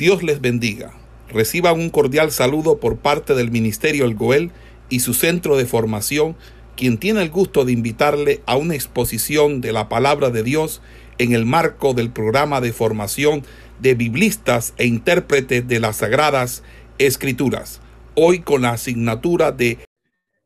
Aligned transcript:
Dios 0.00 0.22
les 0.22 0.40
bendiga. 0.40 0.94
Reciban 1.28 1.78
un 1.78 1.90
cordial 1.90 2.30
saludo 2.30 2.80
por 2.80 3.00
parte 3.00 3.34
del 3.34 3.50
Ministerio 3.50 4.06
El 4.06 4.14
Goel 4.14 4.50
y 4.88 5.00
su 5.00 5.12
centro 5.12 5.58
de 5.58 5.66
formación, 5.66 6.36
quien 6.74 6.96
tiene 6.96 7.20
el 7.20 7.28
gusto 7.28 7.66
de 7.66 7.72
invitarle 7.72 8.40
a 8.46 8.56
una 8.56 8.74
exposición 8.74 9.60
de 9.60 9.72
la 9.72 9.90
palabra 9.90 10.30
de 10.30 10.42
Dios 10.42 10.80
en 11.18 11.34
el 11.34 11.44
marco 11.44 11.92
del 11.92 12.10
programa 12.10 12.62
de 12.62 12.72
formación 12.72 13.42
de 13.78 13.94
biblistas 13.94 14.72
e 14.78 14.86
intérpretes 14.86 15.68
de 15.68 15.80
las 15.80 15.96
Sagradas 15.96 16.62
Escrituras. 16.96 17.82
Hoy 18.14 18.40
con 18.40 18.62
la 18.62 18.70
asignatura 18.70 19.52
de... 19.52 19.80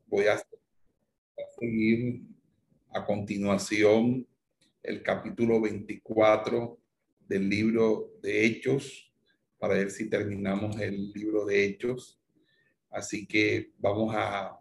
Voy 0.09 0.25
a 0.27 0.43
seguir 1.61 2.23
a 2.93 3.07
continuación 3.07 4.27
el 4.83 5.01
capítulo 5.05 5.61
24 5.61 6.77
del 7.29 7.49
libro 7.49 8.11
de 8.21 8.47
Hechos 8.47 9.14
para 9.65 9.77
ver 9.77 9.91
si 9.91 10.11
terminamos 10.11 10.79
el 10.79 11.11
libro 11.13 11.47
de 11.47 11.65
Hechos. 11.65 12.21
Así 12.91 13.27
que 13.27 13.71
vamos 13.79 14.15
a, 14.15 14.59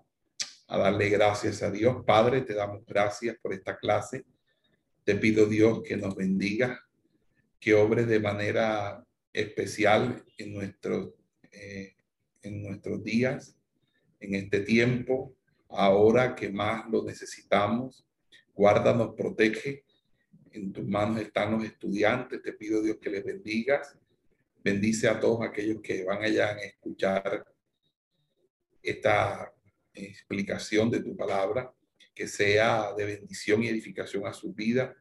a 0.68 0.78
darle 0.78 1.10
gracias 1.10 1.62
a 1.62 1.70
Dios. 1.70 2.06
Padre, 2.06 2.40
te 2.40 2.54
damos 2.54 2.86
gracias 2.86 3.36
por 3.42 3.52
esta 3.52 3.76
clase. 3.76 4.24
Te 5.04 5.16
pido 5.16 5.46
Dios 5.46 5.82
que 5.84 5.98
nos 5.98 6.16
bendiga, 6.16 6.88
que 7.60 7.74
obres 7.74 8.08
de 8.08 8.22
manera 8.22 9.06
especial 9.34 10.24
en, 10.38 10.54
nuestro, 10.54 11.18
eh, 11.52 11.98
en 12.42 12.64
nuestros 12.64 13.04
días, 13.04 13.58
en 14.22 14.36
este 14.36 14.62
tiempo, 14.62 15.36
ahora 15.68 16.34
que 16.34 16.50
más 16.50 16.90
lo 16.90 17.04
necesitamos. 17.04 18.08
Guárdanos, 18.54 19.16
protege. 19.18 19.84
En 20.54 20.72
tus 20.72 20.88
manos 20.88 21.20
están 21.20 21.52
los 21.52 21.66
estudiantes. 21.66 22.42
Te 22.42 22.54
pido 22.54 22.82
Dios 22.82 23.00
que 23.02 23.10
les 23.10 23.26
bendigas 23.26 23.98
Bendice 24.64 25.10
a 25.10 25.20
todos 25.20 25.46
aquellos 25.46 25.82
que 25.82 26.06
van 26.06 26.24
allá 26.24 26.54
a 26.54 26.60
escuchar 26.60 27.46
esta 28.82 29.54
explicación 29.94 30.90
de 30.90 31.02
tu 31.02 31.18
palabra, 31.18 31.74
que 32.16 32.30
sea 32.30 32.94
de 32.94 33.04
bendición 33.04 33.62
y 33.62 33.68
edificación 33.68 34.26
a 34.26 34.32
su 34.32 34.54
vida. 34.54 34.96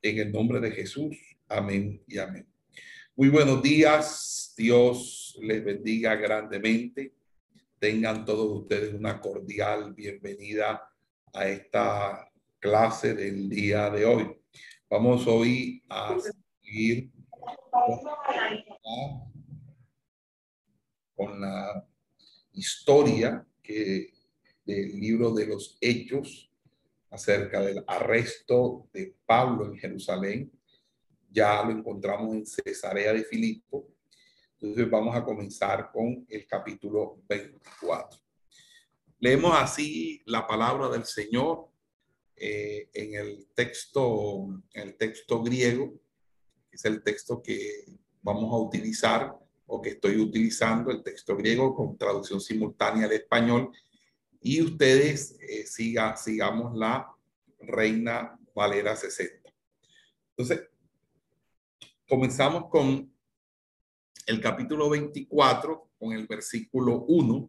En 0.00 0.18
el 0.18 0.30
nombre 0.30 0.60
de 0.60 0.70
Jesús. 0.70 1.16
Amén 1.48 2.00
y 2.06 2.18
amén. 2.18 2.46
Muy 3.16 3.28
buenos 3.28 3.60
días. 3.60 4.54
Dios 4.56 5.36
les 5.42 5.64
bendiga 5.64 6.14
grandemente. 6.14 7.12
Tengan 7.80 8.24
todos 8.24 8.62
ustedes 8.62 8.94
una 8.94 9.20
cordial 9.20 9.94
bienvenida 9.94 10.88
a 11.34 11.48
esta 11.48 12.30
clase 12.60 13.14
del 13.14 13.48
día 13.48 13.90
de 13.90 14.04
hoy. 14.04 14.36
Vamos 14.88 15.26
hoy 15.26 15.82
a 15.88 16.16
seguir 16.62 17.10
con 21.14 21.40
la 21.40 21.86
historia 22.52 23.46
que 23.62 24.12
del 24.64 24.98
libro 24.98 25.32
de 25.32 25.46
los 25.46 25.76
Hechos 25.80 26.50
acerca 27.10 27.60
del 27.60 27.84
arresto 27.86 28.88
de 28.92 29.16
Pablo 29.24 29.66
en 29.66 29.76
Jerusalén. 29.76 30.52
Ya 31.30 31.62
lo 31.62 31.70
encontramos 31.70 32.34
en 32.34 32.46
Cesarea 32.46 33.12
de 33.12 33.24
Filipo. 33.24 33.88
Entonces 34.54 34.90
vamos 34.90 35.14
a 35.14 35.24
comenzar 35.24 35.90
con 35.92 36.26
el 36.28 36.46
capítulo 36.46 37.22
24. 37.28 38.20
Leemos 39.18 39.52
así 39.54 40.22
la 40.26 40.46
palabra 40.46 40.88
del 40.88 41.04
Señor 41.04 41.68
eh, 42.36 42.88
en 42.92 43.14
el 43.14 43.48
texto, 43.54 44.46
en 44.72 44.88
el 44.88 44.96
texto 44.96 45.42
griego 45.42 45.98
es 46.76 46.84
el 46.84 47.02
texto 47.02 47.42
que 47.42 47.86
vamos 48.26 48.52
a 48.52 48.56
utilizar 48.56 49.38
o 49.66 49.80
que 49.80 49.90
estoy 49.90 50.16
utilizando, 50.18 50.90
el 50.90 51.02
texto 51.02 51.36
griego 51.36 51.74
con 51.76 51.96
traducción 51.96 52.40
simultánea 52.40 53.06
al 53.06 53.12
español. 53.12 53.70
Y 54.40 54.62
ustedes 54.62 55.36
eh, 55.40 55.64
siga, 55.64 56.16
sigamos 56.16 56.76
la 56.76 57.08
Reina 57.60 58.36
Valera 58.52 58.96
60. 58.96 59.48
Entonces, 60.30 60.68
comenzamos 62.08 62.68
con 62.68 63.12
el 64.26 64.40
capítulo 64.40 64.90
24, 64.90 65.90
con 65.96 66.12
el 66.12 66.26
versículo 66.26 67.04
1, 67.06 67.48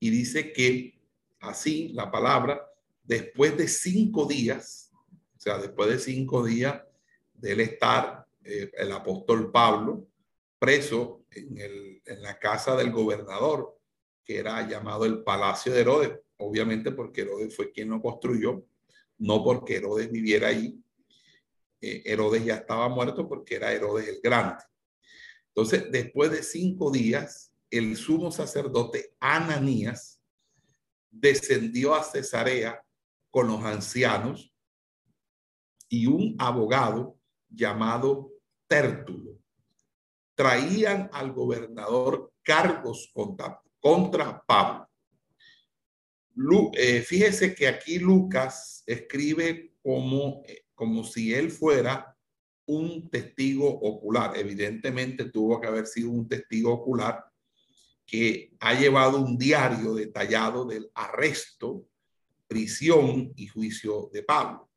y 0.00 0.08
dice 0.10 0.54
que 0.54 1.02
así 1.40 1.90
la 1.90 2.10
palabra, 2.10 2.66
después 3.02 3.58
de 3.58 3.68
cinco 3.68 4.24
días, 4.24 4.90
o 5.36 5.40
sea, 5.40 5.58
después 5.58 5.90
de 5.90 5.98
cinco 5.98 6.44
días 6.44 6.82
del 7.34 7.60
estar 7.60 8.26
eh, 8.42 8.70
el 8.78 8.92
apóstol 8.92 9.50
Pablo 9.50 10.08
preso 10.64 11.26
en, 11.30 11.58
el, 11.58 12.02
en 12.06 12.22
la 12.22 12.38
casa 12.38 12.74
del 12.74 12.90
gobernador, 12.90 13.78
que 14.24 14.38
era 14.38 14.66
llamado 14.66 15.04
el 15.04 15.22
Palacio 15.22 15.74
de 15.74 15.82
Herodes, 15.82 16.12
obviamente 16.38 16.90
porque 16.90 17.20
Herodes 17.20 17.54
fue 17.54 17.70
quien 17.70 17.90
lo 17.90 18.00
construyó, 18.00 18.64
no 19.18 19.44
porque 19.44 19.76
Herodes 19.76 20.10
viviera 20.10 20.48
ahí. 20.48 20.82
Eh, 21.82 22.02
Herodes 22.06 22.46
ya 22.46 22.54
estaba 22.54 22.88
muerto 22.88 23.28
porque 23.28 23.56
era 23.56 23.74
Herodes 23.74 24.08
el 24.08 24.20
Grande. 24.22 24.64
Entonces, 25.48 25.92
después 25.92 26.30
de 26.30 26.42
cinco 26.42 26.90
días, 26.90 27.52
el 27.70 27.94
sumo 27.98 28.32
sacerdote 28.32 29.14
Ananías 29.20 30.18
descendió 31.10 31.94
a 31.94 32.02
Cesarea 32.02 32.82
con 33.30 33.48
los 33.48 33.62
ancianos 33.64 34.50
y 35.90 36.06
un 36.06 36.36
abogado 36.38 37.18
llamado 37.50 38.30
Tértulo. 38.66 39.43
Traían 40.34 41.08
al 41.12 41.32
gobernador 41.32 42.32
cargos 42.42 43.10
contra, 43.14 44.42
Pablo. 44.46 44.88
Eh, 46.74 47.02
fíjese 47.02 47.54
que 47.54 47.68
aquí 47.68 47.98
Lucas 47.98 48.82
escribe 48.86 49.74
como, 49.82 50.42
eh, 50.46 50.64
como 50.74 51.04
si 51.04 51.32
él 51.32 51.50
fuera 51.50 52.16
un 52.66 53.08
testigo 53.10 53.68
ocular. 53.68 54.36
Evidentemente 54.36 55.26
tuvo 55.26 55.60
que 55.60 55.66
haber 55.66 55.86
sido 55.86 56.10
un 56.10 56.28
testigo 56.28 56.72
ocular 56.72 57.24
que 58.06 58.54
ha 58.60 58.74
llevado 58.74 59.20
un 59.20 59.38
diario 59.38 59.94
detallado 59.94 60.64
del 60.64 60.90
arresto, 60.94 61.86
prisión 62.46 63.32
y 63.36 63.46
juicio 63.46 64.10
de 64.12 64.22
Pablo. 64.22 64.70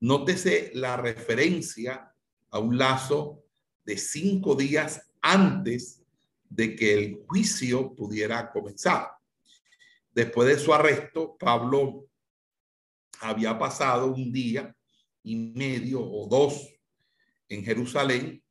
Nótese 0.00 0.70
la 0.74 0.96
referencia 0.96 2.14
a 2.50 2.58
un 2.58 2.78
lazo 2.78 3.44
de 3.88 3.96
cinco 3.96 4.54
días 4.54 5.00
antes 5.22 6.02
de 6.46 6.76
que 6.76 6.92
el 6.92 7.24
juicio 7.26 7.94
pudiera 7.94 8.50
comenzar. 8.50 9.12
Después 10.12 10.46
de 10.46 10.58
su 10.62 10.74
arresto, 10.74 11.38
Pablo 11.38 12.06
había 13.20 13.58
pasado 13.58 14.12
un 14.12 14.30
día 14.30 14.76
y 15.22 15.36
medio 15.36 16.02
o 16.04 16.28
dos 16.28 16.68
en 17.48 17.64
Jerusalén 17.64 18.44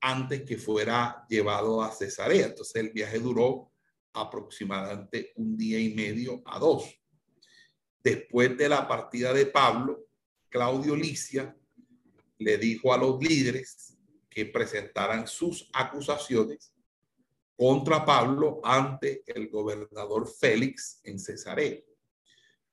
antes 0.00 0.44
que 0.44 0.56
fuera 0.56 1.26
llevado 1.28 1.82
a 1.82 1.92
Cesarea. 1.92 2.46
Entonces 2.46 2.76
el 2.76 2.88
viaje 2.88 3.18
duró 3.18 3.70
aproximadamente 4.14 5.34
un 5.36 5.58
día 5.58 5.78
y 5.78 5.92
medio 5.92 6.42
a 6.46 6.58
dos. 6.58 6.84
Después 8.02 8.56
de 8.56 8.70
la 8.70 8.88
partida 8.88 9.34
de 9.34 9.44
Pablo, 9.44 10.06
Claudio 10.48 10.96
Licia 10.96 11.54
le 12.38 12.56
dijo 12.56 12.94
a 12.94 12.96
los 12.96 13.22
líderes 13.22 13.93
que 14.34 14.44
presentaran 14.46 15.28
sus 15.28 15.70
acusaciones 15.72 16.74
contra 17.56 18.04
Pablo 18.04 18.60
ante 18.64 19.22
el 19.26 19.48
gobernador 19.48 20.28
Félix 20.28 21.00
en 21.04 21.20
Cesarea. 21.20 21.78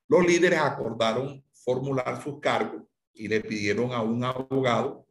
Los 0.08 0.26
líderes 0.26 0.60
acordaron 0.60 1.46
formular 1.54 2.22
sus 2.24 2.40
cargos 2.40 2.82
y 3.14 3.28
le 3.28 3.42
pidieron 3.42 3.92
a 3.92 4.02
un 4.02 4.24
abogado 4.24 5.06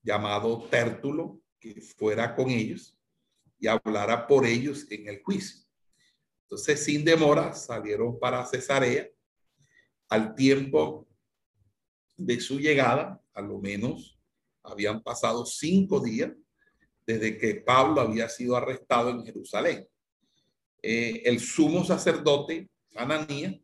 llamado 0.00 0.68
Tértulo 0.70 1.40
que 1.58 1.80
fuera 1.80 2.36
con 2.36 2.50
ellos 2.50 2.96
y 3.58 3.66
hablara 3.66 4.28
por 4.28 4.46
ellos 4.46 4.86
en 4.90 5.08
el 5.08 5.20
juicio. 5.24 5.66
Entonces, 6.42 6.84
sin 6.84 7.04
demora, 7.04 7.52
salieron 7.52 8.16
para 8.20 8.46
Cesarea. 8.46 9.08
Al 10.08 10.36
tiempo 10.36 11.08
de 12.16 12.40
su 12.40 12.60
llegada, 12.60 13.20
a 13.34 13.40
lo 13.40 13.58
menos 13.58 14.15
habían 14.66 15.02
pasado 15.02 15.46
cinco 15.46 16.00
días 16.00 16.32
desde 17.06 17.38
que 17.38 17.56
Pablo 17.56 18.00
había 18.00 18.28
sido 18.28 18.56
arrestado 18.56 19.10
en 19.10 19.24
Jerusalén. 19.24 19.86
Eh, 20.82 21.22
el 21.24 21.40
sumo 21.40 21.84
sacerdote, 21.84 22.68
Ananías, 22.94 23.56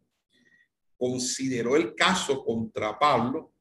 consideró 0.97 1.77
el 1.77 1.95
caso 1.95 2.45
contra 2.45 2.99
Pablo 2.99 3.53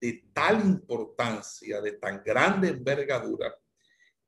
de 0.00 0.24
tal 0.32 0.64
importancia, 0.64 1.80
de 1.80 1.92
tan 1.92 2.22
grande 2.24 2.68
envergadura, 2.68 3.54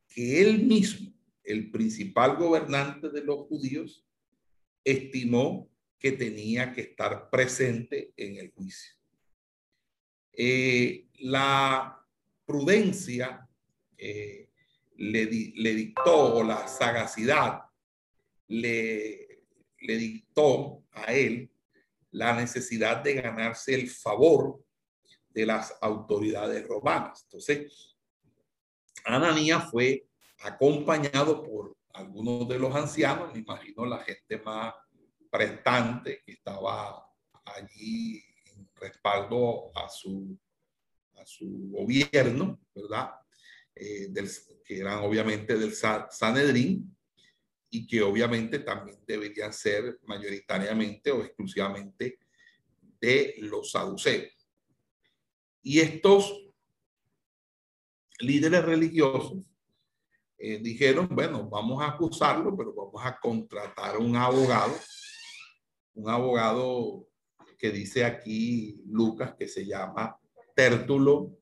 que 0.08 0.40
él 0.40 0.64
mismo, 0.64 1.12
el 1.44 1.70
principal 1.70 2.36
gobernante 2.36 3.08
de 3.08 3.22
los 3.22 3.46
judíos, 3.46 4.04
estimó 4.84 5.68
que 5.98 6.12
tenía 6.12 6.72
que 6.72 6.82
estar 6.82 7.28
presente 7.30 8.12
en 8.16 8.36
el 8.36 8.50
juicio. 8.52 8.94
Eh, 10.32 11.08
la 11.18 11.99
prudencia, 12.50 13.48
eh, 13.96 14.48
le, 14.96 15.26
dictó, 15.26 16.34
o 16.34 16.42
la 16.42 16.66
sagacidad 16.66 17.62
le, 18.48 19.44
le 19.78 19.96
dictó 19.96 20.82
a 20.90 21.12
él 21.12 21.48
la 22.10 22.34
necesidad 22.34 23.04
de 23.04 23.14
ganarse 23.14 23.74
el 23.74 23.88
favor 23.88 24.64
de 25.28 25.46
las 25.46 25.78
autoridades 25.80 26.66
romanas. 26.66 27.22
Entonces, 27.22 27.96
Ananías 29.04 29.70
fue 29.70 30.08
acompañado 30.40 31.44
por 31.44 31.76
algunos 31.92 32.48
de 32.48 32.58
los 32.58 32.74
ancianos, 32.74 33.32
me 33.32 33.40
imagino 33.40 33.86
la 33.86 33.98
gente 33.98 34.38
más 34.38 34.74
prestante 35.30 36.20
que 36.26 36.32
estaba 36.32 37.06
allí 37.44 38.20
en 38.46 38.68
respaldo 38.74 39.70
a 39.76 39.88
su, 39.88 40.36
su 41.26 41.70
gobierno, 41.70 42.60
¿verdad? 42.74 43.10
Eh, 43.74 44.12
que 44.64 44.78
eran 44.78 44.98
obviamente 44.98 45.56
del 45.56 45.72
Sanedrín 45.74 46.96
y 47.70 47.86
que 47.86 48.02
obviamente 48.02 48.58
también 48.60 48.98
deberían 49.06 49.52
ser 49.52 50.00
mayoritariamente 50.04 51.10
o 51.10 51.22
exclusivamente 51.24 52.18
de 53.00 53.36
los 53.38 53.70
saduceos. 53.70 54.32
Y 55.62 55.80
estos 55.80 56.46
líderes 58.18 58.64
religiosos 58.64 59.44
eh, 60.38 60.58
dijeron, 60.58 61.08
bueno, 61.10 61.48
vamos 61.48 61.82
a 61.82 61.88
acusarlo, 61.88 62.56
pero 62.56 62.72
vamos 62.74 63.00
a 63.04 63.18
contratar 63.18 63.96
a 63.96 63.98
un 63.98 64.16
abogado, 64.16 64.74
un 65.94 66.08
abogado 66.08 67.06
que 67.58 67.70
dice 67.70 68.04
aquí 68.04 68.82
Lucas, 68.86 69.34
que 69.38 69.46
se 69.46 69.66
llama 69.66 70.18
Tértulo. 70.54 71.36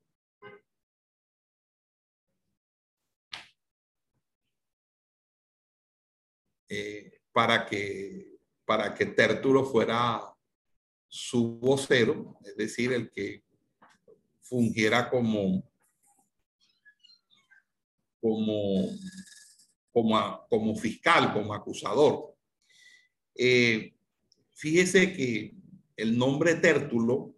Eh, 6.69 7.21
para 7.31 7.65
que 7.65 8.37
para 8.65 8.93
que 8.93 9.07
Tértulo 9.07 9.65
fuera 9.65 10.21
su 11.07 11.57
vocero, 11.57 12.37
es 12.45 12.55
decir, 12.55 12.93
el 12.93 13.09
que 13.09 13.43
fungiera 14.41 15.09
como 15.09 15.63
como, 18.21 18.89
como, 19.91 20.75
fiscal, 20.75 21.33
como 21.33 21.53
acusador. 21.53 22.35
Eh, 23.35 23.95
fíjese 24.51 25.13
que 25.13 25.55
el 25.95 26.17
nombre 26.17 26.55
Tértulo 26.55 27.35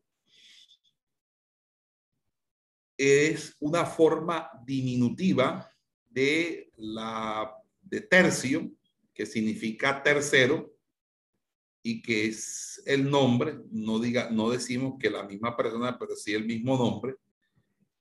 es 3.01 3.55
una 3.59 3.85
forma 3.85 4.49
diminutiva 4.63 5.67
de 6.09 6.71
la 6.77 7.51
de 7.81 8.01
tercio, 8.01 8.71
que 9.13 9.25
significa 9.25 10.03
tercero, 10.03 10.71
y 11.83 12.01
que 12.01 12.27
es 12.27 12.81
el 12.85 13.09
nombre, 13.09 13.57
no 13.71 13.99
diga, 13.99 14.29
no 14.29 14.51
decimos 14.51 14.95
que 14.99 15.09
la 15.09 15.23
misma 15.23 15.57
persona, 15.57 15.97
pero 15.97 16.15
sí 16.15 16.33
el 16.33 16.45
mismo 16.45 16.77
nombre, 16.77 17.15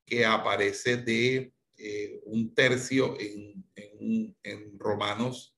que 0.05 0.25
aparece 0.26 0.99
de 0.99 1.52
eh, 1.79 2.20
un 2.25 2.55
tercio 2.55 3.17
en, 3.19 3.64
en, 4.43 4.79
Romanos 4.79 5.56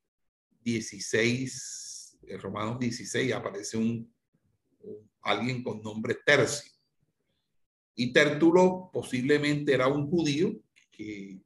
16, 0.62 2.19
en 2.23 2.41
Romanos 2.41 2.79
16 2.79 3.33
aparece 3.33 3.77
un, 3.77 4.12
alguien 5.23 5.62
con 5.62 5.83
nombre 5.83 6.17
tercio. 6.25 6.72
Y 7.94 8.12
Tertulo 8.12 8.91
posiblemente 8.93 9.75
era 9.75 9.89
un 9.89 10.09
judío 10.09 10.55
que 10.91 11.41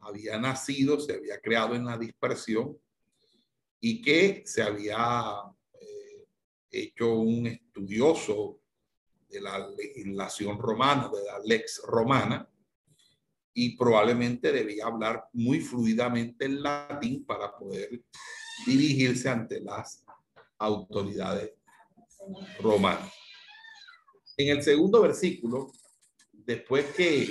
había 0.00 0.38
nacido, 0.38 1.00
se 1.00 1.14
había 1.14 1.40
creado 1.40 1.74
en 1.74 1.86
la 1.86 1.96
dispersión 1.96 2.76
y 3.80 4.02
que 4.02 4.42
se 4.44 4.62
había 4.62 5.42
eh, 5.80 6.26
hecho 6.70 7.14
un 7.14 7.46
estudioso 7.46 8.60
de 9.28 9.40
la 9.40 9.68
legislación 9.70 10.58
romana, 10.58 11.08
de 11.08 11.24
la 11.24 11.38
lex 11.44 11.82
romana, 11.86 12.48
y 13.54 13.76
probablemente 13.76 14.52
debía 14.52 14.86
hablar 14.86 15.24
muy 15.32 15.60
fluidamente 15.60 16.44
en 16.46 16.62
latín 16.62 17.24
para 17.24 17.56
poder 17.56 18.02
dirigirse 18.66 19.28
ante 19.28 19.60
las 19.60 20.04
autoridades 20.58 21.52
romanas. 22.60 23.12
En 24.36 24.48
el 24.56 24.62
segundo 24.62 25.02
versículo, 25.02 25.72
después 26.32 26.86
que 26.94 27.28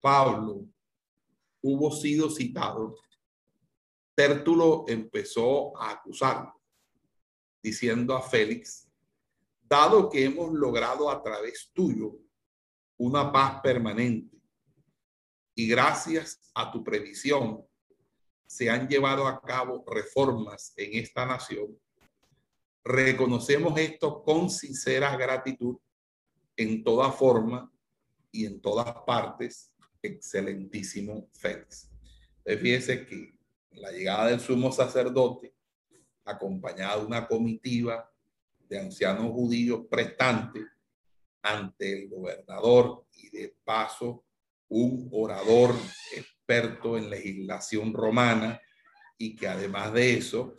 Pablo 0.00 0.66
hubo 1.62 1.90
sido 1.92 2.30
citado, 2.30 2.96
Tértulo 4.14 4.84
empezó 4.86 5.74
a 5.78 5.92
acusarlo, 5.92 6.60
diciendo 7.62 8.14
a 8.14 8.20
Félix, 8.20 8.86
dado 9.62 10.10
que 10.10 10.24
hemos 10.24 10.52
logrado 10.52 11.08
a 11.08 11.22
través 11.22 11.70
tuyo 11.72 12.18
una 12.98 13.32
paz 13.32 13.62
permanente 13.62 14.36
y 15.54 15.68
gracias 15.68 16.50
a 16.54 16.70
tu 16.70 16.84
previsión 16.84 17.64
se 18.46 18.68
han 18.68 18.88
llevado 18.88 19.26
a 19.26 19.40
cabo 19.40 19.84
reformas 19.86 20.74
en 20.76 21.02
esta 21.02 21.24
nación. 21.24 21.78
Reconocemos 22.84 23.78
esto 23.78 24.22
con 24.22 24.50
sincera 24.50 25.16
gratitud 25.16 25.78
en 26.62 26.84
toda 26.84 27.10
forma 27.10 27.72
y 28.30 28.44
en 28.44 28.60
todas 28.60 28.92
partes. 29.06 29.72
Excelentísimo 30.02 31.28
Félix. 31.32 31.90
Fíjese 32.44 33.06
que 33.06 33.34
la 33.72 33.90
llegada 33.90 34.26
del 34.28 34.40
sumo 34.40 34.72
sacerdote, 34.72 35.54
acompañado 36.24 37.00
de 37.00 37.06
una 37.06 37.26
comitiva 37.26 38.10
de 38.68 38.78
ancianos 38.78 39.32
judíos 39.32 39.86
prestantes 39.90 40.64
ante 41.42 42.02
el 42.02 42.08
gobernador 42.08 43.06
y 43.14 43.30
de 43.30 43.56
paso 43.64 44.24
un 44.68 45.08
orador 45.12 45.74
experto 46.14 46.96
en 46.96 47.10
legislación 47.10 47.92
romana 47.92 48.60
y 49.18 49.34
que 49.34 49.48
además 49.48 49.92
de 49.92 50.18
eso 50.18 50.54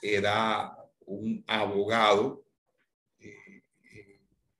era 0.00 0.76
un 1.06 1.44
abogado. 1.46 2.44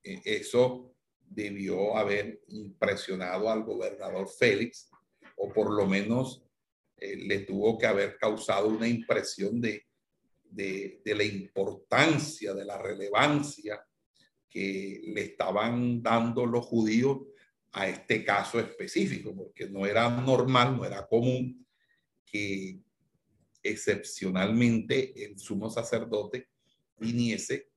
Eh, 0.03 0.21
eso 0.25 0.95
debió 1.21 1.97
haber 1.97 2.43
impresionado 2.49 3.51
al 3.51 3.63
gobernador 3.63 4.29
Félix, 4.29 4.91
o 5.37 5.53
por 5.53 5.71
lo 5.71 5.87
menos 5.87 6.45
eh, 6.97 7.17
le 7.17 7.41
tuvo 7.41 7.79
que 7.79 7.87
haber 7.87 8.17
causado 8.19 8.69
una 8.69 8.89
impresión 8.89 9.61
de, 9.61 9.87
de, 10.43 11.01
de 11.05 11.15
la 11.15 11.25
importancia, 11.25 12.53
de 12.53 12.65
la 12.65 12.79
relevancia 12.79 13.85
que 14.49 15.01
le 15.15 15.23
estaban 15.23 16.03
dando 16.03 16.45
los 16.45 16.67
judíos 16.67 17.19
a 17.73 17.89
este 17.89 18.25
caso 18.25 18.59
específico, 18.59 19.35
porque 19.35 19.69
no 19.69 19.87
era 19.87 20.11
normal, 20.11 20.77
no 20.77 20.85
era 20.85 21.07
común 21.07 21.65
que 22.27 22.81
excepcionalmente 23.63 25.25
el 25.25 25.39
sumo 25.39 25.71
sacerdote 25.71 26.49
viniese 26.99 27.70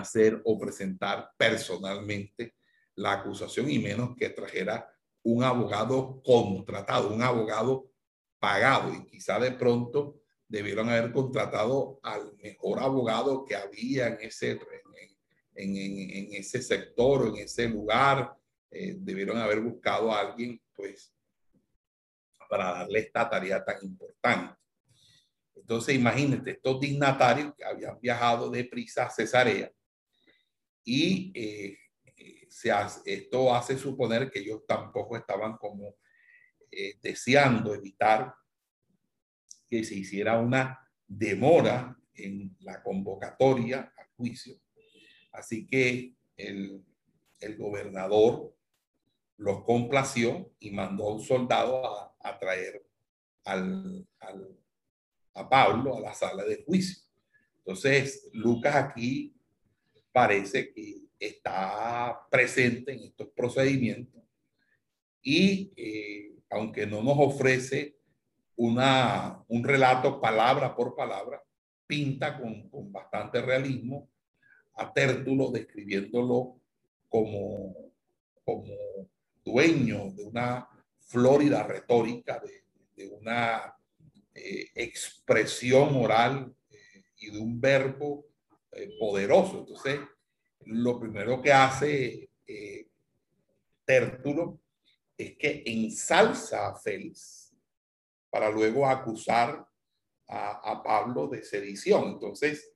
hacer 0.00 0.40
o 0.44 0.58
presentar 0.58 1.30
personalmente 1.36 2.54
la 2.94 3.12
acusación 3.12 3.70
y 3.70 3.78
menos 3.78 4.16
que 4.16 4.30
trajera 4.30 4.88
un 5.22 5.42
abogado 5.42 6.22
contratado, 6.24 7.14
un 7.14 7.22
abogado 7.22 7.90
pagado 8.38 8.92
y 8.92 9.06
quizá 9.06 9.38
de 9.38 9.52
pronto 9.52 10.20
debieron 10.48 10.88
haber 10.88 11.12
contratado 11.12 12.00
al 12.02 12.36
mejor 12.42 12.80
abogado 12.80 13.44
que 13.44 13.54
había 13.54 14.08
en 14.08 14.18
ese, 14.20 14.58
en, 15.54 15.76
en, 15.76 16.10
en 16.10 16.34
ese 16.34 16.60
sector 16.60 17.22
o 17.22 17.28
en 17.28 17.36
ese 17.36 17.68
lugar 17.68 18.36
eh, 18.70 18.96
debieron 18.98 19.38
haber 19.38 19.60
buscado 19.60 20.10
a 20.10 20.20
alguien, 20.20 20.60
pues, 20.74 21.14
para 22.48 22.72
darle 22.72 23.00
esta 23.00 23.28
tarea 23.28 23.64
tan 23.64 23.76
importante. 23.82 24.54
Entonces, 25.54 25.94
imagínate, 25.94 26.52
estos 26.52 26.80
dignatarios 26.80 27.54
que 27.54 27.64
habían 27.64 27.98
viajado 28.00 28.50
de 28.50 28.64
prisa 28.64 29.04
a 29.04 29.10
Cesarea 29.10 29.70
y 30.84 31.32
eh, 31.34 31.78
eh, 32.16 32.46
se 32.48 32.70
esto 33.06 33.54
hace 33.54 33.78
suponer 33.78 34.30
que 34.30 34.40
ellos 34.40 34.62
tampoco 34.66 35.16
estaban 35.16 35.56
como 35.56 35.96
deseando 37.02 37.74
evitar 37.74 38.34
que 39.68 39.84
se 39.84 39.94
hiciera 39.94 40.38
una 40.38 40.90
demora 41.06 41.94
en 42.14 42.56
la 42.60 42.82
convocatoria 42.82 43.92
al 43.94 44.06
juicio. 44.16 44.58
Así 45.32 45.66
que 45.66 46.14
el, 46.36 46.82
el 47.40 47.56
gobernador 47.56 48.54
los 49.36 49.64
complació 49.64 50.52
y 50.60 50.70
mandó 50.70 51.08
a 51.08 51.14
un 51.14 51.22
soldado 51.22 52.14
a, 52.20 52.38
traer 52.38 52.86
al, 53.44 54.06
a 55.34 55.48
Pablo 55.48 55.96
a 55.96 56.00
la 56.00 56.14
sala 56.14 56.44
de 56.44 56.62
juicio. 56.64 57.02
Entonces, 57.58 58.28
Lucas 58.32 58.76
aquí 58.76 59.31
parece 60.12 60.72
que 60.72 61.02
está 61.18 62.26
presente 62.30 62.92
en 62.92 63.04
estos 63.04 63.28
procedimientos 63.28 64.22
y 65.22 65.72
eh, 65.76 66.34
aunque 66.50 66.86
no 66.86 67.02
nos 67.02 67.16
ofrece 67.18 67.96
una, 68.56 69.42
un 69.48 69.64
relato 69.64 70.20
palabra 70.20 70.74
por 70.74 70.94
palabra, 70.94 71.42
pinta 71.86 72.38
con, 72.38 72.68
con 72.68 72.92
bastante 72.92 73.40
realismo 73.40 74.08
a 74.74 74.92
Tértulo 74.92 75.50
describiéndolo 75.50 76.60
como, 77.08 77.92
como 78.44 78.74
dueño 79.44 80.10
de 80.12 80.24
una 80.24 80.68
florida 81.00 81.62
retórica, 81.62 82.40
de, 82.40 82.62
una 83.08 83.74
eh, 84.34 84.70
expresión 84.76 85.96
oral 85.96 86.54
eh, 86.70 87.02
y 87.18 87.30
de 87.30 87.38
un 87.38 87.60
verbo 87.60 88.26
eh, 88.72 88.96
poderoso. 88.98 89.60
Entonces, 89.60 90.00
lo 90.66 90.98
primero 90.98 91.40
que 91.40 91.52
hace 91.52 92.28
Tértulo 93.84 94.60
es 95.16 95.36
que 95.36 95.62
ensalza 95.66 96.68
a 96.68 96.76
Félix 96.76 97.54
para 98.30 98.50
luego 98.50 98.86
acusar 98.86 99.66
a, 100.28 100.82
Pablo 100.82 101.28
de 101.28 101.42
sedición. 101.42 102.12
Entonces, 102.12 102.72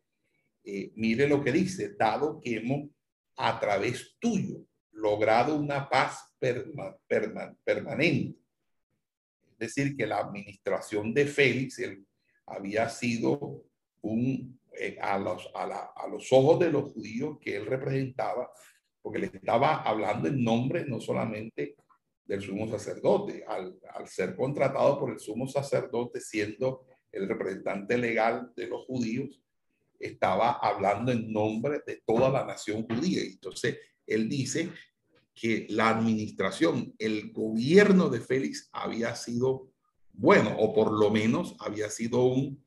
mire 0.95 1.29
lo 1.29 1.43
que 1.43 1.53
dice, 1.53 1.95
dado 1.99 2.41
que 2.41 2.57
hemos 2.57 2.91
a 3.37 3.59
través 3.61 4.17
tuyo 4.19 4.67
logrado 4.93 5.57
una 5.57 5.89
paz 5.89 6.35
permanente 7.65 8.39
es 9.59 9.75
decir, 9.75 9.97
que 9.97 10.07
la 10.07 10.19
administración 10.19 11.15
de 11.15 11.27
Félix 11.27 11.81
había 12.45 12.89
sido 12.91 13.65
un, 14.03 14.61
eh, 14.66 14.66
a, 15.01 15.19
los, 15.19 15.51
a, 15.55 16.07
los 16.11 16.33
ojos 16.33 16.59
de 16.61 16.71
los 16.71 16.93
judíos 16.93 17.39
que 17.41 17.57
él 17.57 17.67
representaba, 17.67 18.51
porque 19.03 19.19
le 19.19 19.27
estaba 19.27 19.83
hablando 19.83 20.29
en 20.29 20.43
nombre 20.43 20.85
no 20.85 21.01
solamente 21.01 21.77
del 22.25 22.43
sumo 22.43 22.69
sacerdote, 22.69 23.45
al, 23.47 23.79
al 23.95 24.09
ser 24.09 24.35
contratado 24.35 24.99
por 24.99 25.13
el 25.13 25.21
sumo 25.21 25.47
sacerdote 25.47 26.21
siendo 26.21 26.85
el 27.13 27.29
representante 27.29 27.97
legal 27.97 28.53
de 28.57 28.67
los 28.67 28.85
judíos, 28.85 29.41
estaba 29.99 30.53
hablando 30.53 31.13
en 31.13 31.33
nombre 31.33 31.81
de 31.87 32.03
toda 32.05 32.29
la 32.29 32.45
nación 32.45 32.83
judía. 32.83 33.23
Entonces, 33.23 33.79
él 34.07 34.29
dice 34.29 34.71
que 35.35 35.67
la 35.71 35.91
administración, 35.91 36.95
el 36.99 37.33
gobierno 37.33 38.09
de 38.09 38.21
Félix 38.21 38.69
había 38.73 39.15
sido 39.15 39.71
bueno, 40.19 40.57
o 40.59 40.73
por 40.73 40.93
lo 40.93 41.11
menos 41.11 41.55
había 41.61 41.91
sido 41.91 42.25
un, 42.25 42.65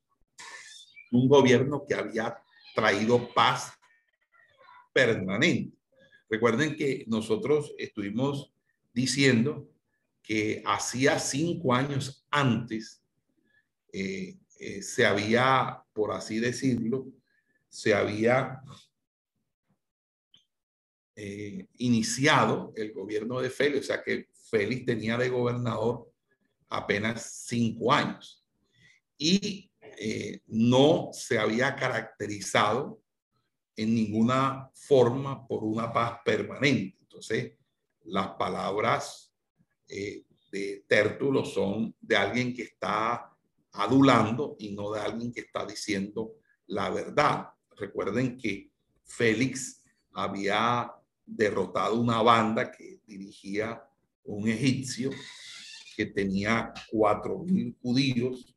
un 1.12 1.28
gobierno 1.28 1.86
que 1.88 1.96
había 1.96 2.38
traído 2.75 3.34
paz 3.34 3.74
permanente. 4.94 5.78
Recuerden 6.30 6.75
que 6.75 7.06
nosotros 7.08 7.74
estuvimos 7.78 8.54
diciendo 8.94 9.70
que 10.22 10.62
hacía 10.66 11.18
cinco 11.20 11.74
años 11.74 12.25
antes 12.30 13.01
eh, 13.92 14.38
eh, 14.60 14.82
se 14.82 15.06
había, 15.06 15.84
por 15.94 16.12
así 16.12 16.39
decirlo, 16.39 17.08
se 17.68 17.94
había 17.94 18.62
eh, 21.16 21.68
iniciado 21.78 22.74
el 22.75 22.94
gobierno 22.94 23.39
de 23.42 23.50
Félix, 23.50 23.86
o 23.86 23.88
sea 23.88 24.04
que 24.04 24.28
Félix 24.50 24.86
tenía 24.86 25.18
de 25.18 25.30
gobernador 25.30 26.12
apenas 26.70 27.46
cinco 27.48 27.92
años 27.92 28.46
y 29.18 29.69
eh, 30.01 30.44
no 30.48 31.10
se 31.12 31.38
había 31.38 31.75
caracterizado 31.75 33.01
en 33.75 33.94
ninguna 33.94 34.72
forma 34.74 35.46
por 35.46 35.65
una 35.65 35.91
paz 35.91 36.20
permanente. 36.24 36.98
Entonces, 37.01 37.53
las 38.06 38.29
palabras 38.29 39.34
eh, 39.89 40.24
de 40.51 40.86
Tértulo 40.88 41.44
son 41.44 41.94
de 42.00 42.15
alguien 42.15 42.53
que 42.53 42.63
está 42.63 43.29
adulando 43.74 44.56
y 44.58 44.74
no 44.74 44.91
de 44.91 45.01
alguien 45.01 45.34
que 45.34 45.41
está 45.41 45.65
diciendo 45.65 46.36
la 46.68 46.89
verdad. 46.89 47.50
Recuerden 47.75 48.38
que 48.38 48.72
Félix 49.03 49.84
había 50.13 50.94
derrotado 51.25 52.00
una 52.00 52.22
banda 52.22 52.72
que 52.72 53.01
dirigía 53.06 53.84
un 54.24 54.48
egipcio 54.48 55.12
que 55.98 56.06
tenía 56.06 56.74
cuatro 56.89 57.39
mil 57.39 57.75
judíos, 57.82 58.56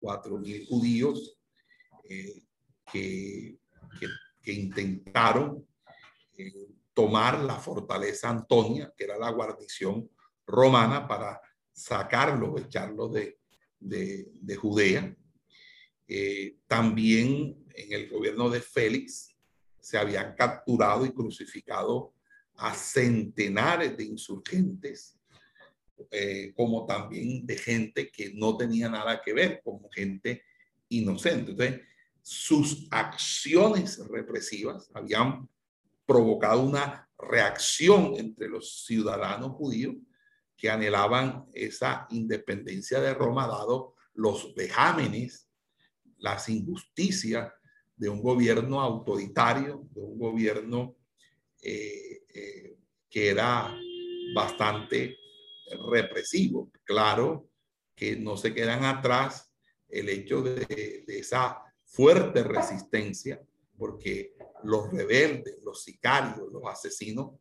cuatro 0.00 0.38
mil 0.38 0.66
judíos 0.66 1.38
eh, 2.08 2.42
que, 2.92 3.58
intentaron 4.46 5.64
eh, 6.36 6.70
tomar 6.92 7.38
la 7.38 7.54
fortaleza 7.56 8.30
Antonia, 8.30 8.92
que 8.96 9.04
era 9.04 9.16
la 9.16 9.30
guarnición 9.30 10.10
romana, 10.44 11.06
para 11.06 11.40
sacarlo, 11.72 12.58
echarlo 12.58 13.08
de, 13.08 13.38
de, 13.78 14.28
de 14.32 14.56
Judea. 14.56 15.16
Eh, 16.08 16.56
también 16.66 17.64
en 17.72 17.92
el 17.92 18.08
gobierno 18.08 18.50
de 18.50 18.60
Félix 18.60 19.36
se 19.78 19.96
habían 19.98 20.34
capturado 20.34 21.06
y 21.06 21.12
crucificado 21.12 22.14
a 22.56 22.74
centenares 22.74 23.96
de 23.96 24.04
insurgentes, 24.04 25.19
eh, 26.10 26.52
como 26.56 26.86
también 26.86 27.46
de 27.46 27.56
gente 27.56 28.10
que 28.10 28.32
no 28.34 28.56
tenía 28.56 28.88
nada 28.88 29.20
que 29.22 29.32
ver, 29.32 29.60
como 29.64 29.88
gente 29.90 30.42
inocente. 30.88 31.52
Entonces, 31.52 31.80
sus 32.22 32.86
acciones 32.90 33.98
represivas 34.08 34.90
habían 34.94 35.48
provocado 36.06 36.62
una 36.62 37.08
reacción 37.18 38.14
entre 38.16 38.48
los 38.48 38.84
ciudadanos 38.84 39.52
judíos 39.52 39.96
que 40.56 40.70
anhelaban 40.70 41.46
esa 41.54 42.06
independencia 42.10 43.00
de 43.00 43.14
Roma, 43.14 43.46
dado 43.46 43.94
los 44.14 44.54
vejámenes, 44.54 45.48
las 46.18 46.48
injusticias 46.48 47.52
de 47.96 48.08
un 48.08 48.22
gobierno 48.22 48.80
autoritario, 48.80 49.86
de 49.90 50.00
un 50.00 50.18
gobierno 50.18 50.96
eh, 51.62 52.24
eh, 52.34 52.76
que 53.08 53.28
era 53.28 53.74
bastante 54.34 55.16
represivo. 55.90 56.70
Claro 56.84 57.48
que 57.94 58.16
no 58.16 58.36
se 58.36 58.54
quedan 58.54 58.84
atrás 58.84 59.52
el 59.88 60.08
hecho 60.08 60.42
de, 60.42 61.04
esa 61.06 61.62
fuerte 61.84 62.42
resistencia, 62.42 63.42
porque 63.76 64.34
los 64.62 64.90
rebeldes, 64.90 65.58
los 65.62 65.82
sicarios, 65.82 66.50
los 66.52 66.62
asesinos 66.66 67.32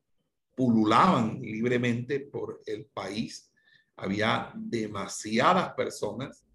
pululaban 0.56 1.40
libremente 1.42 2.20
por 2.20 2.62
el 2.66 2.86
país. 2.86 3.52
Había 3.96 4.52
demasiadas 4.56 5.74
personas 5.74 6.46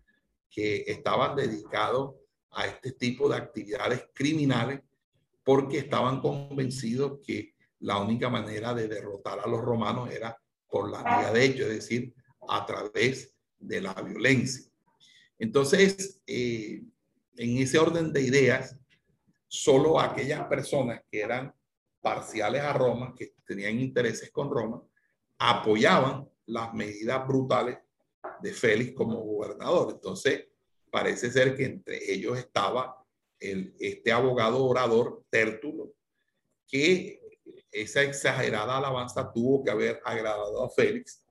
que 0.51 0.85
estaban 0.87 1.37
dedicados 1.37 2.15
a 2.51 2.67
este 2.67 2.93
tipo 2.93 3.29
de 3.29 3.37
actividades 3.37 4.09
criminales 4.15 4.81
porque 5.43 5.79
estaban 5.79 6.21
convencidos 6.21 7.21
que 7.25 7.55
la 7.81 7.99
única 7.99 8.31
manera 8.31 8.73
de 8.73 8.89
derrotar 8.89 9.41
a 9.41 9.47
los 9.47 9.61
romanos 9.61 10.11
era 10.11 10.39
por 10.69 10.91
la 10.91 11.03
vía 11.03 11.33
de 11.33 11.45
hecho, 11.45 11.63
es 11.65 11.71
decir, 11.71 12.15
a 12.49 12.65
través 12.67 13.35
de 13.59 13.81
la 13.81 13.95
violencia. 13.95 14.65
Entonces, 15.39 16.21
eh, 16.27 16.83
en 17.37 17.59
ese 17.59 17.79
orden 17.79 18.13
de 18.13 18.23
ideas, 18.23 18.77
solo 19.49 20.01
aquellas 20.01 20.47
personas 20.47 21.03
que 21.11 21.21
eran 21.21 21.55
parciales 22.01 22.63
a 22.63 22.73
Roma, 22.73 23.15
que 23.17 23.35
tenían 23.47 23.81
intereses 23.81 24.31
con 24.31 24.51
Roma, 24.51 24.83
apoyaban 25.39 26.29
las 26.47 26.75
medidas 26.75 27.27
brutales 27.27 27.79
de 28.41 28.53
Félix 28.53 28.95
como 28.95 29.21
gobernador. 29.21 29.93
Entonces, 29.95 30.49
parece 30.91 31.31
ser 31.31 31.57
que 31.57 31.65
entre 31.65 32.13
ellos 32.13 32.39
estaba 32.39 33.05
este 33.39 34.13
abogado 34.13 34.65
orador 34.65 35.25
Tértulo, 35.29 35.93
que 36.67 37.21
esa 37.75 38.03
exagerada 38.03 38.79
alabanza 38.79 39.33
tuvo 39.33 39.65
que 39.65 39.71
haber 39.71 40.01
agradado 40.05 40.65
a 40.65 40.71
Félix, 40.71 41.25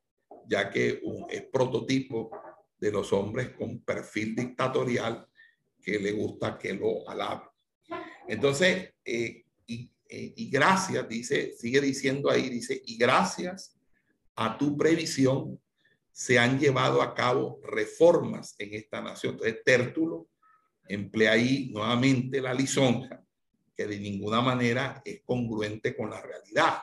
ya 0.46 0.70
que 0.70 1.02
es 1.30 1.44
prototipo 1.44 2.30
de 2.78 2.92
los 2.92 3.14
hombres 3.14 3.52
con 3.52 3.80
perfil 3.80 4.36
dictatorial 4.36 5.26
que 5.82 6.00
le 6.00 6.12
gusta 6.12 6.58
que 6.58 6.74
lo 6.74 7.08
alabe. 7.10 7.44
Entonces, 8.28 8.94
eh, 9.06 9.46
y, 9.66 9.90
eh, 10.10 10.34
y 10.36 10.50
gracias, 10.50 11.08
dice, 11.08 11.54
sigue 11.54 11.80
diciendo 11.80 12.30
ahí, 12.30 12.50
dice, 12.50 12.82
y 12.86 12.98
gracias 12.98 13.78
a 14.36 14.58
tu 14.58 14.76
previsión 14.76 15.60
se 16.12 16.38
han 16.38 16.60
llevado 16.60 17.02
a 17.02 17.16
cabo 17.16 17.62
reformas 17.64 18.56
en 18.60 18.74
esta 18.74 19.02
nación. 19.02 19.34
Entonces, 19.34 19.64
Tértulo 19.64 20.28
emplea 20.88 21.32
ahí 21.32 21.70
nuevamente 21.72 22.42
la 22.42 22.54
lisonja, 22.54 23.23
que 23.84 23.90
de 23.90 24.00
ninguna 24.00 24.42
manera 24.42 25.02
es 25.04 25.22
congruente 25.26 25.94
con 25.94 26.10
la 26.10 26.22
realidad. 26.22 26.76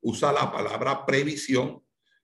Usa 0.00 0.32
la 0.32 0.50
palabra 0.50 1.04
previsión, 1.04 1.82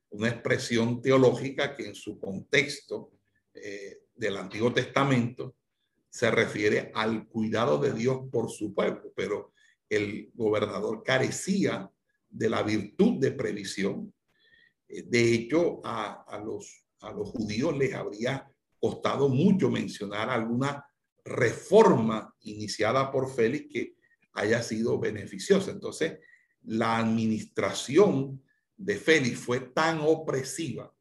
una 0.08 0.28
expresión 0.28 1.02
teológica 1.02 1.76
que 1.76 1.88
en 1.88 1.94
su 1.94 2.18
contexto 2.18 3.12
eh, 3.52 3.98
del 4.14 4.38
Antiguo 4.38 4.72
Testamento 4.72 5.56
se 6.08 6.30
refiere 6.30 6.90
al 6.94 7.28
cuidado 7.28 7.76
de 7.78 7.92
Dios 7.92 8.20
por 8.32 8.50
su 8.50 8.72
pueblo, 8.72 9.12
pero 9.14 9.52
el 9.86 10.30
gobernador 10.32 11.02
carecía 11.02 11.90
de 12.28 12.48
la 12.48 12.62
virtud 12.62 13.20
de 13.20 13.32
previsión 13.32 14.14
Eh, 14.88 15.02
de 15.02 15.34
hecho, 15.34 15.80
a, 15.84 16.24
a, 16.28 16.38
los, 16.38 16.86
a 17.00 17.10
los 17.12 17.30
judíos 17.30 17.76
les 17.76 17.92
habría 17.92 18.48
costado 18.78 19.28
mucho 19.28 19.68
mencionar 19.68 20.30
alguna 20.30 20.86
reforma 21.24 22.32
iniciada 22.42 23.10
por 23.10 23.28
Félix 23.34 23.72
que 23.72 23.95
haya 24.36 24.62
sido 24.62 24.98
beneficiosa. 24.98 25.70
Entonces, 25.70 26.20
la 26.62 26.98
administración 26.98 28.42
de 28.76 28.96
Félix 28.96 29.38
fue 29.38 29.60
tan 29.60 30.00
opresiva, 30.00 30.94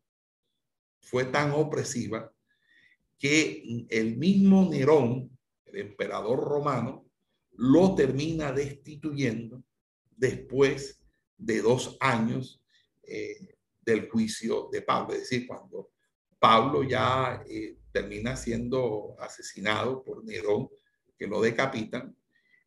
fue 1.01 1.25
tan 1.25 1.51
opresiva 1.51 2.31
que 3.19 3.85
el 3.89 4.17
mismo 4.17 4.69
Nerón, 4.69 5.37
el 5.65 5.79
emperador 5.79 6.39
romano, 6.39 7.05
lo 7.51 7.95
termina 7.95 8.51
destituyendo 8.51 9.63
después 10.15 11.01
de 11.37 11.61
dos 11.61 11.97
años 11.99 12.61
eh, 13.03 13.57
del 13.81 14.09
juicio 14.09 14.69
de 14.71 14.81
Pablo. 14.81 15.13
Es 15.13 15.21
decir, 15.21 15.47
cuando 15.47 15.91
Pablo 16.39 16.83
ya 16.83 17.43
eh, 17.47 17.77
termina 17.91 18.35
siendo 18.35 19.15
asesinado 19.19 20.03
por 20.03 20.23
Nerón, 20.23 20.69
que 21.17 21.27
lo 21.27 21.41
decapitan, 21.41 22.15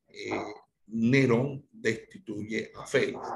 eh, 0.09 0.55
Nerón 0.87 1.67
destituye 1.71 2.73
a 2.75 2.87
Félix. 2.87 3.29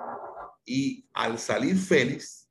Y 0.65 1.07
al 1.13 1.39
salir 1.39 1.77
Félix, 1.77 2.49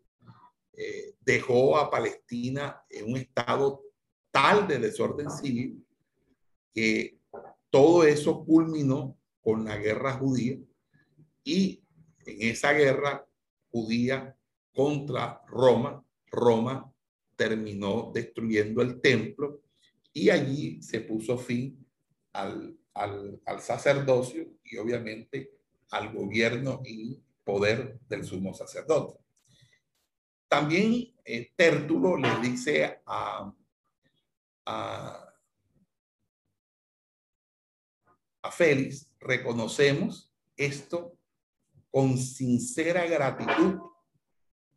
eh, 0.73 1.15
dejó 1.21 1.77
a 1.77 1.89
Palestina 1.89 2.83
en 2.89 3.11
un 3.11 3.17
estado 3.17 3.83
tal 4.31 4.67
de 4.67 4.79
desorden 4.79 5.29
civil 5.29 5.85
que 6.73 7.19
todo 7.69 8.03
eso 8.03 8.43
culminó 8.45 9.17
con 9.41 9.65
la 9.65 9.77
guerra 9.77 10.13
judía 10.13 10.57
y 11.43 11.83
en 12.25 12.49
esa 12.49 12.73
guerra 12.73 13.25
judía 13.69 14.35
contra 14.73 15.41
Roma, 15.47 16.03
Roma 16.27 16.91
terminó 17.35 18.11
destruyendo 18.13 18.81
el 18.81 19.01
templo 19.01 19.61
y 20.13 20.29
allí 20.29 20.81
se 20.81 21.01
puso 21.01 21.37
fin 21.37 21.85
al, 22.33 22.77
al, 22.93 23.41
al 23.45 23.61
sacerdocio 23.61 24.47
y 24.63 24.77
obviamente 24.77 25.51
al 25.91 26.13
gobierno 26.13 26.81
y 26.85 27.21
poder 27.43 27.99
del 28.07 28.23
sumo 28.23 28.53
sacerdote. 28.53 29.19
También 30.47 31.13
eh, 31.23 31.51
Tértulo 31.55 32.17
le 32.17 32.39
dice 32.41 33.01
a, 33.05 33.53
a, 34.65 35.33
a 38.41 38.51
Félix, 38.51 39.13
reconocemos 39.19 40.31
esto 40.55 41.17
con 41.89 42.17
sincera 42.17 43.05
gratitud 43.05 43.79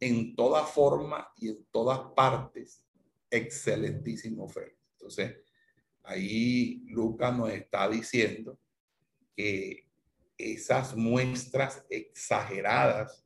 en 0.01 0.35
toda 0.35 0.65
forma 0.65 1.33
y 1.37 1.49
en 1.49 1.65
todas 1.67 2.01
partes. 2.15 2.83
Excelentísimo 3.31 4.49
Félix. 4.49 4.77
Entonces, 4.93 5.44
ahí 6.05 6.83
Lucas 6.87 7.37
nos 7.37 7.51
está 7.51 7.89
diciendo 7.89 8.59
que 9.37 9.87
esas 10.39 10.97
muestras 10.97 11.85
exageradas 11.91 13.25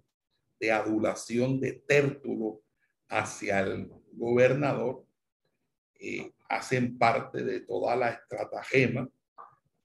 de 0.61 0.73
adulación 0.73 1.61
de 1.61 1.73
Tértulo 1.73 2.63
hacia 3.09 3.61
el 3.61 3.91
gobernador 4.13 5.05
eh, 6.01 6.33
hacen 6.49 6.97
parte 6.97 7.43
de 7.43 7.61
toda 7.61 7.97
la 7.97 8.11
estratagema 8.11 9.09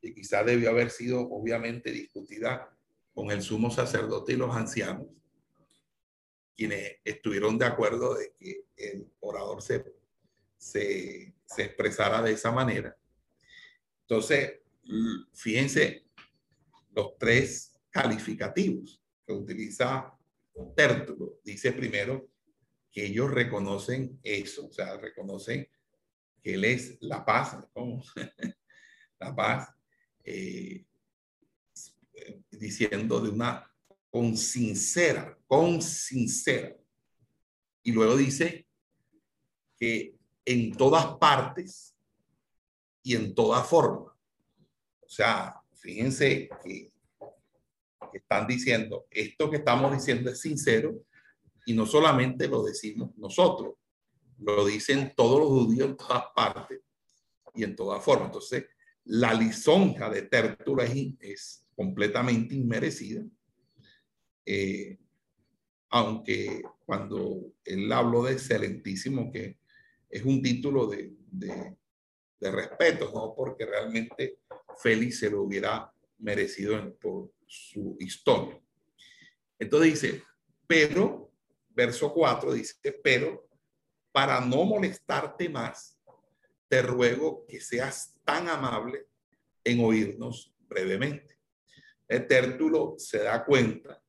que 0.02 0.14
quizá 0.14 0.44
debió 0.44 0.70
haber 0.70 0.90
sido 0.90 1.22
obviamente 1.22 1.92
discutida 1.92 2.70
con 3.14 3.32
el 3.32 3.42
sumo 3.42 3.70
sacerdote 3.70 4.34
y 4.34 4.38
los 4.38 4.56
ancianos, 4.56 5.08
quienes 6.56 6.98
estuvieron 7.04 7.58
de 7.58 7.66
acuerdo 7.66 8.16
de 8.16 8.34
que 8.38 8.66
el 8.76 9.08
orador 9.22 9.62
se, 9.62 9.84
se, 10.64 11.36
se 11.46 11.64
expresara 11.64 12.22
de 12.22 12.34
esa 12.34 12.52
manera. 12.52 12.98
Entonces, 14.02 14.60
fíjense 15.34 16.06
los 16.92 17.18
tres 17.18 17.76
calificativos 17.90 19.02
que 19.26 19.34
utiliza 19.34 20.18
Tértulo. 20.76 21.40
Dice 21.44 21.72
primero 21.72 22.30
que 22.92 23.08
ellos 23.08 23.32
reconocen 23.32 24.20
eso, 24.22 24.68
o 24.68 24.72
sea, 24.72 24.98
reconocen 24.98 25.68
que 26.44 26.54
Él 26.54 26.64
es 26.66 26.98
la 27.02 27.26
paz, 27.26 27.58
¿cómo? 27.74 28.04
la 29.20 29.36
paz, 29.36 29.70
eh, 30.24 30.86
diciendo 32.52 33.20
de 33.20 33.30
una 33.30 33.68
con 34.12 34.38
sincera, 34.38 35.36
con 35.48 35.82
sincera. 35.82 36.76
Y 37.82 37.92
luego 37.92 38.16
dice 38.16 38.68
que 39.76 40.16
en 40.46 40.76
todas 40.76 41.06
partes 41.18 41.96
y 43.02 43.16
en 43.16 43.34
toda 43.36 43.64
forma. 43.64 44.16
O 45.02 45.10
sea, 45.10 45.62
fíjense 45.74 46.50
que, 46.64 46.92
están 48.14 48.46
diciendo, 48.46 49.08
esto 49.10 49.50
que 49.50 49.58
estamos 49.58 49.92
diciendo 49.92 50.30
es 50.30 50.40
sincero 50.40 51.04
y 51.66 51.74
no 51.74 51.88
solamente 51.88 52.48
lo 52.48 52.62
decimos 52.62 53.10
nosotros, 53.18 53.74
lo 54.38 54.66
dicen 54.66 55.14
todos 55.16 55.40
los 55.40 55.50
judíos 55.50 55.90
en 55.90 55.98
todas 55.98 56.24
partes 56.36 56.82
y 57.56 57.64
en 57.64 57.76
toda 57.76 58.00
forma. 58.00 58.26
Entonces, 58.26 58.66
la 59.06 59.34
lisonja 59.34 60.12
de 60.12 60.24
Tertulia 60.24 60.86
es, 61.20 61.66
completamente 61.76 62.54
inmerecida. 62.54 63.24
Eh, 64.46 65.00
aunque 65.90 66.62
cuando 66.86 67.54
él 67.66 67.92
habló 67.92 68.26
de 68.26 68.34
excelentísimo, 68.34 69.32
que 69.32 69.58
es 70.14 70.24
un 70.24 70.44
título 70.44 70.86
de, 70.86 71.12
de, 71.32 71.76
respeto, 72.52 73.12
no 73.12 73.34
porque 73.36 73.66
realmente 73.66 74.42
Félix 74.78 75.20
se 75.20 75.30
lo 75.32 75.42
hubiera 75.42 75.92
merecido 76.20 76.96
por 77.00 77.32
su 77.48 77.98
historia. 78.00 78.62
Entonces 79.58 79.94
dice, 79.94 80.24
pero, 80.68 81.32
verso 81.70 82.14
4 82.14 82.54
dice, 82.54 82.76
pero 83.04 83.48
para 84.12 84.40
no 84.40 84.64
molestarte 84.66 85.50
más, 85.50 85.98
te 86.68 86.84
ruego 86.84 87.48
que 87.48 87.60
seas 87.60 88.14
tan 88.24 88.50
amable 88.50 89.08
en 89.64 89.84
oírnos 89.84 90.54
brevemente. 90.68 91.40
El 92.08 92.28
Tértulo 92.28 92.96
se 93.00 93.20
da 93.20 93.44
cuenta 93.44 94.00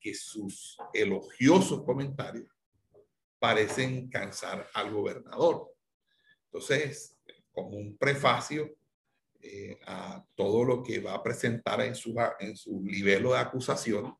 que 0.00 0.14
sus 0.14 0.76
elogiosos 0.92 1.84
comentarios 1.84 2.55
parecen 3.46 4.08
cansar 4.08 4.68
al 4.74 4.90
gobernador. 4.90 5.72
Entonces, 6.46 7.16
como 7.52 7.76
un 7.76 7.96
prefacio, 7.96 8.74
eh, 9.40 9.78
a 9.86 10.24
todo 10.34 10.64
lo 10.64 10.82
que 10.82 10.98
va 10.98 11.14
a 11.14 11.22
presentar 11.22 11.80
en 11.82 11.94
su, 11.94 12.12
en 12.40 12.56
su 12.56 12.82
libelo 12.84 13.34
de 13.34 13.38
acusación, 13.38 14.16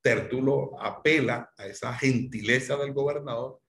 Tértulo 0.00 0.80
apela 0.80 1.52
a 1.58 1.66
esa 1.66 1.92
gentileza 1.92 2.76
del 2.76 2.94
gobernador, 2.94 3.60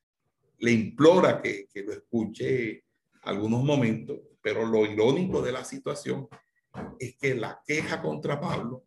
le 0.60 0.72
implora 0.72 1.42
que, 1.42 1.68
que 1.68 1.84
lo 1.84 1.92
escuche 1.92 2.86
algunos 3.24 3.62
momentos, 3.62 4.18
pero 4.42 4.66
lo 4.66 4.86
irónico 4.86 5.42
de 5.42 5.52
la 5.52 5.66
situación 5.66 6.30
es 6.98 7.18
que 7.18 7.36
la 7.36 7.62
queja 7.68 8.02
contra 8.02 8.40
Pablo 8.40 8.86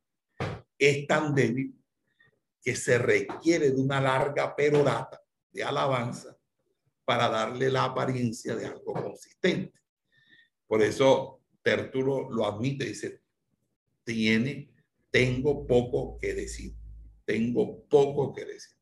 es 0.79 1.07
tan 1.07 1.35
débil 1.35 1.75
que 2.63 2.77
se 2.77 2.97
requiere 2.97 3.73
de 3.73 3.81
una 3.81 4.01
larga 4.01 4.57
perorata 4.57 5.22
de 5.53 5.63
alabanza 5.63 6.37
para 7.05 7.29
darle 7.29 7.71
la 7.71 7.85
apariencia 7.85 8.55
de 8.57 8.67
algo 8.67 8.93
consistente. 8.93 9.81
Por 10.67 10.83
eso 10.83 11.41
Tertulo 11.63 12.29
lo 12.31 12.47
admite, 12.47 12.85
dice, 12.85 13.23
tiene, 14.05 14.75
tengo 15.11 15.67
poco 15.67 16.19
que 16.19 16.35
decir, 16.35 16.75
tengo 17.25 17.85
poco 17.85 18.33
que 18.33 18.45
decir. 18.45 18.77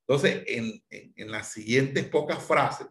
Entonces, 0.00 0.44
en, 0.46 0.84
en, 0.90 1.30
las 1.30 1.50
siguientes 1.50 2.06
pocas 2.08 2.42
frases, 2.42 2.86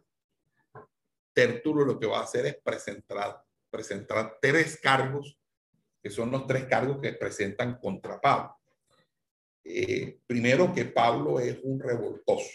Tertulo 1.32 1.86
lo 1.86 2.00
que 2.00 2.08
va 2.08 2.20
a 2.20 2.24
hacer 2.24 2.46
es 2.46 2.58
presentar, 2.64 3.44
presentar 3.70 4.38
tres 4.42 4.80
cargos, 4.82 5.40
que 6.02 6.10
son 6.10 6.32
los 6.32 6.46
tres 6.46 6.66
cargos 6.66 7.00
que 7.02 7.14
presentan 7.14 7.80
contra 7.80 8.20
Pablo. 8.20 8.56
Eh, 9.64 10.20
primero, 10.28 10.74
que 10.74 10.86
Pablo 10.86 11.40
es 11.40 11.58
un 11.64 11.80
revoltoso. 11.80 12.50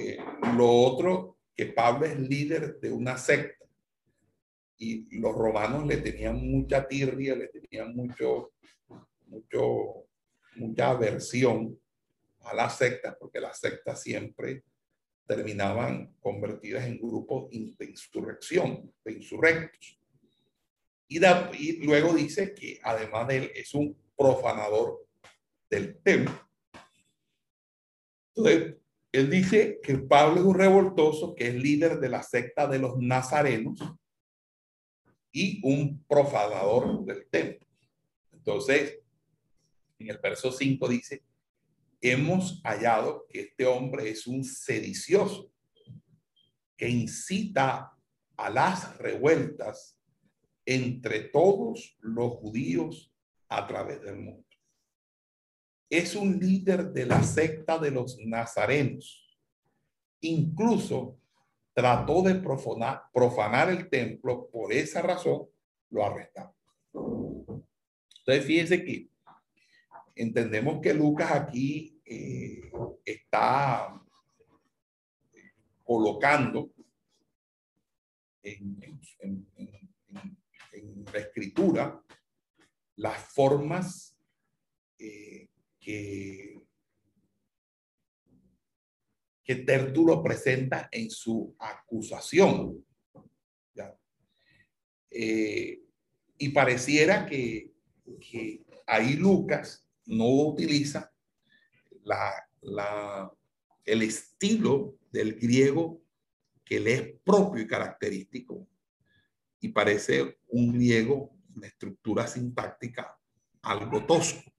Eh, 0.00 0.16
lo 0.56 0.70
otro, 0.70 1.38
que 1.56 1.66
Pablo 1.66 2.06
es 2.06 2.16
líder 2.16 2.78
de 2.78 2.92
una 2.92 3.18
secta 3.18 3.66
y 4.76 5.18
los 5.18 5.34
romanos 5.34 5.88
le 5.88 5.96
tenían 5.96 6.36
mucha 6.36 6.86
tirria, 6.86 7.34
le 7.34 7.48
tenían 7.48 7.96
mucho, 7.96 8.52
mucho, 9.26 10.06
mucha 10.54 10.90
aversión 10.90 11.76
a 12.42 12.54
las 12.54 12.78
sectas, 12.78 13.16
porque 13.18 13.40
las 13.40 13.58
sectas 13.58 14.00
siempre 14.00 14.62
terminaban 15.26 16.14
convertidas 16.20 16.86
en 16.86 17.00
grupos 17.00 17.50
de 17.50 17.84
insurrección, 17.86 18.94
de 19.04 19.12
insurrectos. 19.14 19.98
Y, 21.08 21.18
y 21.18 21.82
luego 21.82 22.14
dice 22.14 22.54
que 22.54 22.78
además 22.84 23.26
de 23.26 23.36
él 23.36 23.50
es 23.52 23.74
un 23.74 24.00
profanador 24.16 25.04
del 25.68 25.98
templo. 26.04 26.48
Entonces, 28.36 28.77
él 29.12 29.30
dice 29.30 29.80
que 29.82 29.98
Pablo 29.98 30.40
es 30.40 30.46
un 30.46 30.54
revoltoso, 30.54 31.34
que 31.34 31.48
es 31.48 31.54
líder 31.54 31.98
de 31.98 32.08
la 32.08 32.22
secta 32.22 32.66
de 32.66 32.78
los 32.78 32.98
nazarenos 32.98 33.80
y 35.32 35.60
un 35.62 36.04
profanador 36.04 37.04
del 37.04 37.26
templo. 37.28 37.66
Entonces, 38.32 38.98
en 39.98 40.10
el 40.10 40.18
verso 40.18 40.52
5 40.52 40.88
dice, 40.88 41.24
hemos 42.00 42.60
hallado 42.62 43.26
que 43.28 43.40
este 43.40 43.66
hombre 43.66 44.10
es 44.10 44.26
un 44.26 44.44
sedicioso 44.44 45.50
que 46.76 46.88
incita 46.88 47.92
a 48.36 48.50
las 48.50 48.96
revueltas 48.98 49.98
entre 50.64 51.20
todos 51.20 51.96
los 52.00 52.34
judíos 52.34 53.12
a 53.48 53.66
través 53.66 54.02
del 54.02 54.16
mundo. 54.16 54.47
Es 55.90 56.14
un 56.14 56.38
líder 56.38 56.92
de 56.92 57.06
la 57.06 57.22
secta 57.22 57.78
de 57.78 57.90
los 57.90 58.18
nazarenos. 58.18 59.38
Incluso 60.20 61.18
trató 61.72 62.22
de 62.22 62.34
profanar, 62.34 63.04
profanar 63.12 63.70
el 63.70 63.88
templo, 63.88 64.48
por 64.50 64.72
esa 64.72 65.00
razón 65.00 65.46
lo 65.90 66.04
arrestaron. 66.04 66.52
Entonces, 66.92 68.44
fíjense 68.44 68.84
que 68.84 69.08
entendemos 70.14 70.80
que 70.82 70.92
Lucas 70.92 71.30
aquí 71.32 72.00
eh, 72.04 72.70
está 73.04 73.98
colocando 75.84 76.70
en, 78.42 79.00
la 81.12 81.18
escritura 81.20 82.02
las 82.96 83.18
formas 83.32 84.14
eh, 84.98 85.27
que, 85.88 86.60
que 89.42 89.54
Tértulo 89.54 90.22
presenta 90.22 90.90
en 90.92 91.10
su 91.10 91.56
acusación. 91.58 92.84
Eh, 95.10 95.80
y 96.36 96.48
pareciera 96.50 97.24
que, 97.24 97.72
ahí 98.86 99.14
Lucas 99.14 99.88
no 100.04 100.28
utiliza 100.28 101.10
el 103.86 104.02
estilo 104.02 104.98
del 105.10 105.36
griego 105.36 106.02
que 106.62 106.80
le 106.80 106.92
es 106.92 107.02
propio 107.24 107.62
y 107.62 107.66
característico. 107.66 108.68
Y 109.60 109.68
parece 109.68 110.38
un 110.48 110.74
griego, 110.74 111.34
una 111.56 111.66
estructura 111.66 112.26
sintáctica 112.26 113.18
algo 113.62 114.04
tosco. 114.04 114.57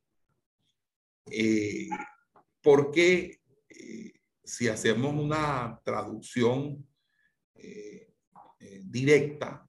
Eh, 1.32 1.90
porque 2.62 3.40
eh, 3.70 4.14
si 4.44 4.68
hacemos 4.68 5.14
una 5.14 5.80
traducción 5.84 6.86
eh, 7.56 8.14
directa, 8.84 9.66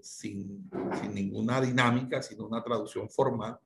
sin, 0.00 0.70
ninguna 1.12 1.60
dinámica, 1.60 2.22
sino 2.22 2.46
una 2.46 2.62
traducción 2.62 3.10
formal, 3.10 3.58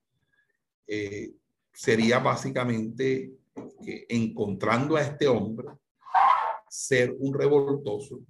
sería 1.72 2.18
básicamente 2.18 3.34
que 3.84 4.06
encontrando 4.08 4.96
a 4.96 5.02
este 5.02 5.28
hombre 5.28 5.68
ser 6.68 7.14
un 7.18 7.34
revoltoso 7.34 8.20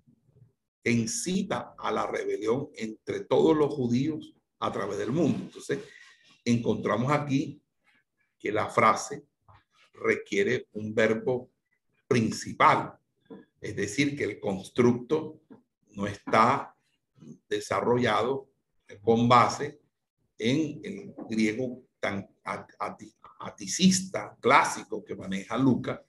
que 0.82 0.90
incita 0.90 1.74
a 1.78 1.92
la 1.92 2.06
rebelión 2.06 2.68
entre 2.74 3.20
todos 3.20 3.56
los 3.56 3.72
judíos 3.72 4.34
a 4.58 4.72
través 4.72 4.98
del 4.98 5.12
mundo. 5.12 5.38
Entonces, 5.44 5.78
encontramos 6.44 7.12
aquí 7.12 7.61
que 8.42 8.50
la 8.50 8.68
frase 8.68 9.24
requiere 9.94 10.66
un 10.72 10.92
verbo 10.92 11.52
principal, 12.08 12.92
es 13.60 13.76
decir, 13.76 14.16
que 14.16 14.24
el 14.24 14.40
constructo 14.40 15.42
no 15.92 16.08
está 16.08 16.74
desarrollado 17.48 18.48
con 19.00 19.28
base 19.28 19.78
en 20.36 20.80
el 20.82 21.14
griego 21.30 21.84
tan 22.00 22.28
aticista 23.38 24.36
clásico 24.40 25.04
que 25.04 25.14
maneja 25.14 25.56
Lucas, 25.56 26.00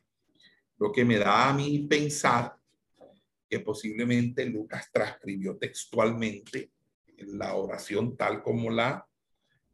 lo 0.79 0.91
que 0.91 1.05
me 1.05 1.19
da 1.19 1.49
a 1.49 1.53
mí 1.53 1.85
pensar 1.87 2.57
que 3.47 3.59
posiblemente 3.59 4.43
Lucas 4.47 4.89
transcribió 4.91 5.55
textualmente 5.57 6.71
la 7.17 7.53
oración 7.53 8.17
tal 8.17 8.41
como 8.41 8.71
la, 8.71 9.07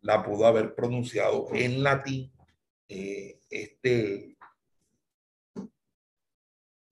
la 0.02 0.22
pudo 0.22 0.45
haber 0.45 0.76
pronunciado 0.76 1.48
en 1.54 1.82
latín 1.84 2.34
eh, 2.89 3.39
este 3.49 4.36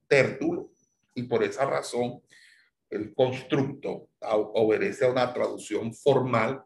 tértulo 0.07 0.71
y 1.15 1.23
por 1.23 1.43
esa 1.43 1.65
razón 1.65 2.21
el 2.89 3.13
constructo 3.13 4.11
obedece 4.21 5.05
a 5.05 5.11
una 5.11 5.33
traducción 5.33 5.93
formal 5.93 6.63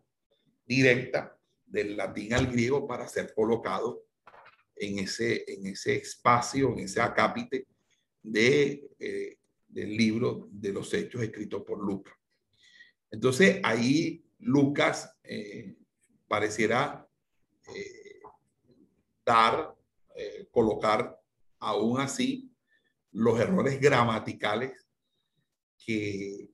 directa 0.65 1.35
del 1.65 1.97
latín 1.97 2.33
al 2.33 2.47
griego 2.47 2.87
para 2.87 3.07
ser 3.07 3.33
colocado 3.33 4.03
en 4.75 4.99
ese, 4.99 5.43
en 5.47 5.67
ese 5.67 5.95
espacio, 5.95 6.73
en 6.73 6.79
ese 6.79 7.01
acápite 7.01 7.67
de, 8.21 8.89
eh, 8.99 9.37
del 9.67 9.95
libro 9.95 10.49
de 10.51 10.73
los 10.73 10.93
hechos 10.93 11.21
escrito 11.23 11.63
por 11.63 11.79
Lucas. 11.83 12.13
Entonces 13.09 13.59
ahí 13.63 14.23
Lucas 14.39 15.17
eh, 15.23 15.75
pareciera 16.27 17.07
eh, 17.75 18.00
dar, 19.31 19.75
colocar 20.51 21.19
aún 21.59 21.99
así 21.99 22.51
los 23.11 23.39
errores 23.39 23.79
gramaticales 23.79 24.85
que 25.83 26.49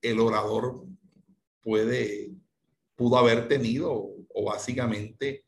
el 0.00 0.20
orador 0.20 0.84
puede 1.60 2.32
pudo 3.02 3.18
haber 3.18 3.48
tenido 3.48 3.92
o, 3.92 4.44
básicamente 4.44 5.44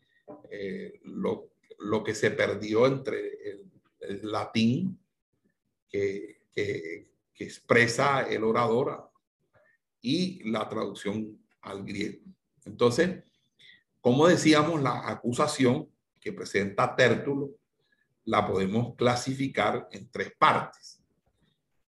eh, 0.51 1.01
lo, 1.05 1.53
lo, 1.79 2.03
que 2.03 2.15
se 2.15 2.31
perdió 2.31 2.87
entre 2.87 3.61
el, 4.01 4.21
latín 4.23 4.99
que, 5.89 6.41
que, 6.53 7.09
expresa 7.37 8.23
el 8.23 8.43
orador 8.43 9.11
y 10.01 10.49
la 10.51 10.69
traducción 10.69 11.39
al 11.61 11.85
griego. 11.85 12.25
Entonces, 12.65 13.23
como 14.01 14.27
decíamos, 14.27 14.83
la 14.83 15.09
acusación 15.09 15.89
que 16.25 16.33
presenta 16.33 16.97
Tértulo 16.97 17.51
la 18.25 18.47
podemos 18.47 18.95
clasificar 18.97 19.87
en 19.93 20.11
tres 20.11 20.33
partes. 20.39 20.99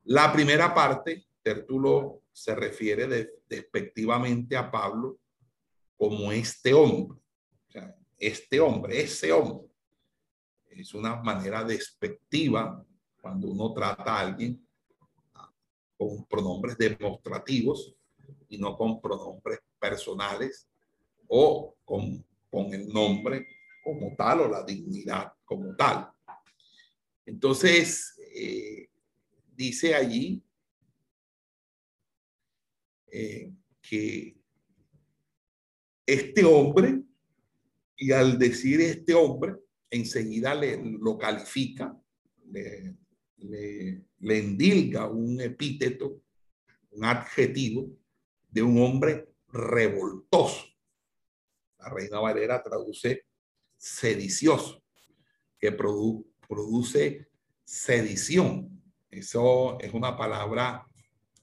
La 0.02 0.32
primera 0.32 0.74
parte, 0.74 1.28
Tértulo 1.40 2.24
se 2.32 2.56
refiere 2.56 3.06
despectivamente 3.48 4.56
a 4.56 4.68
Pablo 4.68 5.20
como 5.96 6.32
este 6.32 6.74
hombre. 6.74 7.20
este 8.18 8.58
hombre, 8.58 9.02
ese 9.02 9.30
hombre. 9.30 9.68
Es 10.70 10.92
una 10.94 11.16
manera 11.22 11.62
despectiva 11.62 12.84
cuando 13.20 13.46
uno 13.46 13.72
trata 13.72 14.16
a 14.16 14.20
alguien 14.20 14.66
con 15.96 16.26
pronombres 16.26 16.76
demostrativos 16.76 17.94
y 18.48 18.58
no 18.58 18.76
con 18.76 19.00
pronombres 19.00 19.60
personales 19.78 20.66
o 21.28 21.76
con, 21.84 22.24
con 22.50 22.74
el 22.74 22.88
nombre 22.88 23.46
como 23.86 24.16
tal 24.16 24.40
o 24.40 24.48
la 24.48 24.64
dignidad 24.64 25.32
como 25.44 25.76
tal. 25.76 26.10
Entonces, 27.24 28.18
eh, 28.34 28.90
dice 29.54 29.94
allí 29.94 30.42
eh, 33.06 33.52
que 33.80 34.36
este 36.04 36.44
hombre, 36.44 37.00
y 37.96 38.10
al 38.10 38.36
decir 38.36 38.80
este 38.80 39.14
hombre, 39.14 39.54
enseguida 39.88 40.52
le, 40.56 40.82
lo 40.84 41.16
califica, 41.16 41.96
le, 42.50 42.96
le, 43.38 44.38
endilga 44.38 45.08
un 45.08 45.40
epíteto, 45.40 46.24
un 46.90 47.04
adjetivo 47.04 47.96
de 48.50 48.62
un 48.64 48.82
hombre 48.82 49.28
revoltoso. 49.46 50.66
La 51.78 51.88
Reina 51.88 52.18
Valera 52.18 52.60
traduce 52.64 53.25
sedicioso, 53.76 54.82
que 55.58 55.72
produce 55.72 57.28
sedición. 57.64 58.82
Eso 59.10 59.78
es 59.80 59.92
una 59.92 60.16
palabra 60.16 60.86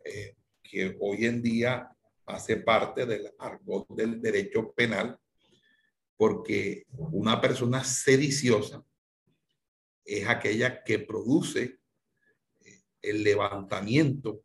eh, 0.03 0.35
que 0.61 0.97
hoy 0.99 1.25
en 1.25 1.41
día 1.41 1.89
hace 2.25 2.57
parte 2.57 3.05
del 3.05 3.31
argot 3.37 3.87
del 3.89 4.21
derecho 4.21 4.71
penal, 4.73 5.17
porque 6.15 6.85
una 6.91 7.41
persona 7.41 7.83
sediciosa 7.83 8.83
es 10.05 10.27
aquella 10.27 10.83
que 10.83 10.99
produce 10.99 11.79
eh, 12.61 12.81
el 13.01 13.23
levantamiento 13.23 14.43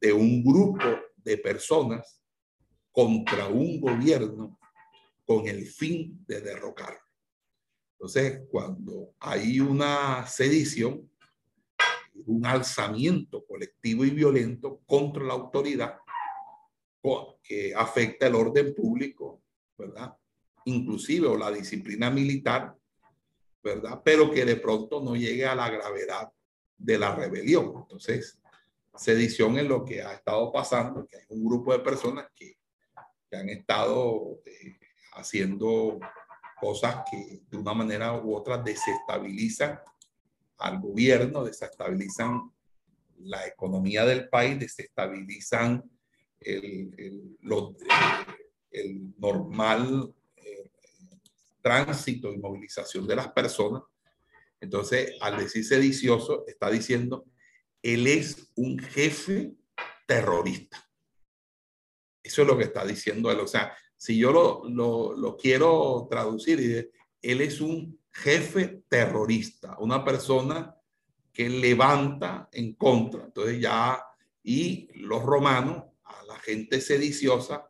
de 0.00 0.12
un 0.12 0.42
grupo 0.42 0.84
de 1.16 1.38
personas 1.38 2.20
contra 2.90 3.48
un 3.48 3.80
gobierno 3.80 4.58
con 5.24 5.48
el 5.48 5.66
fin 5.66 6.24
de 6.26 6.40
derrocarlo. 6.40 7.03
Entonces, 7.94 8.42
cuando 8.50 9.14
hay 9.20 9.60
una 9.60 10.26
sedición, 10.26 11.10
un 12.26 12.46
alzamiento 12.46 13.44
colectivo 13.46 14.04
y 14.04 14.10
violento 14.10 14.80
contra 14.86 15.24
la 15.24 15.34
autoridad 15.34 15.98
que 17.42 17.74
afecta 17.74 18.26
el 18.26 18.34
orden 18.34 18.74
público, 18.74 19.42
¿verdad? 19.76 20.16
Inclusive 20.64 21.26
o 21.26 21.36
la 21.36 21.50
disciplina 21.50 22.10
militar, 22.10 22.74
¿verdad? 23.62 24.00
Pero 24.02 24.30
que 24.30 24.44
de 24.44 24.56
pronto 24.56 25.02
no 25.02 25.14
llegue 25.14 25.44
a 25.44 25.54
la 25.54 25.68
gravedad 25.68 26.32
de 26.78 26.98
la 26.98 27.14
rebelión. 27.14 27.74
Entonces, 27.76 28.40
sedición 28.96 29.58
es 29.58 29.66
lo 29.66 29.84
que 29.84 30.02
ha 30.02 30.14
estado 30.14 30.50
pasando, 30.50 31.06
que 31.06 31.18
hay 31.18 31.24
un 31.28 31.44
grupo 31.44 31.72
de 31.72 31.80
personas 31.80 32.28
que, 32.34 32.56
que 33.30 33.36
han 33.36 33.50
estado 33.50 34.40
eh, 34.46 34.78
haciendo 35.12 36.00
cosas 36.64 37.04
que 37.10 37.42
de 37.50 37.58
una 37.58 37.74
manera 37.74 38.14
u 38.14 38.34
otra 38.34 38.56
desestabilizan 38.56 39.78
al 40.56 40.80
gobierno, 40.80 41.44
desestabilizan 41.44 42.50
la 43.18 43.46
economía 43.46 44.06
del 44.06 44.30
país, 44.30 44.58
desestabilizan 44.58 45.82
el, 46.40 47.36
normal 49.18 50.14
eh, 50.36 50.70
tránsito 51.60 52.32
y 52.32 52.38
movilización 52.38 53.06
de 53.06 53.16
las 53.16 53.28
personas. 53.28 53.82
Entonces, 54.58 55.12
al 55.20 55.36
decir 55.36 55.66
sedicioso, 55.66 56.46
está 56.46 56.70
diciendo, 56.70 57.26
él 57.82 58.06
es 58.06 58.50
un 58.54 58.78
jefe 58.78 59.52
terrorista. 60.06 60.82
Eso 62.22 62.40
es 62.40 62.48
lo 62.48 62.56
que 62.56 62.64
está 62.64 62.86
diciendo 62.86 63.30
él. 63.30 63.40
O 63.40 63.46
sea, 63.46 63.76
si 63.96 64.18
yo 64.18 64.32
lo, 64.32 65.14
lo, 65.16 65.36
quiero 65.36 66.06
traducir, 66.10 66.90
él 67.22 67.40
es 67.40 67.60
un 67.60 67.98
jefe 68.12 68.82
terrorista, 68.88 69.76
una 69.78 70.04
persona 70.04 70.76
que 71.32 71.48
levanta 71.48 72.48
en 72.52 72.74
contra. 72.74 73.24
Entonces 73.24 73.60
ya, 73.60 74.02
y 74.42 74.88
los 74.94 75.22
romanos, 75.22 75.84
a 76.04 76.24
la 76.26 76.38
gente 76.38 76.80
sediciosa, 76.80 77.68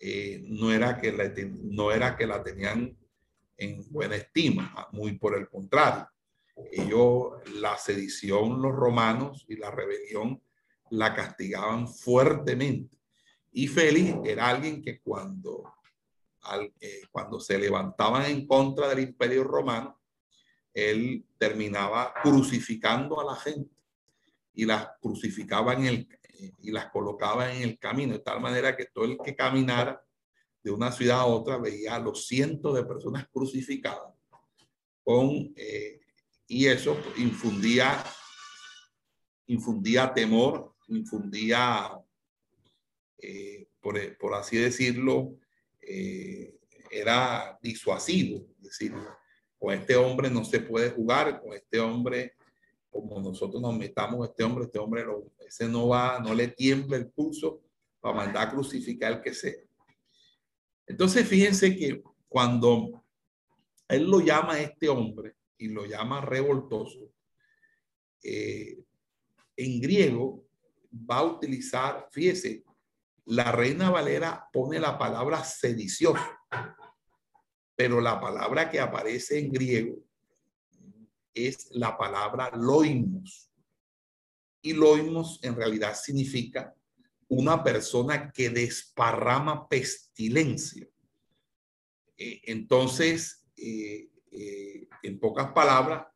eh, 0.00 0.42
no, 0.48 0.72
era 0.72 1.00
que 1.00 1.12
la, 1.12 1.32
no 1.62 1.92
era 1.92 2.16
que 2.16 2.26
la 2.26 2.42
tenían 2.42 2.96
en 3.56 3.82
buena 3.90 4.16
estima, 4.16 4.88
muy 4.92 5.18
por 5.18 5.36
el 5.36 5.48
contrario. 5.48 6.08
Ellos, 6.72 7.34
la 7.54 7.76
sedición, 7.76 8.60
los 8.60 8.74
romanos 8.74 9.44
y 9.48 9.56
la 9.56 9.70
rebelión 9.70 10.42
la 10.90 11.14
castigaban 11.14 11.88
fuertemente. 11.88 12.95
Y 13.58 13.68
Félix 13.68 14.18
era 14.22 14.50
alguien 14.50 14.82
que 14.82 15.00
cuando, 15.00 15.64
eh, 16.78 17.00
cuando 17.10 17.40
se 17.40 17.58
levantaban 17.58 18.26
en 18.26 18.46
contra 18.46 18.86
del 18.86 18.98
imperio 18.98 19.44
romano, 19.44 19.98
él 20.74 21.24
terminaba 21.38 22.12
crucificando 22.22 23.18
a 23.18 23.24
la 23.24 23.34
gente 23.34 23.74
y 24.52 24.66
las 24.66 24.90
crucificaba 25.00 25.72
en 25.72 25.86
el, 25.86 26.08
y 26.58 26.70
las 26.70 26.90
colocaba 26.90 27.50
en 27.50 27.62
el 27.62 27.78
camino, 27.78 28.12
de 28.12 28.18
tal 28.18 28.42
manera 28.42 28.76
que 28.76 28.90
todo 28.92 29.06
el 29.06 29.16
que 29.24 29.34
caminara 29.34 30.04
de 30.62 30.70
una 30.70 30.92
ciudad 30.92 31.20
a 31.20 31.24
otra 31.24 31.56
veía 31.56 31.94
a 31.94 31.98
los 31.98 32.26
cientos 32.26 32.74
de 32.74 32.84
personas 32.84 33.26
crucificadas 33.32 34.12
con, 35.02 35.54
eh, 35.56 36.00
y 36.46 36.66
eso 36.66 36.94
infundía, 37.16 38.04
infundía 39.46 40.12
temor, 40.12 40.74
infundía 40.88 42.02
eh, 43.28 43.68
por, 43.80 44.34
así 44.34 44.56
decirlo, 44.56 45.36
eh, 45.80 46.54
era 46.90 47.58
disuasivo. 47.60 48.46
Es 48.58 48.62
decir, 48.62 48.94
con 49.58 49.74
este 49.74 49.96
hombre 49.96 50.30
no 50.30 50.44
se 50.44 50.60
puede 50.60 50.90
jugar, 50.90 51.40
con 51.40 51.52
este 51.52 51.80
hombre, 51.80 52.34
como 52.88 53.20
nosotros 53.20 53.60
nos 53.60 53.76
metamos, 53.76 54.28
este 54.28 54.44
hombre, 54.44 54.66
este 54.66 54.78
hombre, 54.78 55.04
ese 55.44 55.68
no 55.68 55.88
va, 55.88 56.20
no 56.20 56.34
le 56.34 56.48
tiembla 56.48 56.98
el 56.98 57.10
pulso 57.10 57.62
para 58.00 58.14
mandar 58.14 58.46
a 58.46 58.50
crucificar 58.52 59.14
al 59.14 59.22
que 59.22 59.34
sea. 59.34 59.56
Entonces, 60.86 61.26
fíjense 61.26 61.76
que 61.76 62.00
cuando 62.28 63.04
él 63.88 64.04
lo 64.08 64.20
llama 64.20 64.54
a 64.54 64.62
este 64.62 64.88
hombre 64.88 65.34
y 65.58 65.68
lo 65.68 65.84
llama 65.84 66.20
revoltoso, 66.20 67.10
eh, 68.22 68.78
en 69.56 69.80
griego 69.80 70.46
va 70.92 71.18
a 71.18 71.24
utilizar, 71.24 72.08
fíjese, 72.12 72.62
la 73.26 73.50
Reina 73.50 73.90
Valera 73.90 74.48
pone 74.52 74.78
la 74.78 74.96
palabra 74.96 75.42
sedicioso, 75.42 76.22
pero 77.74 78.00
la 78.00 78.20
palabra 78.20 78.70
que 78.70 78.80
aparece 78.80 79.38
en 79.38 79.50
griego 79.50 79.98
es 81.34 81.68
la 81.72 81.98
palabra 81.98 82.50
loimos. 82.54 83.50
Y 84.62 84.72
loimos 84.72 85.40
en 85.42 85.56
realidad 85.56 85.94
significa 85.94 86.74
una 87.28 87.62
persona 87.62 88.30
que 88.30 88.50
desparrama 88.50 89.68
pestilencia. 89.68 90.88
Eh, 92.16 92.40
entonces, 92.44 93.44
eh, 93.56 94.08
eh, 94.30 94.88
en 95.02 95.18
pocas 95.18 95.52
palabras, 95.52 96.06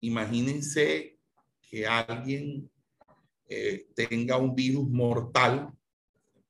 imagínense 0.00 1.18
que 1.60 1.86
alguien 1.86 2.70
tenga 3.94 4.38
un 4.38 4.56
virus 4.56 4.88
mortal 4.88 5.75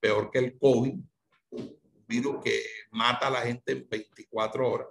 peor 0.01 0.31
que 0.31 0.39
el 0.39 0.59
COVID, 0.59 0.95
un 1.51 1.79
virus 2.07 2.43
que 2.43 2.63
mata 2.91 3.29
a 3.29 3.31
la 3.31 3.41
gente 3.43 3.73
en 3.73 3.89
24 3.89 4.71
horas. 4.71 4.89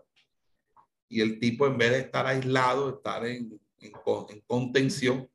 Y 1.07 1.21
el 1.21 1.39
tipo, 1.39 1.67
en 1.67 1.77
vez 1.77 1.91
de 1.91 1.99
estar 1.99 2.25
aislado, 2.25 2.97
estar 2.97 3.25
en, 3.25 3.59
en, 3.79 4.41
contención, 4.47 5.29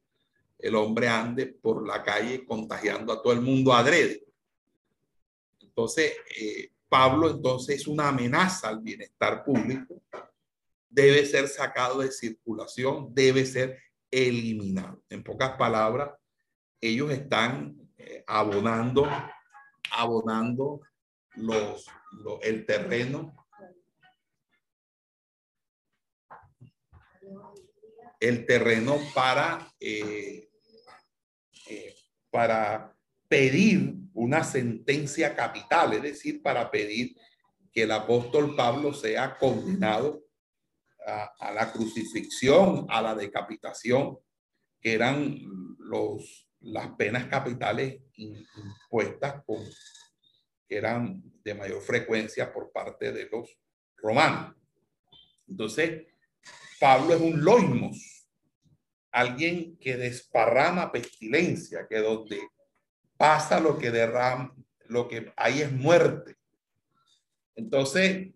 el 0.59 0.75
hombre 0.75 1.09
ande 1.09 1.47
por 1.47 1.87
la 1.87 2.03
calle 2.03 2.45
contagiando 2.45 3.13
a 3.13 3.23
todo 3.23 3.33
el 3.33 3.41
mundo 3.41 3.73
adrede. 3.73 4.25
Entonces, 5.61 6.13
eh, 6.39 6.71
Pablo 6.89 7.31
entonces 7.31 7.77
es 7.77 7.87
una 7.87 8.09
amenaza 8.09 8.69
al 8.69 8.81
bienestar 8.81 9.45
público, 9.45 10.03
debe 10.89 11.25
ser 11.25 11.49
sacado 11.49 12.01
de 12.01 12.11
circulación, 12.11 13.15
debe 13.15 13.47
ser 13.47 13.79
eliminado. 14.11 15.03
En 15.09 15.23
pocas 15.23 15.53
palabras, 15.53 16.11
ellos 16.81 17.11
están 17.13 17.77
eh, 17.97 18.25
abonando 18.27 19.07
abonando 19.91 20.81
los, 21.37 21.87
el 22.43 22.67
terreno. 22.67 23.37
El 28.19 28.45
terreno 28.45 28.99
para, 29.15 29.73
eh, 29.81 30.51
eh, 31.69 31.95
para 32.31 32.95
pedir 33.29 33.95
una 34.13 34.45
sentencia 34.45 35.35
capital, 35.35 35.95
es 35.95 36.03
decir, 36.03 36.43
para 36.43 36.71
pedir 36.71 37.17
que 37.73 37.85
el 37.85 37.93
apóstol 37.93 38.55
Pablo 38.57 38.93
sea 38.93 39.39
condenado 39.39 40.23
a, 41.07 41.33
a, 41.39 41.53
la 41.53 41.73
crucifixión, 41.73 42.87
a 42.91 43.01
la 43.01 43.15
decapitación, 43.15 44.19
que 44.81 44.93
eran 44.93 45.39
los, 45.79 46.50
las 46.61 46.89
penas 46.97 47.27
capitales 47.27 48.01
impuestas 48.17 49.43
que 50.69 50.77
eran 50.77 51.23
de 51.43 51.55
mayor 51.55 51.81
frecuencia 51.83 52.53
por 52.53 52.71
parte 52.71 53.13
de 53.13 53.29
los 53.31 53.59
romanos. 53.97 54.55
Entonces, 55.49 56.07
Pablo 56.79 57.15
es 57.15 57.21
un 57.21 57.45
loimos, 57.45 58.27
alguien 59.11 59.77
que 59.79 59.97
desparrama 59.97 60.93
pestilencia, 60.93 61.87
que 61.89 61.99
donde 61.99 62.41
pasa 63.17 63.61
lo 63.61 63.79
que 63.79 63.91
derrama, 63.91 64.55
lo 64.87 65.09
que 65.09 65.33
hay 65.37 65.63
es 65.63 65.73
muerte. 65.73 66.37
Entonces, 67.57 68.29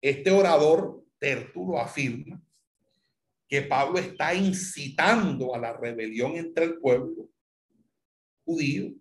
este 0.00 0.30
orador 0.30 1.04
Tertulo 1.18 1.80
afirma 1.80 2.40
que 3.48 3.62
Pablo 3.62 3.98
está 3.98 4.34
incitando 4.34 5.54
a 5.54 5.58
la 5.58 5.72
rebelión 5.72 6.36
entre 6.36 6.66
el 6.66 6.78
pueblo 6.78 7.30
judío, 8.44 8.92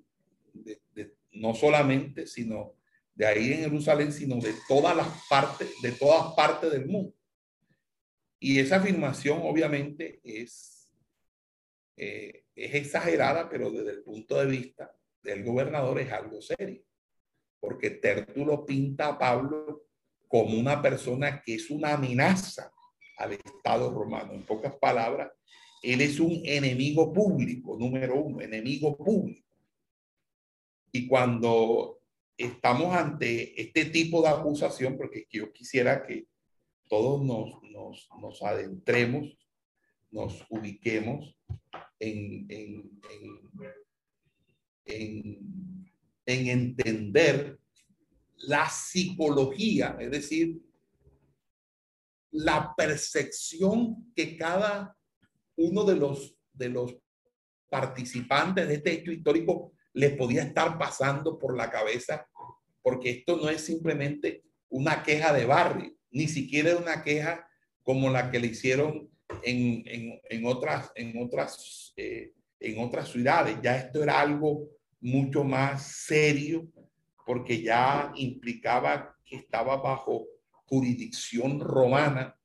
no 1.33 1.53
solamente, 1.53 2.25
sino 2.25 2.73
de 3.13 3.25
ahí 3.25 3.51
en 3.51 3.59
Jerusalén, 3.59 4.13
sino 4.13 4.37
de 4.37 4.53
todas 4.67 4.95
las 4.95 5.07
partes, 5.29 5.69
de 5.81 5.91
todas 5.91 6.33
partes 6.33 6.71
del 6.71 6.87
mundo. 6.87 7.13
Y 8.39 8.59
esa 8.59 8.77
afirmación 8.77 9.39
obviamente 9.41 10.21
es, 10.23 10.89
eh, 11.97 12.45
es 12.55 12.75
exagerada, 12.75 13.49
pero 13.49 13.69
desde 13.71 13.91
el 13.91 14.03
punto 14.03 14.37
de 14.37 14.45
vista 14.45 14.95
del 15.23 15.43
gobernador 15.43 15.99
es 15.99 16.11
algo 16.11 16.41
serio, 16.41 16.83
porque 17.59 17.89
Tértulo 17.89 18.65
pinta 18.65 19.09
a 19.09 19.17
Pablo 19.17 19.87
como 20.27 20.57
una 20.57 20.81
persona 20.81 21.41
que 21.41 21.55
es 21.55 21.69
una 21.69 21.93
amenaza 21.93 22.71
al 23.17 23.33
Estado 23.33 23.91
romano. 23.91 24.33
En 24.33 24.43
pocas 24.43 24.75
palabras, 24.75 25.31
él 25.81 26.01
es 26.01 26.19
un 26.19 26.41
enemigo 26.43 27.13
público, 27.13 27.77
número 27.77 28.15
uno, 28.21 28.41
enemigo 28.41 28.97
público. 28.97 29.45
Y 30.91 31.07
cuando 31.07 31.99
estamos 32.37 32.95
ante 32.95 33.59
este 33.61 33.85
tipo 33.85 34.21
de 34.21 34.29
acusación, 34.29 34.97
porque 34.97 35.25
yo 35.29 35.51
quisiera 35.51 36.05
que 36.05 36.27
todos 36.87 37.23
nos, 37.23 37.61
nos, 37.71 38.07
nos 38.21 38.41
adentremos, 38.43 39.37
nos 40.11 40.45
ubiquemos 40.49 41.35
en, 41.99 42.45
en, 42.49 43.01
en, 44.85 45.91
en 46.25 46.47
entender 46.47 47.59
la 48.37 48.69
psicología, 48.69 49.97
es 49.99 50.11
decir, 50.11 50.61
la 52.31 52.73
percepción 52.75 54.11
que 54.15 54.37
cada 54.37 54.95
uno 55.55 55.83
de 55.83 55.95
los, 55.95 56.35
de 56.53 56.69
los 56.69 56.95
participantes 57.69 58.67
de 58.67 58.75
este 58.75 58.93
hecho 58.93 59.11
histórico 59.11 59.73
les 59.93 60.15
podía 60.15 60.43
estar 60.43 60.77
pasando 60.77 61.39
por 61.39 61.57
la 61.57 61.69
cabeza, 61.69 62.27
porque 62.81 63.09
esto 63.09 63.37
no 63.37 63.49
es 63.49 63.61
simplemente 63.61 64.43
una 64.69 65.03
queja 65.03 65.33
de 65.33 65.45
barrio, 65.45 65.91
ni 66.11 66.27
siquiera 66.27 66.77
una 66.77 67.03
queja 67.03 67.47
como 67.83 68.09
la 68.09 68.29
que 68.29 68.39
le 68.39 68.47
hicieron 68.47 69.09
en, 69.43 69.83
en, 69.85 70.21
en 70.29 70.45
otras, 70.45 70.91
en, 70.95 71.21
otras, 71.21 71.93
eh, 71.97 72.33
en 72.59 72.79
otras 72.79 73.09
ciudades. 73.09 73.57
Ya 73.61 73.77
esto 73.77 74.03
era 74.03 74.19
algo 74.19 74.69
mucho 74.99 75.43
más 75.43 75.87
serio, 75.87 76.67
porque 77.25 77.61
ya 77.61 78.11
implicaba 78.15 79.17
que 79.25 79.37
estaba 79.37 79.77
bajo 79.77 80.27
jurisdicción 80.67 81.59
romana 81.59 82.37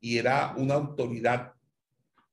y 0.00 0.18
era 0.18 0.54
una 0.56 0.74
autoridad 0.74 1.52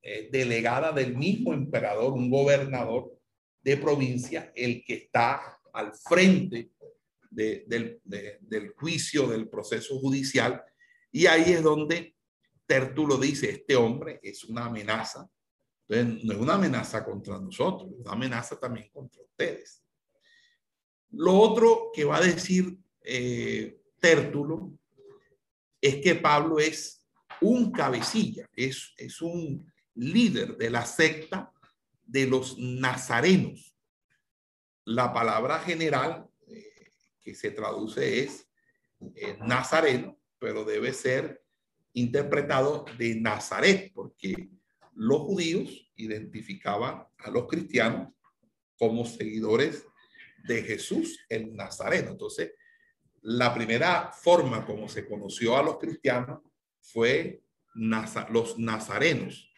eh, 0.02 0.30
delegada 0.32 0.92
del 0.92 1.16
mismo 1.16 1.54
emperador, 1.54 2.14
un 2.14 2.30
gobernador 2.30 3.18
de 3.62 3.78
provincia, 3.78 4.52
el 4.56 4.84
que 4.84 4.96
está 4.96 5.60
al 5.74 5.94
frente 5.94 6.72
del, 7.30 8.74
juicio, 8.76 9.28
del 9.28 9.48
proceso 9.48 10.00
judicial. 10.00 10.64
Y 11.12 11.28
ahí 11.28 11.54
es 11.54 11.64
donde 11.64 12.16
Tertulo 12.66 13.18
dice, 13.18 13.50
este 13.50 13.76
hombre 13.76 14.20
es 14.24 14.44
una 14.44 14.66
amenaza. 14.66 15.30
Entonces, 15.88 16.24
no 16.24 16.34
es 16.34 16.40
una 16.40 16.56
amenaza 16.56 17.04
contra 17.04 17.40
nosotros, 17.40 17.92
es 17.92 18.00
una 18.00 18.14
amenaza 18.14 18.60
también 18.60 18.90
contra 18.92 19.22
ustedes. 19.22 19.84
Lo 21.12 21.34
otro 21.34 21.92
que 21.94 22.06
va 22.06 22.18
a 22.18 22.22
decir 22.22 22.78
eh, 23.02 23.78
Tértulo 24.00 24.74
es 25.82 25.98
que 25.98 26.16
Pablo 26.16 26.60
es 26.60 27.06
un 27.42 27.72
cabecilla, 27.72 28.48
es, 28.56 28.94
es 28.98 29.22
un 29.22 29.72
líder 29.96 30.58
de 30.58 30.70
la 30.70 30.86
secta 30.86 31.52
de 32.06 32.28
los 32.28 32.58
nazarenos. 32.58 33.76
La 34.86 35.12
palabra 35.12 35.60
general 35.60 36.28
eh, 36.48 36.94
que 37.20 37.36
se 37.36 37.52
traduce 37.52 38.24
es 38.24 38.48
eh, 39.16 39.38
nazareno, 39.42 40.20
pero 40.40 40.64
debe 40.64 40.94
ser 40.94 41.44
interpretado 41.94 42.86
de 42.98 43.16
Nazaret, 43.16 43.92
porque 43.94 44.50
los 44.94 45.22
judíos 45.22 45.92
identificaban 45.96 47.06
a 47.18 47.30
los 47.30 47.48
cristianos 47.48 48.14
como 48.78 49.06
seguidores 49.06 49.86
de 50.44 50.64
Jesús 50.64 51.20
el 51.30 51.56
Nazareno. 51.56 52.12
Entonces, 52.12 52.54
la 53.22 53.54
primera 53.54 54.12
forma 54.12 54.66
como 54.66 54.90
se 54.90 55.08
conoció 55.08 55.56
a 55.56 55.64
los 55.64 55.78
cristianos 55.78 56.42
fue 56.80 57.44
los 57.74 58.58
nazarenos. 58.58 59.52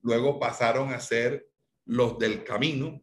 Luego 0.00 0.38
pasaron 0.38 0.92
a 0.92 1.00
ser 1.00 1.48
los 1.84 2.18
del 2.18 2.44
camino 2.44 3.02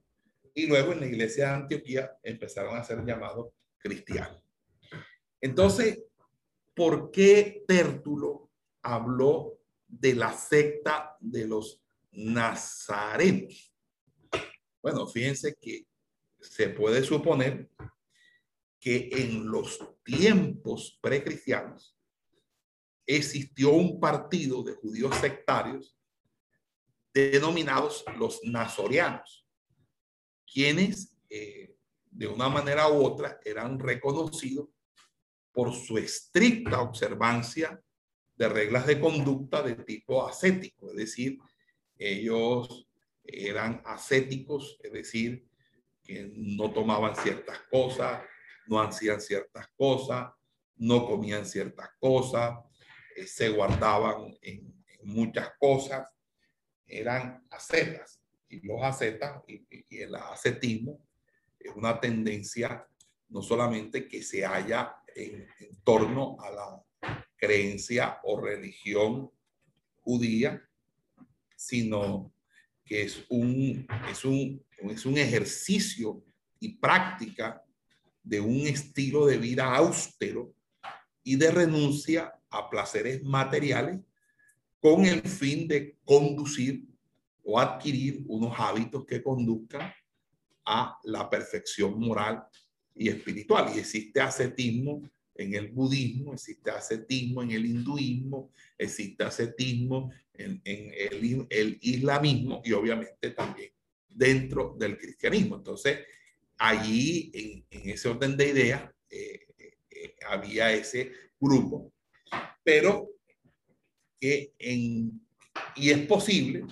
y 0.53 0.67
luego 0.67 0.91
en 0.91 1.01
la 1.01 1.05
iglesia 1.07 1.47
de 1.47 1.53
Antioquía 1.53 2.17
empezaron 2.23 2.75
a 2.75 2.83
ser 2.83 3.03
llamados 3.05 3.53
cristianos. 3.77 4.43
Entonces, 5.39 6.03
¿por 6.73 7.11
qué 7.11 7.63
Tértulo 7.67 8.49
habló 8.81 9.59
de 9.87 10.15
la 10.15 10.33
secta 10.33 11.15
de 11.19 11.47
los 11.47 11.81
nazarenos? 12.11 13.73
Bueno, 14.81 15.07
fíjense 15.07 15.55
que 15.59 15.85
se 16.39 16.69
puede 16.69 17.03
suponer 17.03 17.69
que 18.81 19.09
en 19.11 19.47
los 19.49 19.79
tiempos 20.03 20.97
precristianos 20.99 21.95
existió 23.05 23.71
un 23.73 23.99
partido 23.99 24.63
de 24.63 24.73
judíos 24.73 25.15
sectarios 25.17 25.95
denominados 27.13 28.03
los 28.17 28.43
nazorianos, 28.43 29.47
quienes 30.51 31.15
eh, 31.29 31.75
de 32.09 32.27
una 32.27 32.49
manera 32.49 32.89
u 32.89 33.05
otra 33.05 33.39
eran 33.45 33.79
reconocidos 33.79 34.69
por 35.51 35.73
su 35.75 35.99
estricta 35.99 36.81
observancia 36.81 37.79
de 38.35 38.49
reglas 38.49 38.87
de 38.87 38.99
conducta 38.99 39.61
de 39.61 39.75
tipo 39.75 40.25
ascético, 40.27 40.89
es 40.89 40.95
decir, 40.95 41.37
ellos 41.97 42.87
eran 43.23 43.79
ascéticos, 43.85 44.79
es 44.81 44.91
decir, 44.91 45.45
que 46.01 46.31
no 46.35 46.71
tomaban 46.73 47.15
ciertas 47.15 47.59
cosas, 47.69 48.23
no 48.67 48.81
hacían 48.81 49.21
ciertas 49.21 49.67
cosas, 49.75 50.31
no 50.77 51.05
comían 51.05 51.45
ciertas 51.45 51.89
cosas, 51.99 52.57
eh, 53.15 53.27
se 53.27 53.49
guardaban 53.49 54.37
en, 54.41 54.73
muchas 55.03 55.51
cosas, 55.59 56.07
eran 56.85 57.43
ascetas. 57.49 58.21
Y 58.47 58.61
los 58.61 58.83
ascetas 58.83 59.41
y, 59.47 59.65
el 59.89 60.13
ascetismo 60.13 61.07
es 61.57 61.75
una 61.75 61.99
tendencia 61.99 62.87
no 63.29 63.41
solamente 63.41 64.07
que 64.07 64.21
se 64.21 64.45
halla 64.45 64.95
en, 65.15 65.47
en 65.59 65.75
torno 65.83 66.37
a 66.39 66.51
la 66.51 66.83
creencia 67.35 68.19
o 68.23 68.39
religión 68.39 69.31
judía, 70.01 70.61
sino 71.55 72.31
que 72.85 73.03
es 73.03 73.25
un, 73.29 73.87
es 74.09 74.25
un, 74.25 74.63
es 74.89 75.05
un 75.05 75.17
ejercicio 75.17 76.23
y 76.59 76.75
práctica 76.75 77.63
de 78.23 78.39
un 78.39 78.67
estilo 78.67 79.25
de 79.25 79.37
vida 79.37 79.75
austero 79.75 80.53
y 81.23 81.35
de 81.35 81.51
renuncia 81.51 82.33
a 82.49 82.69
placeres 82.69 83.23
materiales 83.23 83.99
con 84.79 85.05
el 85.05 85.21
fin 85.21 85.67
de 85.67 85.97
conducir 86.03 86.85
o 87.43 87.59
adquirir 87.59 88.23
unos 88.27 88.53
hábitos 88.57 89.05
que 89.05 89.21
conduzcan 89.21 89.91
a 90.65 90.97
la 91.03 91.29
perfección 91.29 91.99
moral 91.99 92.43
y 92.95 93.09
espiritual. 93.09 93.71
Y 93.75 93.79
existe 93.79 94.21
ascetismo 94.21 95.09
en 95.35 95.55
el 95.55 95.69
budismo, 95.69 96.33
existe 96.33 96.69
ascetismo 96.71 97.41
en 97.41 97.51
el 97.51 97.65
hinduismo, 97.65 98.51
existe 98.77 99.23
ascetismo 99.23 100.11
en, 100.33 100.61
el, 100.65 101.47
el, 101.49 101.77
islamismo 101.81 102.61
y 102.63 102.73
obviamente 102.73 103.31
también 103.31 103.71
dentro 104.09 104.75
del 104.77 104.97
cristianismo. 104.97 105.55
Entonces, 105.55 105.99
allí 106.61 107.31
en, 107.33 107.89
ese 107.89 108.07
orden 108.07 108.37
de 108.37 108.49
ideas 108.49 108.83
eh, 109.09 109.47
eh, 109.89 110.15
había 110.27 110.71
ese 110.71 111.11
grupo, 111.39 111.91
pero 112.63 113.09
que 114.19 114.53
en, 114.59 115.25
y 115.75 115.89
es 115.89 116.05
posible 116.05 116.65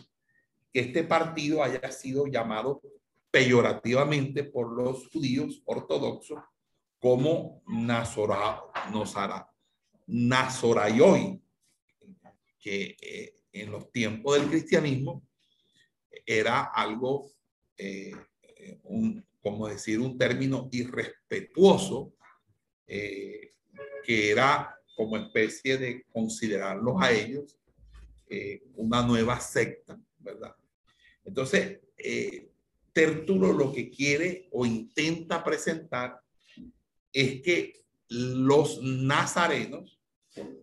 que 0.71 0.81
este 0.81 1.03
partido 1.03 1.63
haya 1.63 1.91
sido 1.91 2.27
llamado 2.27 2.81
peyorativamente 3.31 4.43
por 4.43 4.71
los 4.71 5.09
judíos 5.09 5.61
ortodoxos 5.65 6.39
como 6.99 7.63
Nazora, 7.65 8.61
Nazara, 8.93 9.49
Nazorayoi, 10.05 11.41
que 12.59 12.95
eh, 13.01 13.33
en 13.53 13.71
los 13.71 13.91
tiempos 13.91 14.39
del 14.39 14.49
cristianismo 14.49 15.23
era 16.25 16.65
algo, 16.65 17.31
eh, 17.77 18.11
un, 18.83 19.25
como 19.41 19.67
decir, 19.67 19.99
un 19.99 20.17
término 20.17 20.67
irrespetuoso, 20.71 22.13
eh, 22.87 23.53
que 24.03 24.31
era 24.31 24.75
como 24.95 25.17
especie 25.17 25.77
de 25.77 26.05
considerarlos 26.11 27.01
a 27.01 27.11
ellos 27.11 27.55
una 28.75 29.01
nueva 29.01 29.39
secta, 29.39 29.99
¿verdad? 30.19 30.55
Entonces, 31.25 31.79
Tertulo 32.93 33.53
lo 33.53 33.71
que 33.71 33.89
quiere 33.89 34.49
o 34.51 34.65
intenta 34.65 35.43
presentar 35.43 36.19
es 37.13 37.41
que 37.41 37.85
los 38.09 38.81
nazarenos, 38.81 39.99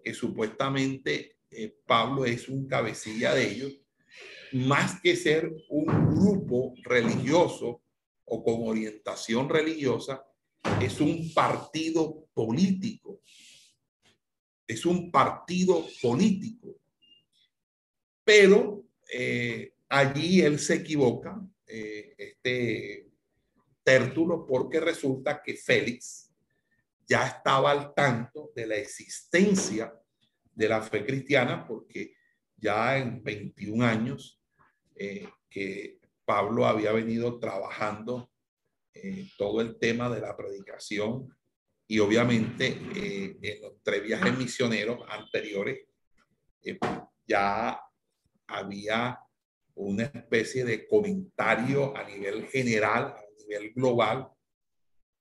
que 0.04 0.12
supuestamente 0.12 1.38
eh, 1.50 1.74
Pablo 1.86 2.24
es 2.24 2.48
un 2.48 2.66
cabecilla 2.66 3.34
de 3.34 3.50
ellos, 3.50 3.80
más 4.52 5.00
que 5.00 5.16
ser 5.16 5.50
un 5.68 5.86
grupo 5.86 6.74
religioso 6.82 7.80
o 8.26 8.42
con 8.42 8.68
orientación 8.68 9.48
religiosa, 9.48 10.24
es 10.80 11.00
un 11.00 11.32
partido 11.32 12.28
político. 12.32 13.22
Es 14.66 14.84
un 14.84 15.10
partido 15.10 15.86
político. 16.02 16.80
Pero 18.24 18.84
eh, 19.12 19.74
allí 19.88 20.40
él 20.40 20.58
se 20.58 20.74
equivoca, 20.74 21.40
eh, 21.66 22.14
este 22.18 23.06
Tértulo, 23.82 24.44
porque 24.44 24.80
resulta 24.80 25.40
que 25.40 25.54
Félix 25.54 26.32
ya 27.06 27.24
estaba 27.24 27.70
al 27.70 27.94
tanto 27.94 28.50
de 28.52 28.66
la 28.66 28.74
existencia 28.74 29.94
de 30.52 30.68
la 30.68 30.82
fe 30.82 31.06
cristiana, 31.06 31.64
porque 31.64 32.14
ya 32.56 32.98
en 32.98 33.22
21 33.22 33.84
años 33.86 34.42
eh, 34.96 35.28
que 35.48 36.00
Pablo 36.26 36.66
había 36.66 36.92
venido 36.92 37.38
trabajando 37.38 38.30
eh, 38.92 39.28
todo 39.38 39.62
el 39.62 39.78
tema 39.78 40.10
de 40.10 40.20
la 40.20 40.36
predicación 40.36 41.34
y 41.86 42.00
obviamente 42.00 42.78
eh, 42.94 43.38
en 43.40 43.62
los 43.62 43.74
tres 43.82 44.02
viajes 44.02 44.36
misioneros 44.36 44.98
anteriores 45.08 45.86
ya 47.26 47.80
había 48.48 49.18
una 49.74 50.04
especie 50.04 50.64
de 50.64 50.86
comentario 50.86 51.96
a 51.96 52.04
nivel 52.04 52.46
general, 52.48 53.14
a 53.16 53.24
nivel 53.38 53.72
global, 53.72 54.28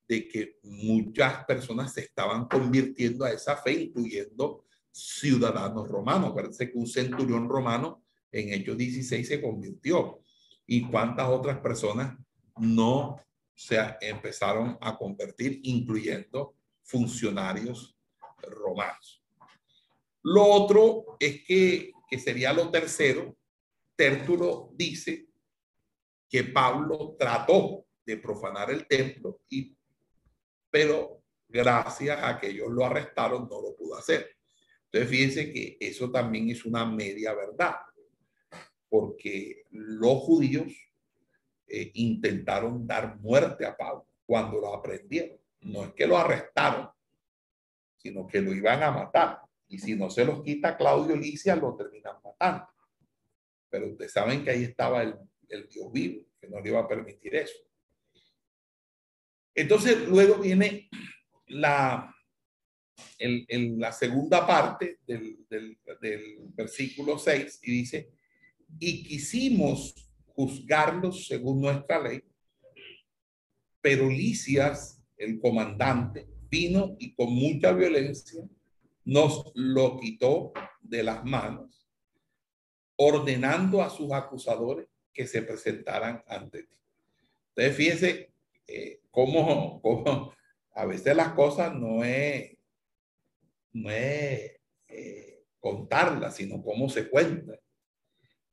de 0.08 0.28
que 0.28 0.60
muchas 0.64 1.46
personas 1.46 1.94
se 1.94 2.02
estaban 2.02 2.48
convirtiendo 2.48 3.26
a 3.26 3.32
esa 3.32 3.58
fe, 3.58 3.74
incluyendo 3.74 4.66
ciudadanos 4.92 5.88
romanos. 5.88 6.34
Parece 6.34 6.72
que 6.72 6.78
un 6.78 6.88
centurión 6.88 7.50
romano 7.50 8.04
en 8.32 8.54
Hechos 8.54 8.78
16 8.78 9.28
se 9.28 9.42
convirtió. 9.42 10.22
¿Y 10.68 10.88
cuántas 10.90 11.28
otras 11.30 11.60
personas 11.60 12.18
no 12.58 13.22
se 13.54 13.78
empezaron 14.02 14.78
a 14.82 14.98
convertir, 14.98 15.60
incluyendo 15.64 16.56
funcionarios 16.84 17.98
romanos? 18.42 19.24
Lo 20.24 20.44
otro 20.44 21.18
es 21.20 21.44
que, 21.46 21.92
que 22.10 22.20
sería 22.20 22.52
lo 22.54 22.70
tercero, 22.72 23.36
Tértulo 23.96 24.72
dice 24.74 25.28
que 26.30 26.44
Pablo 26.44 27.16
trató 27.18 27.86
de 28.06 28.18
profanar 28.18 28.70
el 28.72 28.86
templo 28.88 29.42
y 29.50 29.76
pero 30.70 31.24
gracias 31.48 32.20
a 32.22 32.38
que 32.38 32.50
ellos 32.50 32.68
lo 32.70 32.86
arrestaron 32.86 33.48
no 33.50 33.62
lo 33.62 33.74
pudo 33.78 33.96
hacer. 33.96 34.36
Entonces 34.86 35.10
fíjense 35.10 35.54
que 35.54 35.78
eso 35.80 36.12
también 36.12 36.50
es 36.50 36.66
una 36.66 36.86
media 36.86 37.34
verdad, 37.34 37.76
porque 38.90 39.66
los 39.72 40.20
judíos 40.20 40.68
eh, 41.68 41.92
intentaron 41.96 42.86
dar 42.86 43.18
muerte 43.20 43.66
a 43.66 43.76
Pablo 43.76 44.08
cuando 44.26 44.60
lo 44.60 44.74
aprendieron. 44.74 45.38
No 45.62 45.84
es 45.84 45.94
que 45.94 46.08
lo 46.08 46.18
arrestaron, 46.18 46.90
sino 47.98 48.28
que 48.28 48.42
lo 48.42 48.54
iban 48.54 48.84
a 48.84 48.92
matar. 48.92 49.42
Y 49.68 49.80
si 49.80 49.96
no 49.96 50.10
se 50.10 50.26
los 50.26 50.44
quita 50.44 50.78
Claudio 50.78 51.16
Licia, 51.16 51.56
lo 51.56 51.76
terminan 51.76 52.18
matando. 52.24 52.68
Pero 53.70 53.88
ustedes 53.88 54.12
saben 54.12 54.44
que 54.44 54.52
ahí 54.52 54.64
estaba 54.64 55.02
el, 55.02 55.16
el 55.50 55.68
Dios 55.68 55.92
vivo, 55.92 56.24
que 56.40 56.48
no 56.48 56.62
le 56.62 56.70
iba 56.70 56.80
a 56.80 56.88
permitir 56.88 57.36
eso. 57.36 57.58
Entonces, 59.56 60.08
luego 60.08 60.36
viene 60.36 60.90
la, 61.48 62.14
la 63.20 63.92
segunda 63.92 64.46
parte 64.46 65.00
del, 65.08 65.46
del, 65.50 65.78
versículo 66.54 67.18
6 67.18 67.60
y 67.64 67.72
dice, 67.72 68.12
y 68.80 69.04
quisimos 69.04 69.94
juzgarlos 70.28 71.28
según 71.28 71.62
nuestra 71.62 72.02
ley, 72.02 72.24
pero 73.82 74.10
Licias, 74.10 75.02
el 75.18 75.40
comandante, 75.40 76.28
vino 76.50 76.96
y 77.00 77.14
con 77.14 77.34
mucha 77.34 77.72
violencia 77.72 78.44
nos 79.06 79.52
lo 79.54 80.00
quitó 80.00 80.52
de 80.82 81.04
las 81.04 81.24
manos, 81.24 81.88
ordenando 82.98 83.82
a 83.82 83.90
sus 83.90 84.12
acusadores 84.12 84.88
que 85.14 85.28
se 85.28 85.42
presentaran 85.42 86.24
ante 86.28 86.64
ti. 86.64 86.76
Entonces, 87.50 87.76
fíjense 87.76 88.34
eh, 88.68 89.02
cómo, 89.12 89.82
cómo, 89.82 90.34
a 90.72 90.86
veces 90.86 91.16
las 91.16 91.34
cosas 91.34 91.74
no 91.74 92.04
es, 92.04 92.58
no 93.72 93.90
es 93.90 94.60
eh, 94.88 95.44
contarlas, 95.60 96.36
sino 96.36 96.62
cómo 96.62 96.90
se 96.90 97.08
cuentan. 97.10 97.58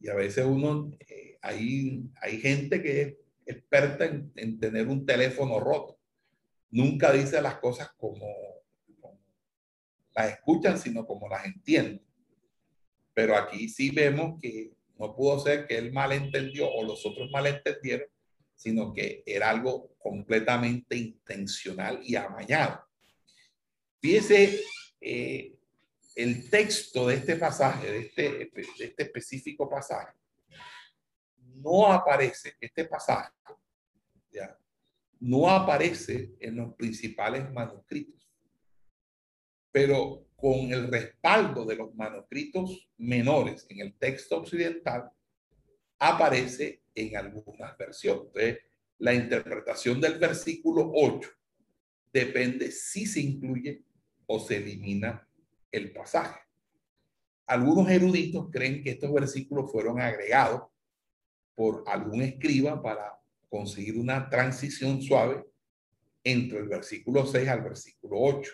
Y 0.02 0.08
a 0.08 0.14
veces 0.14 0.44
uno, 0.44 0.90
eh, 1.08 1.38
hay, 1.40 2.02
hay 2.20 2.40
gente 2.40 2.82
que 2.82 3.02
es 3.02 3.14
experta 3.46 4.04
en, 4.04 4.32
en, 4.36 4.58
tener 4.58 4.88
un 4.88 5.06
teléfono 5.06 5.60
roto. 5.60 5.98
Nunca 6.70 7.12
dice 7.12 7.40
las 7.40 7.56
cosas 7.56 7.90
como, 7.96 8.26
las 10.14 10.32
escuchan, 10.32 10.78
sino 10.78 11.06
como 11.06 11.28
las 11.28 11.46
entienden. 11.46 12.04
Pero 13.14 13.36
aquí 13.36 13.68
sí 13.68 13.90
vemos 13.90 14.40
que 14.40 14.72
no 14.98 15.14
pudo 15.14 15.38
ser 15.38 15.66
que 15.66 15.78
él 15.78 15.92
malentendió 15.92 16.70
o 16.70 16.84
los 16.84 17.04
otros 17.06 17.30
malentendieron 17.30 18.08
sino 18.62 18.92
que 18.92 19.24
era 19.26 19.50
algo 19.50 19.92
completamente 19.98 20.96
intencional 20.96 22.00
y 22.04 22.14
amañado. 22.14 22.80
Fíjese 24.00 24.60
eh, 25.00 25.54
el 26.14 26.50
texto 26.50 27.06
de 27.06 27.16
este 27.16 27.36
pasaje, 27.36 27.90
de 27.90 27.98
este, 28.00 28.22
de 28.22 28.84
este 28.84 29.02
específico 29.04 29.68
pasaje, 29.68 30.12
no 31.36 31.92
aparece, 31.92 32.56
este 32.60 32.84
pasaje, 32.84 33.32
¿ya? 34.30 34.58
no 35.20 35.48
aparece 35.48 36.34
en 36.40 36.56
los 36.56 36.74
principales 36.74 37.50
manuscritos, 37.52 38.28
pero 39.70 40.26
con 40.36 40.72
el 40.72 40.88
respaldo 40.88 41.64
de 41.64 41.76
los 41.76 41.94
manuscritos 41.94 42.90
menores 42.98 43.64
en 43.68 43.80
el 43.80 43.94
texto 43.94 44.38
occidental, 44.38 45.10
aparece 45.98 46.82
en 46.94 47.16
algunas 47.16 47.78
versiones. 47.78 48.58
la 48.98 49.14
interpretación 49.14 50.00
del 50.00 50.18
versículo 50.18 50.90
8 50.94 51.30
depende 52.12 52.70
si 52.70 53.06
se 53.06 53.20
incluye 53.20 53.84
o 54.26 54.38
se 54.38 54.56
elimina 54.56 55.26
el 55.72 55.92
pasaje. 55.92 56.40
Algunos 57.46 57.90
eruditos 57.90 58.48
creen 58.50 58.82
que 58.82 58.90
estos 58.90 59.12
versículos 59.12 59.72
fueron 59.72 60.00
agregados 60.00 60.62
por 61.54 61.84
algún 61.86 62.22
escriba 62.22 62.80
para 62.80 63.18
conseguir 63.48 63.98
una 63.98 64.28
transición 64.30 65.02
suave 65.02 65.44
entre 66.24 66.58
el 66.58 66.68
versículo 66.68 67.26
6 67.26 67.48
al 67.48 67.62
versículo 67.62 68.16
8. 68.20 68.50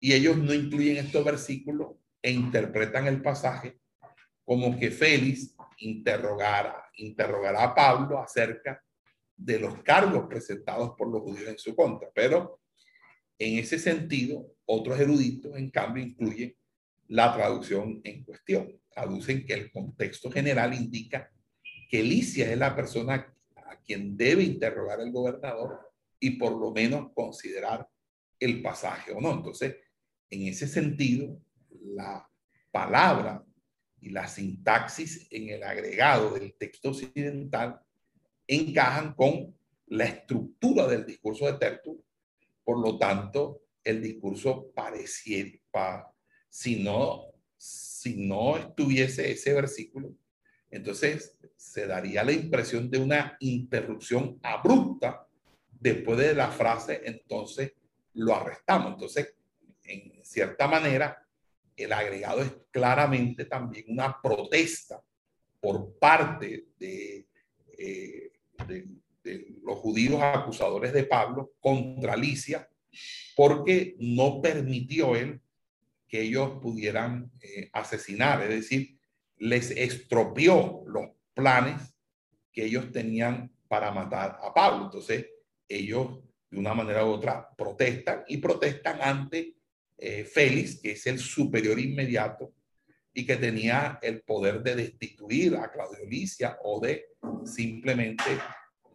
Y 0.00 0.12
ellos 0.12 0.36
no 0.36 0.52
incluyen 0.52 0.98
estos 0.98 1.24
versículos 1.24 1.96
e 2.20 2.30
interpretan 2.30 3.06
el 3.06 3.22
pasaje 3.22 3.78
como 4.44 4.78
que 4.78 4.90
Félix 4.90 5.56
interrogara, 5.78 6.90
interrogará 6.94 7.64
a 7.64 7.74
Pablo 7.74 8.20
acerca 8.20 8.82
de 9.36 9.58
los 9.58 9.82
cargos 9.82 10.26
presentados 10.28 10.92
por 10.96 11.08
los 11.08 11.22
judíos 11.22 11.48
en 11.48 11.58
su 11.58 11.74
contra. 11.74 12.10
Pero 12.14 12.60
en 13.38 13.58
ese 13.58 13.78
sentido, 13.78 14.46
otros 14.66 14.98
eruditos, 14.98 15.56
en 15.56 15.70
cambio, 15.70 16.02
incluyen 16.02 16.54
la 17.08 17.32
traducción 17.34 18.00
en 18.04 18.24
cuestión. 18.24 18.80
Traducen 18.90 19.44
que 19.44 19.54
el 19.54 19.70
contexto 19.70 20.30
general 20.30 20.74
indica 20.74 21.30
que 21.88 22.02
Licia 22.02 22.50
es 22.50 22.58
la 22.58 22.74
persona 22.74 23.34
a 23.56 23.76
quien 23.80 24.16
debe 24.16 24.42
interrogar 24.42 25.00
el 25.00 25.12
gobernador 25.12 25.92
y 26.18 26.30
por 26.30 26.52
lo 26.52 26.70
menos 26.70 27.10
considerar 27.14 27.88
el 28.38 28.62
pasaje 28.62 29.12
o 29.12 29.20
no. 29.20 29.32
Entonces, 29.32 29.76
en 30.30 30.46
ese 30.46 30.66
sentido, 30.66 31.40
la 31.80 32.28
palabra 32.70 33.44
y 34.00 34.10
la 34.10 34.26
sintaxis 34.26 35.28
en 35.30 35.50
el 35.50 35.62
agregado 35.62 36.30
del 36.34 36.54
texto 36.54 36.90
occidental 36.90 37.80
encajan 38.46 39.14
con 39.14 39.54
la 39.86 40.04
estructura 40.04 40.86
del 40.86 41.06
discurso 41.06 41.46
de 41.46 41.54
Tertulo. 41.54 42.02
Por 42.64 42.80
lo 42.80 42.98
tanto, 42.98 43.61
el 43.84 44.02
discurso 44.02 44.70
pareciera, 44.74 46.12
si 46.48 46.82
no, 46.82 47.26
si 47.56 48.16
no 48.16 48.56
estuviese 48.56 49.30
ese 49.30 49.54
versículo, 49.54 50.14
entonces 50.70 51.36
se 51.56 51.86
daría 51.86 52.24
la 52.24 52.32
impresión 52.32 52.90
de 52.90 52.98
una 52.98 53.36
interrupción 53.40 54.38
abrupta 54.42 55.26
después 55.70 56.18
de 56.18 56.34
la 56.34 56.50
frase, 56.50 57.02
entonces 57.04 57.72
lo 58.14 58.34
arrestamos. 58.34 58.92
Entonces, 58.92 59.34
en 59.84 60.24
cierta 60.24 60.68
manera, 60.68 61.26
el 61.76 61.92
agregado 61.92 62.42
es 62.42 62.52
claramente 62.70 63.44
también 63.44 63.86
una 63.88 64.20
protesta 64.20 65.02
por 65.60 65.98
parte 65.98 66.66
de, 66.78 67.26
eh, 67.78 68.32
de, 68.66 68.86
los 69.62 69.78
judíos 69.78 70.20
acusadores 70.20 70.92
de 70.92 71.04
Pablo 71.04 71.52
contra 71.60 72.14
Alicia, 72.14 72.68
porque 73.36 73.96
no 73.98 74.40
permitió 74.40 75.16
él 75.16 75.40
que 76.08 76.22
ellos 76.22 76.58
pudieran 76.60 77.30
eh, 77.40 77.70
asesinar, 77.72 78.42
es 78.42 78.50
decir, 78.50 78.98
les 79.38 79.70
estropeó 79.70 80.84
los 80.86 81.08
planes 81.34 81.94
que 82.52 82.66
ellos 82.66 82.92
tenían 82.92 83.50
para 83.66 83.90
matar 83.90 84.38
a 84.42 84.52
Pablo. 84.52 84.84
Entonces, 84.84 85.26
ellos 85.66 86.20
de 86.50 86.58
una 86.58 86.74
manera 86.74 87.04
u 87.04 87.08
otra 87.08 87.48
protestan 87.56 88.24
y 88.28 88.36
protestan 88.36 89.00
ante 89.00 89.56
eh, 89.96 90.24
Félix, 90.24 90.80
que 90.80 90.92
es 90.92 91.06
el 91.06 91.18
superior 91.18 91.80
inmediato 91.80 92.52
y 93.14 93.24
que 93.24 93.36
tenía 93.36 93.98
el 94.02 94.20
poder 94.22 94.62
de 94.62 94.76
destituir 94.76 95.56
a 95.56 95.70
Claudio 95.70 96.04
Licia 96.06 96.58
o 96.62 96.78
de 96.80 97.06
simplemente 97.44 98.24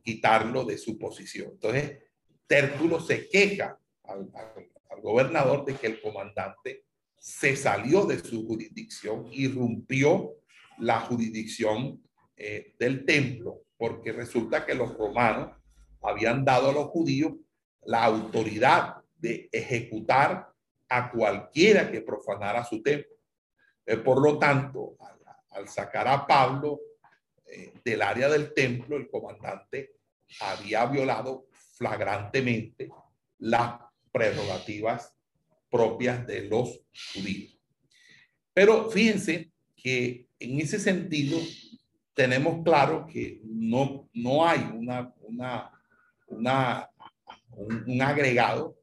quitarlo 0.03 0.63
de 0.63 0.77
su 0.77 0.97
posición. 0.97 1.51
Entonces, 1.53 1.97
Tértulo 2.45 3.01
se 3.01 3.27
queja 3.27 3.77
al, 4.07 5.01
gobernador 5.01 5.65
de 5.65 5.75
que 5.75 5.87
el 5.87 6.01
comandante 6.01 6.85
se 7.19 7.55
salió 7.55 8.05
de 8.05 8.19
su 8.19 8.47
jurisdicción, 8.47 9.27
irrumpió 9.31 10.33
la 10.79 10.99
jurisdicción 11.01 12.01
eh, 12.35 12.75
del 12.79 13.05
templo, 13.05 13.63
porque 13.77 14.11
resulta 14.11 14.65
que 14.65 14.75
los 14.75 14.97
romanos 14.97 15.51
habían 16.01 16.45
dado 16.45 16.69
a 16.69 16.73
los 16.73 16.87
judíos 16.87 17.33
la 17.83 18.03
autoridad 18.05 18.97
de 19.15 19.49
ejecutar 19.51 20.51
a 20.89 21.11
cualquiera 21.11 21.91
que 21.91 22.01
profanara 22.01 22.63
su 22.63 22.81
templo. 22.81 23.15
Eh, 23.85 23.97
por 23.97 24.21
lo 24.21 24.37
tanto, 24.37 24.95
al, 25.51 25.67
sacar 25.67 26.07
a 26.07 26.27
Pablo 26.27 26.79
eh, 27.45 27.73
del 27.83 28.01
área 28.01 28.29
del 28.29 28.53
templo, 28.53 28.97
el 28.97 29.09
comandante 29.09 29.95
había 30.41 30.85
violado 30.85 31.47
flagrantemente 31.51 32.89
las 33.39 33.86
prerrogativas 34.17 35.13
propias 35.69 36.25
de 36.25 36.49
los 36.49 36.81
judíos. 37.13 37.59
Pero 38.51 38.89
fíjense 38.89 39.51
que 39.75 40.27
en 40.39 40.59
ese 40.59 40.79
sentido 40.79 41.37
tenemos 42.15 42.63
claro 42.63 43.05
que 43.05 43.41
no, 43.43 44.09
no 44.13 44.47
hay 44.47 44.61
una, 44.73 45.13
una, 45.19 45.71
un, 46.29 48.01
agregado, 48.01 48.79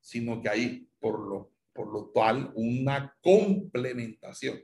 sino 0.00 0.40
que 0.40 0.48
hay 0.48 0.88
por 0.98 1.20
lo, 1.20 1.52
por 1.74 1.92
lo 1.92 2.10
cual 2.10 2.50
una 2.54 3.14
complementación. 3.20 4.58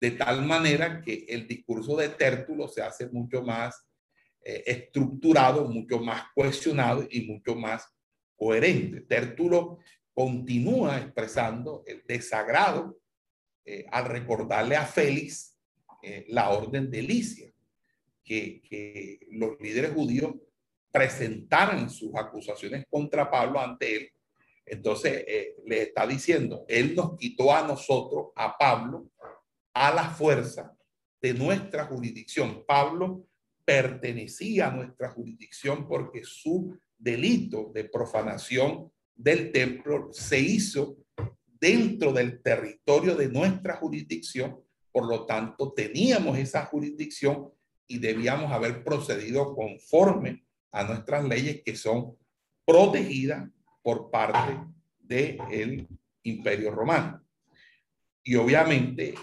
De 0.00 0.12
tal 0.12 0.46
manera 0.46 1.02
que 1.02 1.26
el 1.28 1.48
discurso 1.48 1.96
de 1.96 2.10
Tértulo 2.10 2.68
se 2.68 2.82
hace 2.82 3.08
mucho 3.08 3.42
más 3.42 3.84
eh, 4.42 4.62
estructurado, 4.64 5.68
mucho 5.68 5.98
más 5.98 6.22
cohesionado 6.34 7.06
y 7.10 7.22
mucho 7.22 7.56
más 7.56 7.84
coherente. 8.40 9.02
Tértulo 9.02 9.80
continúa 10.14 10.96
expresando 10.96 11.84
el 11.86 12.02
desagrado 12.06 12.98
eh, 13.66 13.84
al 13.92 14.06
recordarle 14.06 14.76
a 14.76 14.86
Félix 14.86 15.58
eh, 16.02 16.24
la 16.28 16.48
orden 16.48 16.90
de 16.90 17.02
Licia, 17.02 17.52
que, 18.24 19.20
los 19.32 19.60
líderes 19.60 19.92
judíos 19.92 20.34
presentaran 20.90 21.90
sus 21.90 22.14
acusaciones 22.14 22.86
contra 22.88 23.30
Pablo 23.30 23.60
ante 23.60 23.96
él. 23.96 24.12
Entonces 24.64 25.22
eh, 25.26 25.56
le 25.66 25.82
está 25.82 26.06
diciendo, 26.06 26.64
él 26.66 26.94
nos 26.96 27.18
quitó 27.18 27.54
a 27.54 27.66
nosotros, 27.66 28.28
a 28.36 28.56
Pablo, 28.56 29.10
a 29.74 29.92
la 29.92 30.08
fuerza 30.08 30.74
de 31.20 31.34
nuestra 31.34 31.84
jurisdicción. 31.84 32.64
Pablo 32.66 33.26
pertenecía 33.66 34.68
a 34.68 34.70
nuestra 34.70 35.10
jurisdicción 35.10 35.86
porque 35.86 36.24
su 36.24 36.78
delito 37.00 37.72
de 37.74 37.84
profanación 37.84 38.92
del 39.16 39.50
templo 39.50 40.10
se 40.12 40.38
hizo 40.38 40.98
dentro 41.44 42.12
del 42.12 42.40
territorio 42.42 43.16
de 43.16 43.28
nuestra 43.28 43.76
jurisdicción, 43.76 44.60
por 44.92 45.06
lo 45.08 45.26
tanto 45.26 45.72
teníamos 45.72 46.38
esa 46.38 46.66
jurisdicción 46.66 47.50
y 47.86 47.98
debíamos 47.98 48.52
haber 48.52 48.84
procedido 48.84 49.54
conforme 49.54 50.44
a 50.72 50.84
nuestras 50.84 51.24
leyes 51.24 51.62
que 51.64 51.74
son 51.76 52.16
protegidas 52.64 53.50
por 53.82 54.10
parte 54.10 54.58
del 55.00 55.88
imperio 56.22 56.70
romano. 56.70 57.22
Y 58.22 58.36
obviamente 58.36 59.08
eh, 59.10 59.16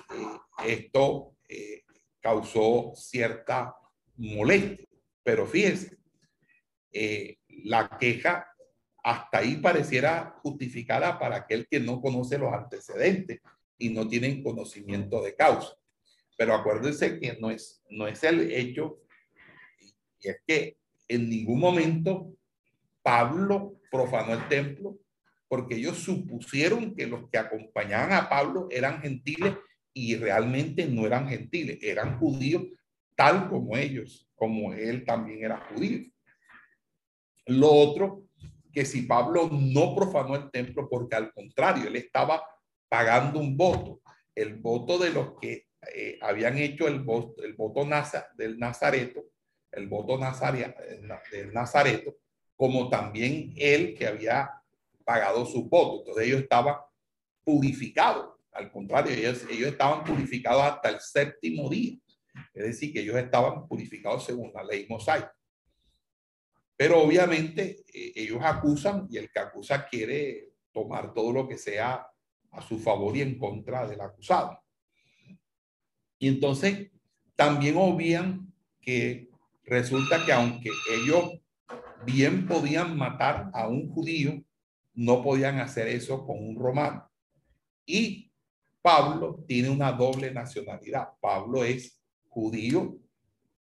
esto 0.66 1.38
eh, 1.48 1.84
causó 2.20 2.92
cierta 2.96 3.76
molestia, 4.18 4.88
pero 5.24 5.46
fíjense, 5.46 5.98
eh, 6.92 7.37
la 7.64 7.90
queja 8.00 8.48
hasta 9.04 9.40
ahí 9.40 9.56
pareciera 9.58 10.38
justificada 10.42 11.18
para 11.18 11.38
aquel 11.38 11.68
que 11.70 11.80
no 11.80 12.02
conoce 12.02 12.38
los 12.38 12.54
antecedentes 12.54 13.40
y 13.78 13.90
no 13.90 14.08
tiene 14.08 14.44
conocimiento 14.44 15.22
de 15.22 15.36
causa. 15.36 15.74
Pero 16.38 16.54
acuérdense 16.54 17.20
que 17.20 17.38
no 17.40 17.50
es, 17.50 17.82
no 17.90 18.08
es 18.08 18.24
el 18.24 18.52
hecho, 18.52 19.00
y 20.20 20.30
es 20.30 20.38
que 20.46 20.78
en 21.08 21.30
ningún 21.30 21.60
momento 21.60 22.34
Pablo 23.02 23.80
profanó 23.90 24.34
el 24.34 24.48
templo, 24.50 25.00
porque 25.48 25.76
ellos 25.76 25.98
supusieron 25.98 26.94
que 26.94 27.08
los 27.08 27.30
que 27.30 27.38
acompañaban 27.38 28.12
a 28.12 28.28
Pablo 28.28 28.68
eran 28.70 29.02
gentiles 29.02 29.56
y 29.94 30.16
realmente 30.16 30.86
no 30.86 31.06
eran 31.06 31.30
gentiles, 31.30 31.80
eran 31.82 32.20
judíos 32.20 32.64
tal 33.16 33.50
como 33.50 33.78
ellos, 33.78 34.30
como 34.36 34.74
él 34.74 35.06
también 35.06 35.44
era 35.44 35.66
judío. 35.70 36.12
Lo 37.48 37.72
otro 37.72 38.24
que 38.72 38.86
si 38.86 39.04
Pablo 39.04 39.50
no 39.52 39.96
profanó 39.96 40.36
el 40.36 40.52
templo, 40.52 40.88
porque 40.90 41.16
al 41.16 41.34
contrario, 41.34 41.88
él 41.88 41.96
estaba 41.96 42.44
pagando 42.88 43.40
un 43.40 43.58
voto, 43.58 44.02
el 44.36 44.56
voto 44.56 44.98
de 45.00 45.10
los 45.10 45.40
que 45.40 45.68
eh, 45.96 46.20
habían 46.22 46.58
hecho 46.58 46.88
el 46.88 47.00
voto, 47.00 47.42
el 47.44 47.54
voto 47.54 47.88
del 48.36 48.60
Nazareto, 48.60 49.26
el 49.72 49.88
voto 49.88 50.18
nazaria, 50.18 50.76
del 51.32 51.54
Nazareto, 51.54 52.18
como 52.56 52.90
también 52.90 53.54
él 53.56 53.96
que 53.96 54.08
había 54.08 54.52
pagado 55.06 55.46
su 55.46 55.68
voto. 55.70 56.00
Entonces 56.00 56.28
ellos 56.28 56.42
estaban 56.42 56.76
purificados. 57.44 58.36
Al 58.52 58.72
contrario, 58.72 59.14
ellos, 59.14 59.46
ellos 59.50 59.70
estaban 59.70 60.04
purificados 60.04 60.64
hasta 60.64 60.90
el 60.90 61.00
séptimo 61.00 61.70
día. 61.70 61.98
Es 62.54 62.64
decir, 62.64 62.92
que 62.92 63.02
ellos 63.02 63.16
estaban 63.16 63.68
purificados 63.68 64.26
según 64.26 64.52
la 64.54 64.64
ley 64.64 64.86
mosaica. 64.90 65.34
Pero 66.78 67.02
obviamente 67.02 67.84
eh, 67.92 68.14
ellos 68.16 68.40
acusan 68.44 69.08
y 69.10 69.18
el 69.18 69.32
que 69.32 69.40
acusa 69.40 69.88
quiere 69.88 70.52
tomar 70.72 71.12
todo 71.12 71.34
lo 71.34 71.48
que 71.48 71.58
sea 71.58 72.08
a 72.52 72.62
su 72.62 72.78
favor 72.78 73.18
y 73.18 73.22
en 73.22 73.38
contra 73.38 73.88
del 73.88 74.00
acusado. 74.00 74.62
Y 76.20 76.28
entonces 76.28 76.92
también 77.36 77.76
obvian 77.78 78.54
que 78.80 79.30
resulta 79.64 80.24
que 80.24 80.32
aunque 80.32 80.70
ellos 80.92 81.40
bien 82.06 82.48
podían 82.48 82.96
matar 82.96 83.50
a 83.54 83.68
un 83.68 83.90
judío, 83.90 84.44
no 84.94 85.24
podían 85.24 85.60
hacer 85.60 85.88
eso 85.88 86.26
con 86.26 86.38
un 86.48 86.56
romano. 86.56 87.10
Y 87.86 88.32
Pablo 88.82 89.44
tiene 89.48 89.70
una 89.70 89.92
doble 89.92 90.32
nacionalidad. 90.32 91.10
Pablo 91.20 91.64
es 91.64 92.00
judío, 92.30 92.98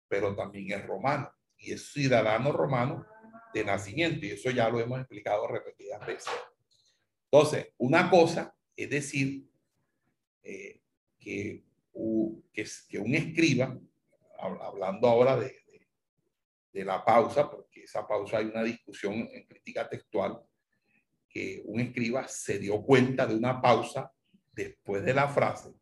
pero 0.09 0.35
también 0.35 0.79
es 0.79 0.87
romano 0.87 1.33
y 1.63 1.73
es 1.73 1.93
ciudadano 1.93 2.53
romano 2.53 3.07
de 3.55 3.65
nacimiento. 3.65 4.27
Y 4.27 4.33
eso 4.33 4.51
ya 4.51 4.69
lo 4.69 4.81
hemos 4.81 4.99
explicado 4.99 5.47
repetidas 5.47 6.05
veces. 6.07 6.33
Entonces, 7.31 7.69
una 7.79 8.11
cosa 8.11 8.55
es 8.77 8.91
decir 8.91 9.49
eh, 10.43 10.81
que, 11.19 11.65
un 11.95 13.15
escriba, 13.15 13.79
hablando 14.39 15.09
ahora 15.09 15.37
de, 15.37 15.47
de, 15.47 15.89
de, 16.73 16.85
la 16.85 17.05
pausa, 17.05 17.51
porque 17.51 17.85
esa 17.85 18.07
pausa 18.07 18.39
hay 18.39 18.47
una 18.47 18.63
discusión 18.63 19.15
en 19.33 19.47
crítica 19.47 19.89
textual, 19.89 20.43
que 21.29 21.63
un 21.65 21.81
escriba 21.81 22.29
se 22.29 22.59
dio 22.59 22.83
cuenta 22.83 23.27
de 23.27 23.35
una 23.35 23.61
pausa 23.63 24.13
después 24.53 25.03
de 25.05 25.15
la 25.15 25.29
frase 25.29 25.73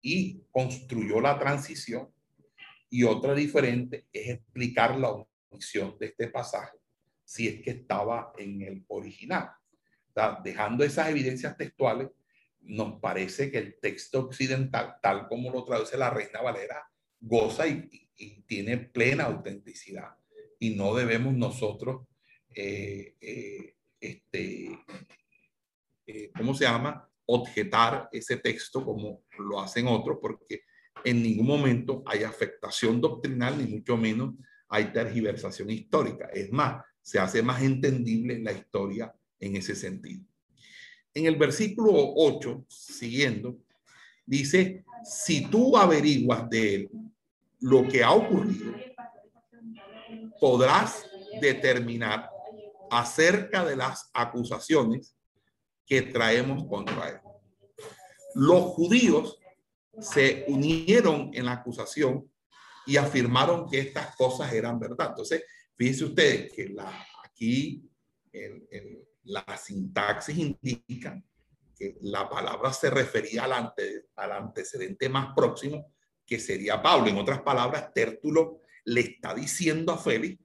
y 0.00 0.42
construyó 0.50 1.20
la 1.20 1.38
transición 1.38 2.13
y 2.94 3.02
otra 3.02 3.34
diferente 3.34 4.06
es 4.12 4.28
explicar 4.28 4.96
la 4.96 5.10
omisión 5.50 5.98
de 5.98 6.06
este 6.06 6.28
pasaje, 6.28 6.78
si 7.24 7.48
es 7.48 7.60
que 7.60 7.70
estaba 7.70 8.32
en 8.38 8.62
el 8.62 8.84
original. 8.86 9.50
dejando 10.44 10.84
esas 10.84 11.08
evidencias 11.08 11.56
textuales, 11.56 12.08
nos 12.60 13.00
parece 13.00 13.50
que 13.50 13.58
el 13.58 13.80
texto 13.80 14.20
occidental, 14.20 14.94
tal 15.02 15.26
como 15.26 15.50
lo 15.50 15.64
traduce 15.64 15.98
la 15.98 16.08
Reina 16.08 16.40
Valera, 16.40 16.88
goza 17.18 17.66
y, 17.66 17.90
tiene 18.46 18.76
plena 18.76 19.24
autenticidad. 19.24 20.14
Y 20.60 20.76
no 20.76 20.94
debemos 20.94 21.34
nosotros, 21.34 22.06
eh, 22.54 23.16
eh, 23.20 23.74
este, 23.98 24.68
eh, 26.06 26.30
¿cómo 26.38 26.54
se 26.54 26.62
llama? 26.62 27.10
Objetar 27.26 28.08
ese 28.12 28.36
texto 28.36 28.84
como 28.84 29.24
lo 29.36 29.60
hacen 29.60 29.88
otros, 29.88 30.18
porque 30.22 30.62
en 31.04 31.22
ningún 31.22 31.46
momento 31.46 32.02
hay 32.06 32.22
afectación 32.24 33.00
doctrinal, 33.00 33.58
ni 33.58 33.66
mucho 33.66 33.96
menos 33.96 34.34
hay 34.68 34.92
tergiversación 34.92 35.70
histórica. 35.70 36.28
Es 36.32 36.50
más, 36.50 36.84
se 37.00 37.18
hace 37.18 37.42
más 37.42 37.62
entendible 37.62 38.38
la 38.40 38.52
historia 38.52 39.14
en 39.38 39.56
ese 39.56 39.76
sentido. 39.76 40.24
En 41.12 41.26
el 41.26 41.36
versículo 41.36 41.92
8, 41.94 42.64
siguiendo, 42.68 43.58
dice, 44.26 44.84
si 45.04 45.46
tú 45.46 45.76
averiguas 45.76 46.48
de 46.48 46.74
él 46.74 46.90
lo 47.60 47.86
que 47.86 48.02
ha 48.02 48.12
ocurrido, 48.12 48.74
podrás 50.40 51.04
determinar 51.40 52.28
acerca 52.90 53.64
de 53.64 53.76
las 53.76 54.10
acusaciones 54.12 55.14
que 55.86 56.02
traemos 56.02 56.64
contra 56.66 57.10
él. 57.10 57.20
Los 58.34 58.64
judíos 58.64 59.38
se 60.00 60.44
unieron 60.48 61.30
en 61.32 61.46
la 61.46 61.52
acusación 61.52 62.30
y 62.86 62.96
afirmaron 62.96 63.68
que 63.68 63.80
estas 63.80 64.14
cosas 64.16 64.52
eran 64.52 64.78
verdad. 64.78 65.08
Entonces, 65.10 65.44
fíjense 65.76 66.04
ustedes 66.04 66.52
que 66.52 66.68
la, 66.68 67.06
aquí 67.24 67.88
la 69.24 69.44
sintaxis 69.56 70.36
indica 70.36 71.22
que 71.76 71.96
la 72.02 72.28
palabra 72.28 72.72
se 72.72 72.90
refería 72.90 73.44
al, 73.44 73.74
al 74.16 74.32
antecedente 74.32 75.08
más 75.08 75.34
próximo, 75.34 75.92
que 76.26 76.38
sería 76.38 76.82
Pablo. 76.82 77.08
En 77.08 77.18
otras 77.18 77.40
palabras, 77.42 77.92
Tértulo 77.92 78.60
le 78.84 79.00
está 79.00 79.34
diciendo 79.34 79.92
a 79.92 79.98
Félix 79.98 80.42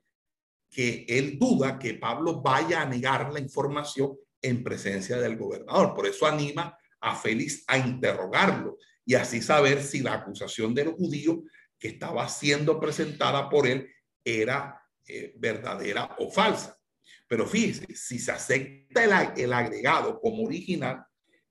que 0.70 1.06
él 1.08 1.38
duda 1.39 1.80
que 1.80 1.95
Pablo 1.95 2.41
vaya 2.41 2.82
a 2.82 2.86
negar 2.86 3.32
la 3.34 3.39
información 3.39 4.18
en 4.41 4.64
presencia 4.64 5.18
del 5.18 5.38
gobernador. 5.38 5.93
Por 5.93 6.06
eso 6.06 6.26
anima 6.26 6.78
a 7.02 7.16
Félix 7.16 7.64
a 7.68 7.78
interrogarlo 7.78 8.78
y 9.10 9.16
así 9.16 9.41
saber 9.41 9.82
si 9.82 10.01
la 10.01 10.14
acusación 10.14 10.76
del 10.76 10.89
judío 10.89 11.41
que 11.80 11.88
estaba 11.88 12.30
siendo 12.30 12.80
presentada 12.80 13.49
por 13.49 13.66
él 13.66 13.89
era 14.24 14.80
eh, 15.07 15.34
verdadera 15.36 16.16
o 16.20 16.30
falsa. 16.30 16.80
Pero 17.28 17.47
fíjese, 17.47 17.88
si 17.95 18.20
se 18.20 18.32
acepta 18.32 19.03
el, 19.03 19.41
el 19.41 19.51
agregado 19.51 20.22
como 20.22 20.43
original, 20.43 21.03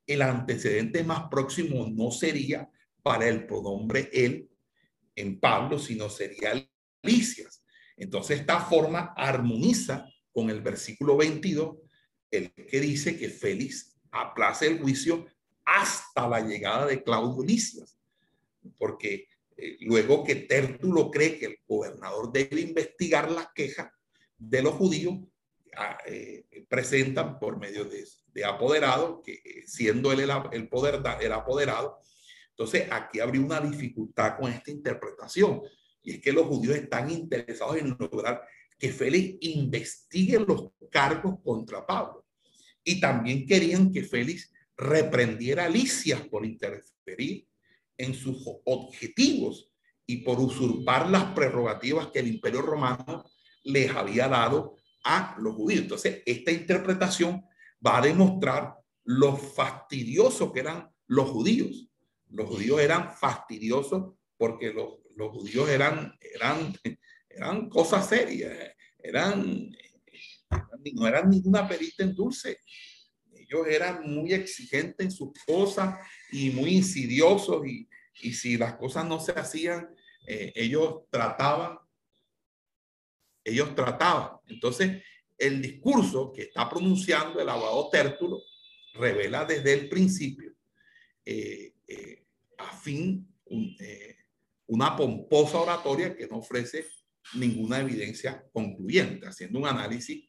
el 0.06 0.22
antecedente 0.22 1.02
más 1.02 1.24
próximo 1.28 1.88
no 1.90 2.12
sería 2.12 2.70
para 3.02 3.26
el 3.26 3.44
pronombre 3.44 4.08
él 4.12 4.48
en 5.16 5.40
Pablo, 5.40 5.80
sino 5.80 6.08
sería 6.08 6.52
Licias. 7.02 7.64
Entonces, 7.96 8.38
esta 8.38 8.60
forma 8.60 9.14
armoniza 9.16 10.06
con 10.30 10.48
el 10.48 10.60
versículo 10.60 11.16
22, 11.16 11.76
el 12.30 12.52
que 12.52 12.78
dice 12.78 13.18
que 13.18 13.28
Félix 13.30 13.98
aplace 14.12 14.68
el 14.68 14.78
juicio 14.78 15.26
hasta 15.68 16.26
la 16.26 16.40
llegada 16.40 16.86
de 16.86 17.02
Claudio 17.02 17.44
Licias, 17.44 17.98
porque 18.78 19.28
eh, 19.54 19.76
luego 19.82 20.24
que 20.24 20.34
Tértulo 20.36 21.10
cree 21.10 21.38
que 21.38 21.46
el 21.46 21.58
gobernador 21.68 22.32
debe 22.32 22.62
investigar 22.62 23.30
las 23.30 23.48
quejas 23.54 23.90
de 24.38 24.62
los 24.62 24.74
judíos, 24.74 25.18
ah, 25.76 25.98
eh, 26.06 26.46
presentan 26.68 27.38
por 27.38 27.58
medio 27.58 27.84
de, 27.84 28.44
apoderado, 28.44 29.20
que 29.22 29.34
eh, 29.34 29.64
siendo 29.66 30.10
él 30.10 30.20
el, 30.20 30.30
el 30.52 30.68
poder, 30.68 31.02
el 31.20 31.32
apoderado. 31.32 31.98
Entonces, 32.50 32.88
aquí 32.90 33.20
habría 33.20 33.42
una 33.42 33.60
dificultad 33.60 34.38
con 34.38 34.50
esta 34.50 34.70
interpretación, 34.70 35.60
y 36.02 36.12
es 36.12 36.20
que 36.22 36.32
los 36.32 36.46
judíos 36.46 36.76
están 36.76 37.10
interesados 37.10 37.76
en 37.76 37.94
lograr 37.98 38.42
que 38.78 38.90
Félix 38.90 39.36
investigue 39.40 40.38
los 40.38 40.70
cargos 40.90 41.40
contra 41.42 41.86
Pablo. 41.86 42.24
Y 42.82 43.00
también 43.00 43.46
querían 43.46 43.92
que 43.92 44.02
Félix 44.02 44.50
reprendiera 44.78 45.64
a 45.64 45.68
Licias 45.68 46.22
por 46.22 46.46
interferir 46.46 47.46
en 47.96 48.14
sus 48.14 48.42
objetivos 48.64 49.72
y 50.06 50.18
por 50.18 50.38
usurpar 50.38 51.10
las 51.10 51.24
prerrogativas 51.34 52.06
que 52.06 52.20
el 52.20 52.28
imperio 52.28 52.62
romano 52.62 53.24
les 53.64 53.90
había 53.90 54.28
dado 54.28 54.76
a 55.04 55.36
los 55.38 55.54
judíos. 55.54 55.82
Entonces, 55.82 56.22
esta 56.24 56.52
interpretación 56.52 57.44
va 57.84 57.98
a 57.98 58.02
demostrar 58.02 58.74
lo 59.04 59.36
fastidioso 59.36 60.52
que 60.52 60.60
eran 60.60 60.88
los 61.08 61.28
judíos. 61.28 61.88
Los 62.30 62.48
judíos 62.48 62.80
eran 62.80 63.12
fastidiosos 63.14 64.14
porque 64.36 64.72
los, 64.72 65.00
los 65.16 65.32
judíos 65.32 65.68
eran, 65.68 66.16
eran, 66.34 66.74
eran 67.28 67.68
cosas 67.68 68.08
serias, 68.08 68.52
eran, 68.98 69.70
no 70.94 71.06
eran 71.06 71.28
ninguna 71.28 71.66
perita 71.66 72.04
en 72.04 72.14
dulce. 72.14 72.60
Ellos 73.48 73.66
eran 73.66 74.02
muy 74.08 74.32
exigentes 74.32 75.06
en 75.06 75.10
sus 75.10 75.30
cosas 75.46 75.98
y 76.30 76.50
muy 76.50 76.76
insidiosos 76.76 77.66
y, 77.66 77.88
y 78.20 78.32
si 78.32 78.56
las 78.56 78.74
cosas 78.76 79.06
no 79.06 79.20
se 79.20 79.32
hacían, 79.32 79.88
eh, 80.26 80.52
ellos 80.54 81.04
trataban, 81.10 81.78
ellos 83.44 83.74
trataban. 83.74 84.38
Entonces, 84.46 85.02
el 85.38 85.62
discurso 85.62 86.32
que 86.32 86.42
está 86.42 86.68
pronunciando 86.68 87.40
el 87.40 87.48
abogado 87.48 87.88
Tértulo 87.90 88.42
revela 88.94 89.44
desde 89.44 89.72
el 89.72 89.88
principio 89.88 90.52
eh, 91.24 91.74
eh, 91.86 92.26
a 92.58 92.76
fin 92.76 93.26
una 94.66 94.94
pomposa 94.94 95.58
oratoria 95.58 96.14
que 96.14 96.26
no 96.26 96.38
ofrece 96.38 96.84
ninguna 97.34 97.80
evidencia 97.80 98.46
concluyente, 98.52 99.26
haciendo 99.26 99.58
un 99.58 99.66
análisis 99.66 100.27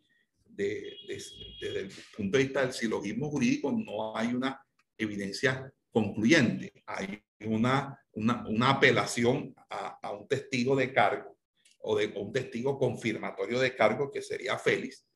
de, 0.60 0.98
desde 1.08 1.80
el 1.80 1.92
punto 2.16 2.38
de 2.38 2.44
vista 2.44 2.62
del 2.62 2.74
silogismo 2.74 3.30
jurídico, 3.30 3.72
no 3.72 4.16
hay 4.16 4.34
una 4.34 4.62
evidencia 4.98 5.72
concluyente, 5.90 6.84
hay 6.86 7.24
una, 7.46 7.98
una, 8.12 8.46
una 8.46 8.70
apelación 8.72 9.56
a, 9.70 10.00
a, 10.02 10.12
un 10.12 10.28
testigo 10.28 10.76
de 10.76 10.92
cargo 10.92 11.38
o 11.80 11.98
de 11.98 12.08
un 12.08 12.34
testigo 12.34 12.78
confirmatorio 12.78 13.60
de 13.60 13.74
cargo 13.74 14.12
que 14.12 14.22
sería 14.22 14.58
Félix, 14.58 15.08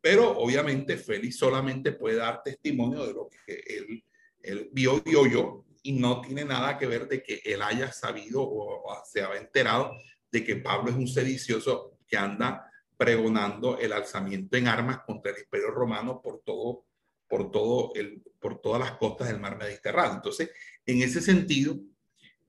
pero 0.00 0.36
obviamente 0.36 0.96
Félix 0.96 1.36
solamente 1.36 1.92
puede 1.92 2.16
dar 2.16 2.42
testimonio 2.42 3.06
de 3.06 3.12
lo 3.12 3.28
que 3.28 3.62
él, 3.64 4.04
él 4.42 4.70
vio 4.72 5.00
y 5.04 5.14
oyó 5.14 5.64
y 5.84 5.92
no 5.92 6.20
tiene 6.20 6.44
nada 6.44 6.76
que 6.76 6.86
ver 6.86 7.06
de 7.06 7.22
que 7.22 7.40
él 7.44 7.62
haya 7.62 7.92
sabido 7.92 8.42
o, 8.42 8.92
se 9.04 9.22
haya 9.22 9.40
enterado 9.40 9.92
de 10.32 10.42
que 10.42 10.56
Pablo 10.56 10.90
es 10.90 10.96
un 10.96 11.06
sedicioso 11.06 11.98
que 12.08 12.16
anda 12.16 12.69
pregonando 13.00 13.78
el 13.78 13.94
alzamiento 13.94 14.58
en 14.58 14.68
armas 14.68 14.98
contra 15.06 15.32
el 15.32 15.38
imperio 15.38 15.70
romano 15.70 16.20
por 16.20 16.42
todo, 16.42 16.84
por 17.26 17.50
todo 17.50 17.92
el, 17.94 18.22
por 18.38 18.60
todas 18.60 18.78
las 18.78 18.98
costas 18.98 19.28
del 19.28 19.40
mar 19.40 19.56
Mediterráneo. 19.56 20.16
Entonces, 20.16 20.50
en 20.84 21.00
ese 21.00 21.22
sentido, 21.22 21.80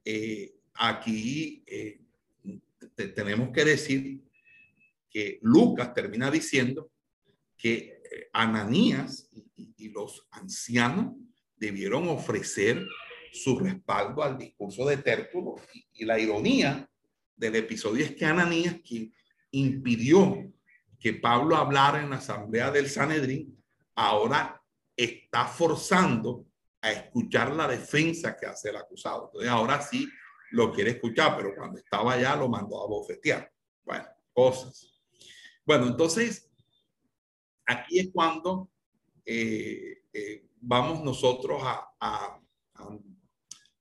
eh, 0.04 0.54
aquí 0.74 1.64
eh, 1.66 2.02
tenemos 3.16 3.52
que 3.54 3.64
decir 3.64 4.20
que 5.10 5.40
Lucas 5.42 5.94
termina 5.94 6.30
diciendo 6.30 6.92
que 7.56 8.02
eh, 8.04 8.30
Ananías 8.34 9.30
y, 9.32 9.74
y 9.78 9.88
los 9.88 10.28
ancianos 10.32 11.16
debieron 11.56 12.10
ofrecer 12.10 12.86
su 13.32 13.58
respaldo 13.58 14.22
al 14.22 14.38
discurso 14.38 14.86
de 14.86 14.98
Tértulo. 14.98 15.56
Y, 15.94 16.04
la 16.04 16.20
ironía 16.20 16.90
del 17.38 17.56
episodio 17.56 18.04
es 18.04 18.16
que 18.18 18.26
Ananías, 18.26 18.82
quien 18.86 19.14
impidió 19.52 20.52
que 21.00 21.14
Pablo 21.14 21.56
hablara 21.56 22.02
en 22.02 22.10
la 22.10 22.18
asamblea 22.18 22.72
del 22.72 22.90
Sanedrín, 22.90 23.58
ahora 23.96 24.62
está 24.96 25.46
forzando 25.46 26.46
a 26.82 26.92
escuchar 26.92 27.52
la 27.54 27.68
defensa 27.68 28.36
que 28.36 28.46
hace 28.46 28.70
el 28.70 28.78
acusado. 28.78 29.26
Entonces 29.26 29.50
ahora 29.50 29.82
sí 29.82 30.08
lo 30.52 30.72
quiere 30.72 30.92
escuchar, 30.92 31.36
pero 31.38 31.56
cuando 31.56 31.80
estaba 31.80 32.14
allá 32.14 32.36
lo 32.36 32.50
mandó 32.50 32.84
a 32.84 32.88
bofetear. 32.88 33.52
Bueno, 33.84 34.06
cosas. 34.34 35.02
Bueno, 35.66 35.88
entonces 35.88 36.50
aquí 37.66 38.00
es 38.00 38.10
cuando 38.14 38.70
eh, 39.26 40.04
eh, 40.14 40.46
vamos 40.60 41.04
nosotros 41.04 41.62
a, 41.64 42.40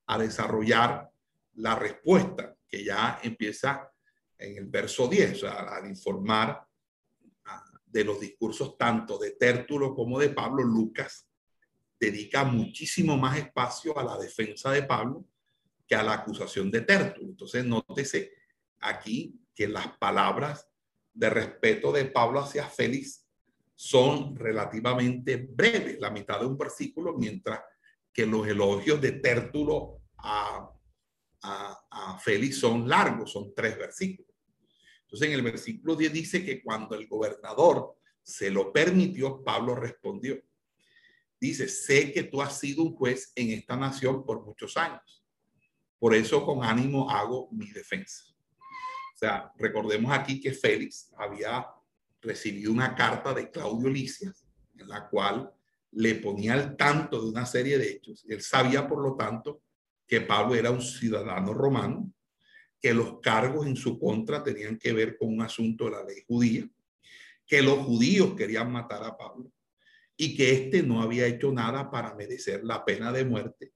a 0.07 0.19
desarrollar 0.19 1.11
la 1.55 1.75
respuesta 1.75 2.57
que 2.67 2.85
ya 2.85 3.21
empieza 3.23 3.91
en 4.41 4.57
el 4.57 4.67
verso 4.67 5.07
10, 5.07 5.33
o 5.33 5.37
sea, 5.37 5.61
al 5.77 5.87
informar 5.87 6.67
ah, 7.45 7.65
de 7.87 8.05
los 8.05 8.21
discursos 8.21 8.77
tanto 8.77 9.19
de 9.19 9.33
Tértulo 9.33 9.95
como 9.95 10.19
de 10.19 10.31
Pablo, 10.31 10.63
Lucas 10.63 11.29
dedica 11.99 12.45
muchísimo 12.45 13.17
más 13.19 13.39
espacio 13.39 13.97
a 13.99 14.03
la 14.03 14.17
defensa 14.17 14.73
de 14.73 14.85
Pablo 14.85 15.27
que 15.87 15.95
a 15.95 16.03
la 16.03 16.15
acusación 16.15 16.71
de 16.71 16.81
Tértulo. 16.81 17.29
Entonces, 17.29 17.65
nótese 17.65 18.33
aquí 18.81 19.39
que 19.55 19.69
las 19.69 19.89
palabras 19.99 20.67
de 21.13 21.29
respeto 21.29 21.93
de 21.93 22.07
Pablo 22.07 22.41
hacia 22.41 22.67
Félix 22.67 23.27
son 23.75 24.37
relativamente 24.37 25.37
breves, 25.37 25.99
la 26.01 26.11
mitad 26.11 26.41
de 26.41 26.47
un 26.47 26.57
versículo, 26.57 27.17
mientras 27.17 27.61
que 28.13 28.27
los 28.27 28.47
elogios 28.47 29.01
de 29.01 29.13
Tértulo 29.13 30.03
a, 30.19 30.71
Félix 32.23 32.59
son 32.59 32.87
largos, 32.87 33.33
son 33.33 33.55
tres 33.55 33.79
versículos. 33.79 34.30
Entonces 35.11 35.29
en 35.29 35.35
el 35.35 35.43
versículo 35.43 35.97
10 35.97 36.13
dice 36.13 36.45
que 36.45 36.63
cuando 36.63 36.95
el 36.95 37.09
gobernador 37.09 37.97
se 38.23 38.49
lo 38.49 38.73
permitió, 38.73 39.43
Pablo 39.43 39.75
respondió. 39.75 40.41
Dice, 41.41 41.67
sé 41.67 42.13
que 42.13 42.23
tú 42.23 42.41
has 42.41 42.61
sido 42.61 42.85
un 42.85 42.95
juez 42.95 43.33
en 43.35 43.51
esta 43.51 43.77
nación 43.77 44.25
por 44.25 44.45
muchos 44.45 44.77
años. 44.77 45.25
Por 45.99 46.15
eso 46.15 46.47
con 46.47 46.63
ánimo 46.63 47.11
hago 47.11 47.49
mi 47.51 47.73
defensa. 47.73 48.25
O 49.15 49.19
sea, 49.19 49.53
recordemos 49.57 50.13
aquí 50.13 50.41
que 50.41 50.53
Félix 50.53 51.11
había 51.17 51.67
recibido 52.21 52.71
una 52.71 52.95
carta 52.95 53.35
de 53.35 53.51
Claudio 53.51 53.89
Licias 53.89 54.47
en 54.79 54.89
la 54.89 55.09
cual 55.09 55.53
le 55.91 56.15
ponía 56.15 56.53
al 56.53 56.77
tanto 56.77 57.21
de 57.21 57.31
una 57.31 57.47
serie 57.47 57.79
de 57.79 57.91
hechos. 57.91 58.25
Él 58.29 58.43
sabía, 58.43 58.87
por 58.87 59.03
lo 59.03 59.17
tanto, 59.17 59.61
que 60.07 60.21
Pablo 60.21 60.55
era 60.55 60.71
un 60.71 60.81
ciudadano 60.81 61.53
romano, 61.53 62.13
que 62.81 62.95
los 62.95 63.21
cargos 63.21 63.67
en 63.67 63.77
su 63.77 63.99
contra 63.99 64.43
tenían 64.43 64.79
que 64.79 64.93
ver 64.93 65.17
con 65.17 65.29
un 65.29 65.43
asunto 65.43 65.85
de 65.85 65.91
la 65.91 66.05
ley 66.05 66.23
judía, 66.27 66.69
que 67.47 67.63
los 67.63 67.79
judíos 67.79 68.35
querían 68.35 68.73
matar 68.73 69.05
a 69.05 69.17
Pablo 69.17 69.53
y 70.17 70.37
que 70.37 70.53
éste 70.53 70.83
no 70.83 71.03
había 71.03 71.27
hecho 71.27 71.53
nada 71.53 71.91
para 71.91 72.15
merecer 72.15 72.65
la 72.65 72.85
pena 72.85 73.13
de 73.13 73.25
muerte 73.25 73.73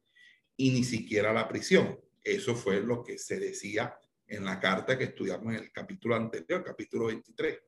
y 0.57 0.71
ni 0.71 0.85
siquiera 0.85 1.33
la 1.33 1.49
prisión. 1.49 1.99
Eso 2.23 2.55
fue 2.55 2.81
lo 2.81 3.03
que 3.03 3.19
se 3.19 3.39
decía 3.39 3.95
en 4.27 4.45
la 4.45 4.59
carta 4.59 4.97
que 4.97 5.05
estudiamos 5.05 5.55
en 5.55 5.61
el 5.61 5.73
capítulo 5.73 6.17
anterior, 6.17 6.65
capítulo 6.65 7.07
23. 7.07 7.59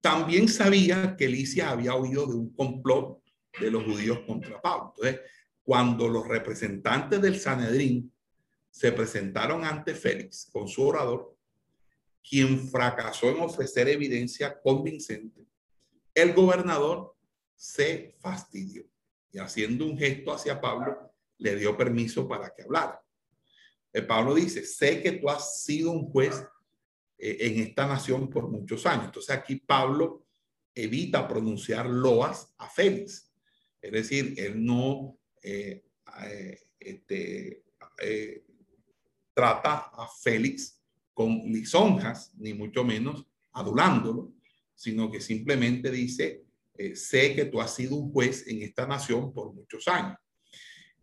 También 0.00 0.48
sabía 0.48 1.16
que 1.16 1.28
Licia 1.28 1.70
había 1.70 1.94
oído 1.94 2.26
de 2.26 2.34
un 2.34 2.52
complot 2.52 3.22
de 3.60 3.70
los 3.70 3.84
judíos 3.84 4.20
contra 4.26 4.60
Pablo. 4.60 4.94
Entonces, 4.96 5.20
cuando 5.62 6.08
los 6.08 6.26
representantes 6.26 7.20
del 7.20 7.38
Sanedrín 7.38 8.12
se 8.70 8.92
presentaron 8.92 9.64
ante 9.64 9.94
Félix 9.94 10.48
con 10.52 10.68
su 10.68 10.86
orador, 10.86 11.36
quien 12.28 12.68
fracasó 12.68 13.30
en 13.30 13.40
ofrecer 13.40 13.88
evidencia 13.88 14.60
convincente, 14.60 15.46
el 16.14 16.34
gobernador 16.34 17.14
se 17.54 18.16
fastidió 18.18 18.84
y 19.32 19.38
haciendo 19.38 19.86
un 19.86 19.98
gesto 19.98 20.32
hacia 20.32 20.60
Pablo, 20.60 21.12
le 21.38 21.56
dio 21.56 21.76
permiso 21.76 22.26
para 22.26 22.54
que 22.54 22.62
hablara. 22.62 23.02
El 23.92 24.06
Pablo 24.06 24.34
dice, 24.34 24.64
sé 24.64 25.02
que 25.02 25.12
tú 25.12 25.28
has 25.28 25.62
sido 25.62 25.92
un 25.92 26.10
juez 26.10 26.42
eh, 27.18 27.36
en 27.40 27.60
esta 27.60 27.86
nación 27.86 28.28
por 28.28 28.48
muchos 28.48 28.84
años. 28.86 29.06
Entonces 29.06 29.34
aquí 29.34 29.56
Pablo 29.56 30.26
evita 30.74 31.26
pronunciar 31.26 31.86
loas 31.86 32.52
a 32.58 32.68
Félix. 32.68 33.32
Es 33.80 33.92
decir, 33.92 34.34
él 34.36 34.64
no 34.64 35.18
eh, 35.42 35.84
eh, 36.26 36.60
este, 36.78 37.64
trata 39.38 39.92
a 39.92 40.08
Félix 40.20 40.82
con 41.14 41.44
lisonjas, 41.44 42.32
ni 42.38 42.54
mucho 42.54 42.82
menos 42.82 43.24
adulándolo, 43.52 44.34
sino 44.74 45.08
que 45.12 45.20
simplemente 45.20 45.92
dice, 45.92 46.44
sé 46.96 47.36
que 47.36 47.44
tú 47.44 47.60
has 47.60 47.72
sido 47.72 47.94
un 47.94 48.10
juez 48.10 48.48
en 48.48 48.62
esta 48.62 48.84
nación 48.84 49.32
por 49.32 49.54
muchos 49.54 49.86
años. 49.86 50.18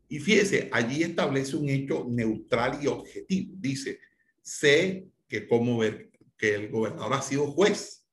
Y 0.09 0.19
fíjese, 0.19 0.69
allí 0.73 1.03
establece 1.03 1.55
un 1.55 1.69
hecho 1.69 2.07
neutral 2.09 2.77
y 2.83 2.87
objetivo. 2.87 3.53
Dice, 3.57 3.99
sé 4.41 5.07
que 5.29 5.47
como 5.47 5.77
ver 5.77 6.11
que 6.37 6.55
el 6.55 6.69
gobernador 6.69 7.13
ha 7.13 7.21
sido 7.21 7.49
juez, 7.53 8.05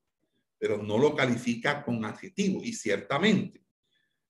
pero 0.56 0.80
no 0.80 0.98
lo 0.98 1.16
califica 1.16 1.82
con 1.84 2.04
adjetivo. 2.04 2.60
Y 2.62 2.74
ciertamente 2.74 3.60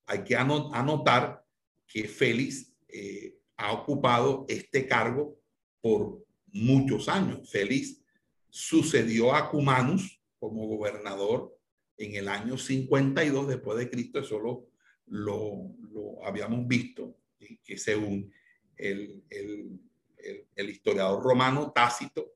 hay 0.07 0.25
que 0.25 0.37
anotar 0.37 1.45
que 1.87 2.09
Félix 2.09 2.73
eh, 2.89 3.37
ha 3.59 3.73
ocupado 3.73 4.47
este 4.49 4.87
cargo 4.87 5.42
por 5.83 6.25
muchos 6.53 7.09
años. 7.09 7.51
Félix 7.51 8.01
sucedió 8.49 9.35
a 9.35 9.51
Cumanus 9.51 10.21
como 10.39 10.67
gobernador 10.67 11.59
en 11.99 12.15
el 12.15 12.29
año 12.29 12.57
52 12.57 13.49
después 13.49 13.79
de 13.79 13.91
Cristo. 13.91 14.21
Eso 14.21 14.39
lo, 14.39 14.69
lo, 15.07 16.25
habíamos 16.25 16.67
visto, 16.67 17.17
que 17.39 17.77
según 17.77 18.33
el, 18.77 19.23
el, 19.29 19.79
el, 20.57 20.71
historiador 20.71 21.23
romano 21.23 21.73
Tácito, 21.73 22.33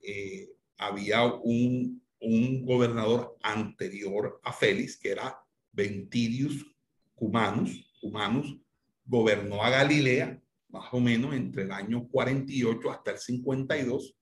eh, 0.00 0.50
había 0.76 1.24
un, 1.24 2.02
un 2.20 2.64
gobernador 2.64 3.36
anterior 3.42 4.40
a 4.42 4.52
Félix, 4.52 4.96
que 4.96 5.10
era 5.10 5.38
Ventidius 5.70 6.66
Cumanus. 7.14 7.92
Cumanus 8.00 8.56
gobernó 9.04 9.62
a 9.62 9.70
Galilea 9.70 10.41
más 10.72 10.88
o 10.92 11.00
menos 11.00 11.34
entre 11.34 11.62
el 11.62 11.72
año 11.72 12.08
48 12.08 12.90
hasta 12.90 13.12
el 13.12 13.18
52, 13.18 14.16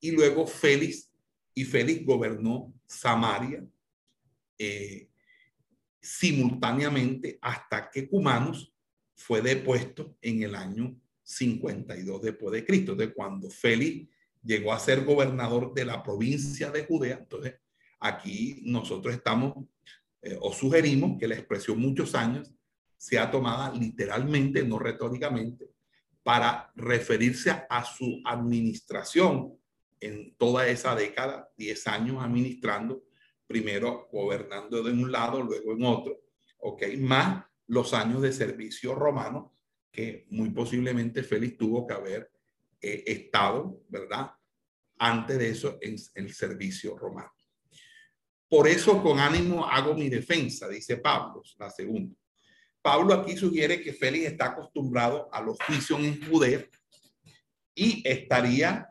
y 0.00 0.12
luego 0.12 0.46
Félix, 0.46 1.10
y 1.54 1.64
Félix 1.64 2.06
gobernó 2.06 2.72
Samaria 2.86 3.64
eh, 4.58 5.08
simultáneamente 6.00 7.38
hasta 7.40 7.90
que 7.90 8.08
Cumanus 8.08 8.72
fue 9.14 9.42
depuesto 9.42 10.16
en 10.22 10.42
el 10.42 10.54
año 10.54 10.96
52 11.22 12.22
después 12.22 12.52
de 12.52 12.64
Cristo. 12.64 12.94
De 12.94 13.12
cuando 13.12 13.50
Félix 13.50 14.08
llegó 14.42 14.72
a 14.72 14.78
ser 14.78 15.04
gobernador 15.04 15.74
de 15.74 15.84
la 15.84 16.02
provincia 16.02 16.70
de 16.70 16.86
Judea. 16.86 17.18
Entonces, 17.20 17.54
aquí 17.98 18.62
nosotros 18.64 19.14
estamos 19.14 19.66
eh, 20.22 20.36
o 20.40 20.52
sugerimos 20.52 21.18
que 21.18 21.28
la 21.28 21.34
expresión 21.34 21.78
muchos 21.78 22.14
años 22.14 22.50
sea 22.96 23.30
tomada 23.30 23.72
literalmente, 23.74 24.62
no 24.62 24.78
retóricamente, 24.78 25.69
para 26.30 26.70
referirse 26.76 27.50
a, 27.68 27.84
su 27.84 28.22
administración 28.24 29.58
en 29.98 30.36
toda 30.36 30.68
esa 30.68 30.94
década, 30.94 31.50
10 31.56 31.86
años 31.88 32.22
administrando, 32.22 33.02
primero 33.48 34.08
gobernando 34.12 34.80
de 34.80 34.92
un 34.92 35.10
lado, 35.10 35.42
luego 35.42 35.72
en 35.72 35.82
otro, 35.82 36.22
¿ok? 36.58 36.84
Más 36.98 37.44
los 37.66 37.92
años 37.94 38.22
de 38.22 38.32
servicio 38.32 38.94
romano 38.94 39.56
que 39.90 40.28
muy 40.30 40.50
posiblemente 40.50 41.24
Félix 41.24 41.58
tuvo 41.58 41.84
que 41.84 41.94
haber 41.94 42.30
eh, 42.80 43.02
estado, 43.08 43.82
¿verdad? 43.88 44.30
Antes 44.98 45.36
de 45.36 45.50
eso 45.50 45.78
en, 45.80 45.96
el 46.14 46.32
servicio 46.32 46.96
romano. 46.96 47.32
Por 48.48 48.68
eso 48.68 49.02
con 49.02 49.18
ánimo 49.18 49.66
hago 49.66 49.94
mi 49.94 50.08
defensa, 50.08 50.68
dice 50.68 50.98
Pablo, 50.98 51.42
la 51.58 51.70
segunda. 51.70 52.14
Pablo 52.82 53.14
aquí 53.14 53.36
sugiere 53.36 53.82
que 53.82 53.92
Félix 53.92 54.26
está 54.26 54.46
acostumbrado 54.46 55.28
a 55.32 55.40
los 55.40 55.58
juicios 55.62 56.00
en 56.00 56.24
Judea 56.26 56.66
y 57.74 58.02
estaría 58.08 58.88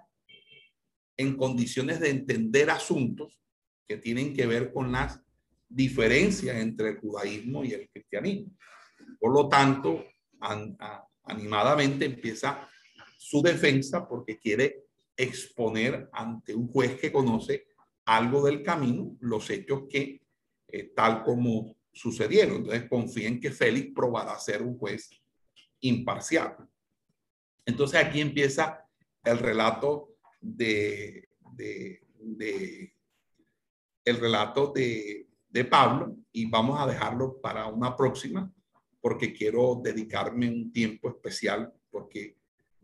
en 1.17 1.35
condiciones 1.35 1.99
de 1.99 2.09
entender 2.09 2.69
asuntos 2.69 3.41
que 3.87 3.97
tienen 3.97 4.33
que 4.33 4.45
ver 4.45 4.71
con 4.71 4.91
las 4.91 5.21
diferencias 5.67 6.55
entre 6.57 6.89
el 6.89 6.99
judaísmo 6.99 7.63
y 7.63 7.73
el 7.73 7.89
cristianismo. 7.89 8.51
Por 9.19 9.33
lo 9.33 9.49
tanto, 9.49 10.05
animadamente 11.23 12.05
empieza 12.05 12.69
su 13.17 13.41
defensa 13.41 14.07
porque 14.07 14.39
quiere 14.39 14.85
exponer 15.17 16.09
ante 16.13 16.55
un 16.55 16.67
juez 16.69 16.99
que 16.99 17.11
conoce 17.11 17.67
algo 18.05 18.45
del 18.45 18.63
camino 18.63 19.17
los 19.19 19.49
hechos 19.49 19.83
que 19.89 20.21
eh, 20.67 20.91
tal 20.95 21.23
como 21.23 21.75
sucedieron. 21.91 22.57
Entonces 22.57 22.89
confíen 22.89 23.39
que 23.39 23.51
Félix 23.51 23.93
probará 23.93 24.37
ser 24.39 24.61
un 24.61 24.77
juez 24.77 25.09
imparcial. 25.81 26.57
Entonces 27.65 28.03
aquí 28.03 28.21
empieza 28.21 28.85
el 29.23 29.37
relato 29.37 30.15
de, 30.41 31.29
de, 31.51 32.93
el 34.05 34.17
relato 34.17 34.71
de, 34.71 35.27
de 35.49 35.65
Pablo 35.65 36.15
y 36.31 36.49
vamos 36.49 36.79
a 36.79 36.87
dejarlo 36.87 37.39
para 37.41 37.67
una 37.67 37.95
próxima 37.95 38.51
porque 39.01 39.33
quiero 39.33 39.79
dedicarme 39.81 40.49
un 40.49 40.71
tiempo 40.71 41.09
especial 41.09 41.73
porque 41.89 42.37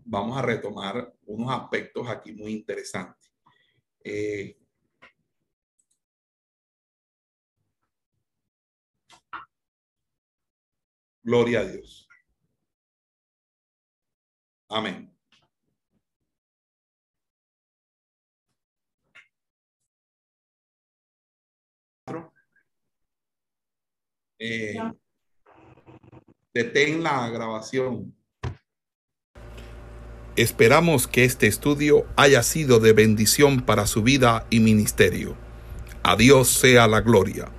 vamos 0.04 0.38
a 0.38 0.42
retomar 0.42 1.14
unos 1.26 1.52
aspectos 1.52 2.08
aquí 2.08 2.32
muy 2.32 2.54
interesantes. 2.54 3.32
Eh, 4.04 4.58
gloria 11.26 11.62
a 11.62 11.66
Dios. 11.66 12.08
Amén. 14.70 15.12
Eh, 24.38 24.76
detén 26.54 27.02
la 27.02 27.30
grabación. 27.30 28.16
Esperamos 30.36 31.08
que 31.08 31.24
este 31.24 31.48
estudio 31.48 32.06
haya 32.18 32.44
sido 32.44 32.80
de 32.80 32.92
bendición 32.92 33.62
para 33.62 33.88
su 33.88 34.04
vida 34.04 34.46
y 34.50 34.60
ministerio. 34.60 35.38
A 36.04 36.16
Dios 36.18 36.50
sea 36.50 36.88
la 36.88 37.02
gloria. 37.02 37.50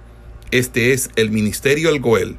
Este 0.51 0.93
es 0.93 1.11
el 1.17 1.31
Ministerio 1.31 1.89
El 1.89 2.01
Goel, 2.01 2.39